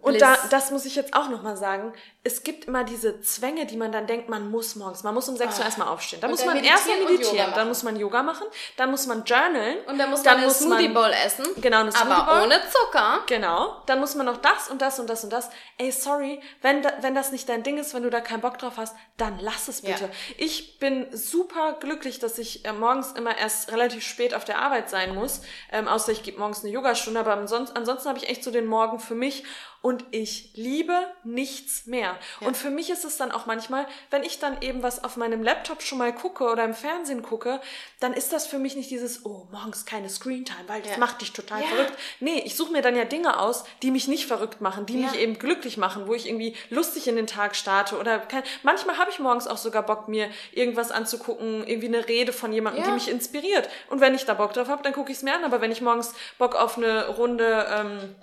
[0.00, 1.92] Und da, das muss ich jetzt auch nochmal sagen
[2.28, 5.36] es gibt immer diese Zwänge, die man dann denkt, man muss morgens, man muss um
[5.36, 5.64] 6 Uhr ah.
[5.64, 6.20] erstmal aufstehen.
[6.20, 8.46] Dann und muss dann man erstmal meditieren, dann muss man Yoga machen,
[8.76, 9.78] dann muss man journalen.
[9.86, 11.46] Und dann muss dann man eine Smoothie Bowl essen.
[11.56, 12.16] Genau, eine Smoothie Bowl.
[12.16, 13.20] Aber ohne Zucker.
[13.26, 13.82] Genau.
[13.86, 15.48] Dann muss man noch das und das und das und das.
[15.78, 18.74] Ey, sorry, wenn, wenn das nicht dein Ding ist, wenn du da keinen Bock drauf
[18.76, 20.04] hast, dann lass es bitte.
[20.04, 20.10] Ja.
[20.36, 24.90] Ich bin super glücklich, dass ich äh, morgens immer erst relativ spät auf der Arbeit
[24.90, 25.40] sein muss.
[25.72, 28.66] Ähm, außer ich gebe morgens eine Yogastunde, aber ansonsten, ansonsten habe ich echt so den
[28.66, 29.44] Morgen für mich
[29.88, 30.94] und ich liebe
[31.24, 32.18] nichts mehr.
[32.42, 32.46] Ja.
[32.46, 35.42] Und für mich ist es dann auch manchmal, wenn ich dann eben was auf meinem
[35.42, 37.58] Laptop schon mal gucke oder im Fernsehen gucke,
[37.98, 40.98] dann ist das für mich nicht dieses, oh, morgens keine Screentime, weil das ja.
[40.98, 41.68] macht dich total ja.
[41.68, 41.94] verrückt.
[42.20, 45.18] Nee, ich suche mir dann ja Dinge aus, die mich nicht verrückt machen, die mich
[45.18, 49.10] eben glücklich machen, wo ich irgendwie lustig in den Tag starte oder kein, manchmal habe
[49.10, 53.08] ich morgens auch sogar Bock, mir irgendwas anzugucken, irgendwie eine Rede von jemandem, die mich
[53.08, 53.70] inspiriert.
[53.88, 55.44] Und wenn ich da Bock drauf habe, dann gucke ich es mir an.
[55.44, 58.14] Aber wenn ich morgens Bock auf eine Runde ähm,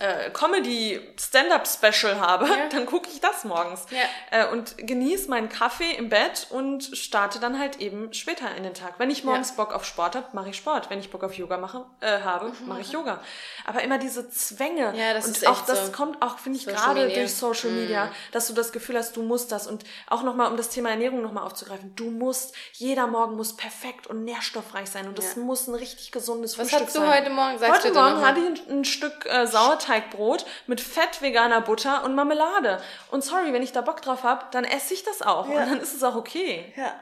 [0.00, 2.68] äh, Comedy-Stand-Up-Special habe, Ja.
[2.70, 3.86] dann gucke ich das morgens.
[3.90, 3.98] Ja.
[4.46, 8.74] Äh, und genieße meinen Kaffee im Bett und starte dann halt eben später in den
[8.74, 8.94] Tag.
[8.98, 10.90] Wenn ich morgens Bock auf Sport habe, mache ich Sport.
[10.90, 13.20] Wenn ich Bock auf Yoga mache, äh, habe, mache ich Yoga.
[13.66, 14.92] Aber immer diese Zwänge.
[14.96, 15.92] Ja, das und ist auch das so.
[15.92, 17.06] kommt auch, finde ich, gerade.
[17.08, 17.14] Mhm.
[17.14, 19.66] durch Social Media, dass du das Gefühl hast, du musst das.
[19.66, 24.06] Und auch nochmal, um das Thema Ernährung nochmal aufzugreifen, du musst, jeder Morgen muss perfekt
[24.06, 25.06] und nährstoffreich sein.
[25.08, 25.42] Und das Ja.
[25.42, 27.10] muss ein richtig gesundes Was Frühstück hattest du sein.
[27.20, 27.58] heute Morgen?
[27.58, 29.46] Sag's Heute Morgen hatte ich ein, ein Stück äh,
[29.90, 32.82] Sauerteigbrot mit fett veganer Butter und Marmelade.
[33.10, 35.48] Und sorry, wenn ich da Bock drauf habe, dann esse ich das auch.
[35.48, 35.62] Ja.
[35.62, 36.72] Und dann ist es auch okay.
[36.76, 37.00] Ja.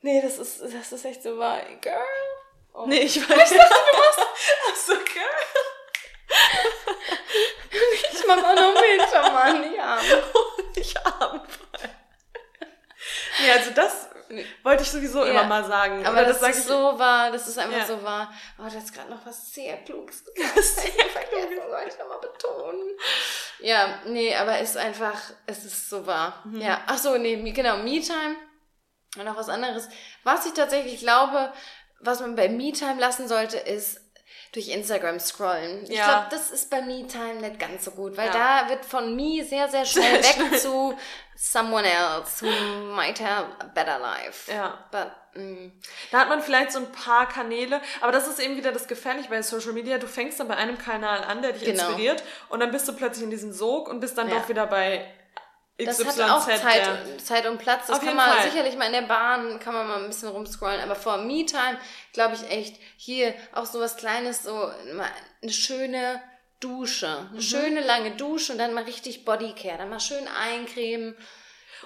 [0.00, 1.58] Nee, das ist, das ist echt so wahr.
[1.80, 1.94] Girl.
[2.74, 2.86] Oh.
[2.86, 3.50] Nee, ich weiß.
[3.50, 4.26] Ich du machst.
[4.70, 5.20] Achso, okay.
[8.12, 9.98] Ich mach auch noch mit, oh Mann, ja.
[10.74, 11.42] Ich arm.
[13.40, 14.08] Nee, also das
[14.62, 15.30] wollte ich sowieso Ja.
[15.32, 16.04] immer mal sagen.
[16.06, 17.86] Aber Oder das, sag ist so wahr, das ist einfach Ja.
[17.86, 18.32] so wahr.
[18.58, 20.54] Oh, du hast gerade noch was sehr Kluges gesagt.
[20.62, 22.88] Sehr vergessen, soll ich nochmal betonen.
[23.60, 26.42] Ja, nee, aber es ist einfach, es ist so wahr.
[26.44, 26.60] Mhm.
[26.60, 28.36] Ja, ach so, nee, genau, Me-Time
[29.18, 29.88] und noch was anderes.
[30.24, 31.52] Was ich tatsächlich glaube,
[32.00, 34.00] was man bei Me-Time lassen sollte, ist
[34.52, 35.84] durch Instagram scrollen.
[35.84, 36.08] Ich Ja.
[36.08, 38.64] glaube, das ist bei Me-Time nicht ganz so gut, weil Ja.
[38.64, 40.98] da wird von Me sehr, sehr schnell weg zu
[41.44, 44.50] someone else who might have a better life.
[44.52, 44.78] Ja.
[44.92, 45.72] But, mm,
[46.12, 49.28] Da hat man vielleicht so ein paar Kanäle, aber das ist eben wieder das Gefährliche
[49.28, 49.98] bei Social Media.
[49.98, 51.86] Du fängst dann bei einem Kanal an, der dich Genau.
[51.88, 54.36] inspiriert und dann bist du plötzlich in diesem Sog und bist dann Ja.
[54.38, 55.04] doch wieder bei
[55.78, 56.22] Das XYZ.
[56.22, 57.86] hat auch Zeit, der- Zeit und Platz.
[57.88, 58.48] Das Auf kann man Fall.
[58.48, 60.80] sicherlich mal in der Bahn, kann man mal ein bisschen rumscrollen.
[60.80, 61.76] Aber vor Me-Time
[62.12, 64.70] glaube ich echt, hier auch so was Kleines, so
[65.42, 66.22] eine schöne
[66.62, 67.08] Dusche.
[67.08, 67.40] Eine Mhm.
[67.40, 69.78] schöne lange Dusche und dann mal richtig Bodycare.
[69.78, 71.16] Dann mal schön eincremen.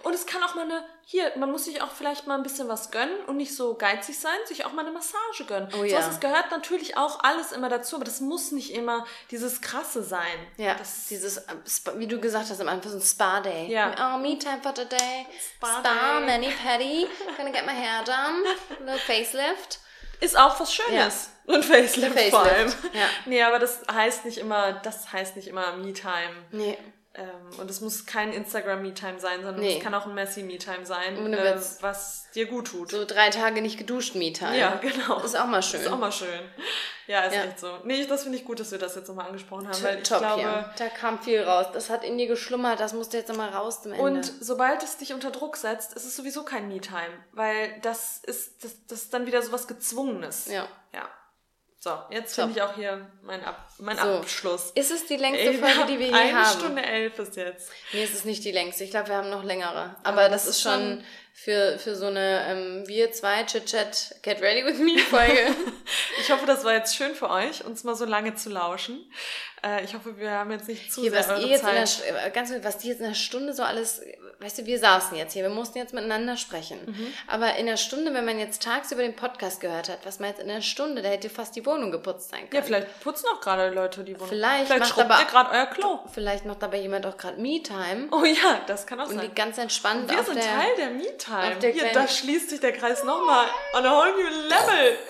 [0.03, 2.69] Und es kann auch mal eine, hier, man muss sich auch vielleicht mal ein bisschen
[2.69, 5.69] was gönnen und nicht so geizig sein, sich auch mal eine Massage gönnen.
[5.73, 5.97] Oh so ja.
[5.97, 10.03] was, das gehört natürlich auch alles immer dazu, aber das muss nicht immer dieses krasse
[10.03, 10.37] sein.
[10.59, 13.69] Ja, Das, dieses, äh, Spa- wie du gesagt hast am Anfang, so ein Spa-Day.
[13.69, 13.95] Ja.
[14.15, 15.27] Oh, Me-Time for today.
[15.57, 16.27] Spa Spa, Day.
[16.27, 17.07] Mani-Pedi.
[17.39, 18.43] Gonna get my hair done.
[18.79, 19.81] A little facelift.
[20.21, 21.31] Ist auch was Schönes.
[21.47, 22.69] Und Facelift, Facelift, vor allem.
[22.93, 23.09] ja.
[23.27, 26.35] Nee, aber das heißt nicht immer, das heißt nicht immer Me-Time.
[26.51, 26.77] Nee.
[27.19, 29.79] Ähm, und es muss kein Instagram-Me-Time sein, sondern Nee.
[29.79, 32.91] es kann auch ein Messi-Me-Time sein, äh, was dir gut tut.
[32.91, 34.57] So drei Tage nicht geduscht Me-Time.
[34.59, 35.21] Ja, genau.
[35.21, 35.81] Ist auch mal schön.
[35.81, 36.41] Ist auch mal schön.
[37.07, 37.45] Ja, ist Ja.
[37.45, 37.79] echt so.
[37.85, 40.19] Nee, das finde ich gut, dass wir das jetzt nochmal angesprochen haben, weil ich Top
[40.19, 40.71] glaube, hier.
[40.77, 41.67] Da kam viel raus.
[41.73, 44.05] Das hat in dir geschlummert, das musste jetzt nochmal raus zum Ende.
[44.05, 48.63] und sobald es dich unter Druck setzt, ist es sowieso kein Me-Time, weil das ist,
[48.65, 50.49] das, das ist dann wieder so was Gezwungenes.
[50.49, 50.69] ja.
[50.93, 51.09] Ja.
[51.87, 54.03] So, jetzt finde ich auch hier mein, Ab mein So.
[54.03, 54.73] Abschluss.
[54.75, 56.59] Ist es die längste wir Folge, die wir hier eine haben?
[56.59, 57.71] Stunde elf ist jetzt.
[57.93, 58.83] Nee, es ist nicht die längste.
[58.83, 59.95] Ich glaube, wir haben noch längere.
[60.03, 61.05] Aber das, ist schon
[61.39, 65.55] für, für so eine ähm, Wir zwei Chit-Chat Get Ready With Me Folge.
[66.19, 69.09] Ich hoffe, das war jetzt schön für euch, uns mal so lange zu lauschen.
[69.63, 71.85] Äh, ich hoffe, wir haben jetzt nicht zu Hier, sehr was ihr jetzt in der,
[71.85, 72.27] Zeit.
[72.27, 74.01] Äh, ganz kurz, was die jetzt in der Stunde so alles,
[74.41, 76.81] weißt du, wir saßen jetzt hier, wir mussten jetzt miteinander sprechen.
[76.87, 77.13] Mhm.
[77.29, 80.41] Aber in der Stunde, wenn man jetzt tagsüber den Podcast gehört hat, was man jetzt
[80.41, 82.65] in der Stunde, da hätte fast die Wohnung geputzt sein ja, können.
[82.65, 84.29] vielleicht putzen auch gerade Leute die Wohnung.
[84.29, 86.01] Vielleicht vielleicht macht aber- gerade euer Klo.
[86.13, 89.29] Vielleicht macht dabei jemand auch gerade Me-Time Oh ja, das kann auch und sein.
[89.29, 90.41] die ganz entspannt Wir auf sind.
[90.41, 91.26] Teil der Me-Time.
[91.29, 94.99] Auf der Hier, da schließt sich der Kreis nochmal on a whole new level.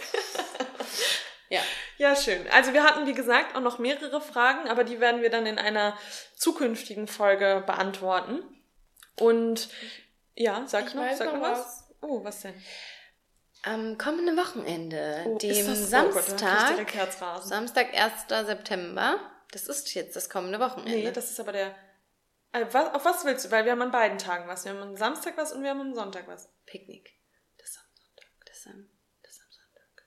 [1.49, 1.61] Ja.
[1.99, 2.45] Ja, schön.
[2.51, 5.61] Also wir hatten, wie gesagt, auch noch mehrere Fragen, aber die werden wir dann in
[5.61, 5.97] einer
[6.35, 8.43] zukünftigen Folge beantworten.
[9.21, 9.69] Und
[10.35, 11.59] ja, sag Ich noch, sag noch was.
[11.61, 11.85] was.
[12.01, 12.55] Oh, was denn?
[13.63, 17.49] Am kommenden Wochenende, Oh, dem das- oh Gott, Samstag, direkt Herzrasen.
[17.49, 18.47] Samstag, 1.
[18.47, 19.19] September,
[19.53, 20.91] das ist jetzt das kommende Wochenende.
[20.99, 21.75] Nee, das ist aber der.
[22.57, 23.51] Äh, was, auf was willst du?
[23.51, 24.65] Weil wir haben an beiden Tagen was.
[24.65, 26.49] Wir haben am Samstag was und wir haben am Sonntag was.
[26.67, 27.11] Picknick.
[27.59, 28.27] Das ist am Sonntag.
[28.47, 28.89] Das ist am,
[29.23, 30.05] Das ist am Sonntag.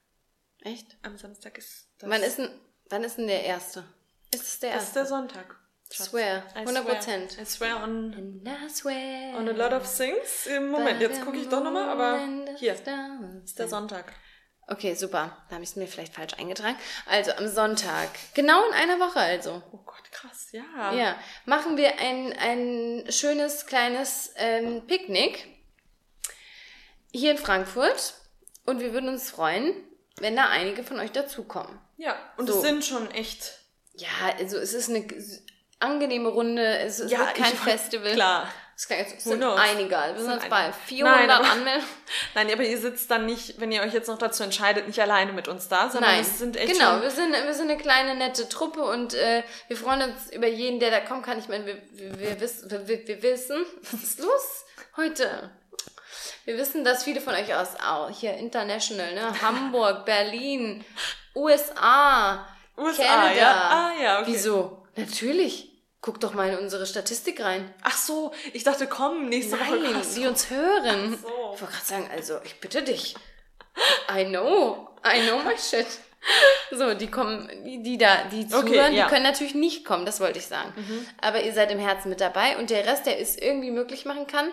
[0.61, 0.97] echt?
[1.03, 2.09] Am Samstag ist das.
[2.09, 2.49] Wann ist denn,
[2.89, 3.85] wann ist denn der erste?
[4.33, 5.15] Ist es der das ist der erste?
[5.15, 5.55] Sonntag.
[5.91, 6.09] Schatz.
[6.09, 7.37] Swear, I 100 Prozent.
[7.41, 9.35] I swear on, And I swear.
[9.35, 10.45] on a lot of things.
[10.45, 14.13] Im Moment, jetzt gucke ich doch nochmal, aber hier ist der Sonntag.
[14.71, 15.35] Okay, super.
[15.49, 16.77] Da habe ich es mir vielleicht falsch eingetragen.
[17.07, 19.63] Also am Sonntag, genau in einer Woche also.
[19.71, 20.93] Oh Gott, krass, ja.
[20.93, 21.15] Ja,
[21.45, 25.47] machen wir ein, ein schönes kleines ähm, Picknick
[27.11, 28.13] hier in Frankfurt
[28.65, 29.73] und wir würden uns freuen,
[30.19, 31.79] wenn da einige von euch dazukommen.
[31.97, 32.55] Ja, und So.
[32.57, 33.53] es sind schon echt.
[33.95, 35.07] Ja, also es ist eine
[35.79, 38.13] angenehme Runde, es ist Ja, kein Festival.
[38.13, 38.53] Klar.
[38.79, 40.77] Es klingt, jetzt- sind einige, wir sind jetzt bei einige.
[40.85, 41.89] 400 Nein, aber- Anmeldungen.
[42.33, 45.33] Nein, aber ihr sitzt dann nicht, wenn ihr euch jetzt noch dazu entscheidet, nicht alleine
[45.33, 47.77] mit uns da, sondern Nein, es sind echt genau, schon wir sind, wir sind eine
[47.77, 51.37] kleine, nette Truppe und äh, wir freuen uns über jeden, der da kommt kann.
[51.39, 54.63] Ich meine, wir, wir, wir, wissen, wir, wir, wir wissen, was ist los
[54.95, 55.49] heute?
[56.45, 59.33] Wir wissen, dass viele von euch aus, auch hier international, ne?
[59.41, 60.85] Hamburg, Berlin,
[61.35, 62.47] USA,
[62.77, 63.33] USA, Canada.
[63.35, 63.69] ja?
[63.69, 64.31] Ah, ja, okay.
[64.31, 64.85] Wieso?
[64.95, 65.68] Natürlich.
[66.01, 67.73] Guck doch mal in unsere Statistik rein.
[67.83, 69.75] Ach so, ich dachte, komm, nächste Woche.
[69.77, 70.13] Nein, krass.
[70.15, 71.17] die uns hören.
[71.17, 71.27] Ach so.
[71.55, 73.15] Ich wollte gerade sagen, also ich bitte dich.
[74.13, 74.89] I know.
[75.05, 75.87] I know my shit.
[76.71, 78.89] So, die kommen, die, die da, die zuhören, Okay, ja.
[78.89, 78.95] Mhm.
[78.95, 80.73] die können natürlich nicht kommen, das wollte ich sagen.
[81.21, 84.27] Aber ihr seid im Herzen mit dabei und der Rest, der es irgendwie möglich machen
[84.27, 84.51] kann,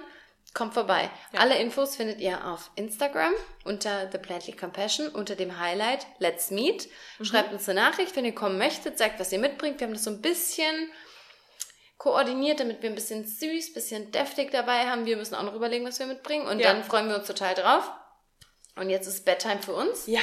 [0.54, 1.10] kommt vorbei.
[1.36, 3.32] Alle Infos findet ihr auf Instagram
[3.64, 6.88] unter The Plantly Compassion, unter dem Highlight Let's Meet.
[7.18, 7.24] Mhm.
[7.24, 9.80] Schreibt uns eine Nachricht, wenn ihr kommen möchtet, sagt, was ihr mitbringt.
[9.80, 10.90] Wir haben das so ein bisschen
[11.98, 15.06] koordiniert, damit wir ein bisschen süß, bisschen deftig dabei haben.
[15.06, 16.46] Wir müssen auch noch überlegen, was wir mitbringen.
[16.46, 16.72] Und Ja.
[16.72, 17.90] dann freuen wir uns total drauf.
[18.76, 20.06] Und jetzt ist Bedtime für uns.
[20.06, 20.20] Ja.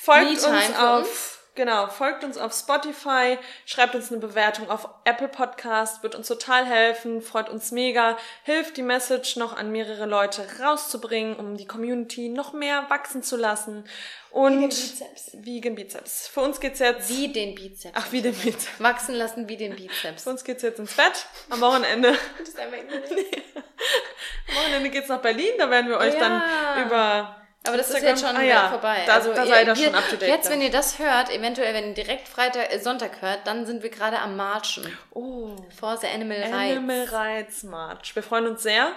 [0.00, 1.38] Folgt uns für auf, uns.
[1.54, 6.64] Genau, folgt uns auf Spotify, schreibt uns eine Bewertung auf Apple Podcast, wird uns total
[6.66, 12.28] helfen, freut uns mega, hilft die Message noch an mehrere Leute rauszubringen, um die Community
[12.28, 13.84] noch mehr wachsen zu lassen.
[14.30, 15.30] Und Vegan Bizeps.
[15.34, 16.26] Vegan Bizeps.
[16.28, 17.94] Für uns geht's jetzt, Wie den Bizeps.
[17.96, 18.80] ach, wie den Bizeps.
[18.80, 20.24] Wachsen lassen wie den Bizeps.
[20.24, 21.26] Für uns geht's jetzt ins Bett.
[21.50, 22.78] Am Wochenende, Das ist einfach
[24.48, 26.20] am Wochenende geht's nach Berlin, da werden wir euch Ja.
[26.20, 27.36] dann über
[27.66, 28.98] Aber das ist Instagram- jetzt schon Ah ja, vorbei.
[29.06, 30.28] Da, Also da seid ihr schon up to date.
[30.28, 30.52] Jetzt, dann.
[30.54, 33.90] wenn ihr das hört, eventuell, wenn ihr direkt Freitag, äh, Sonntag hört, dann sind wir
[33.90, 34.86] gerade am Marchen.
[35.12, 35.56] oh.
[35.78, 36.52] For the Animal Rights.
[36.54, 38.14] Animal Rights March.
[38.14, 38.92] Wir freuen uns sehr.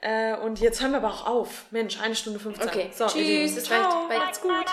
[0.00, 1.66] Äh, und jetzt hören wir aber auch auf.
[1.70, 2.68] Mensch, eine Stunde 15.
[2.68, 3.78] Okay, so, ihr tschüss, es Ciao.
[3.80, 4.08] reicht.
[4.08, 4.18] Bye.
[4.18, 4.66] Macht's gut.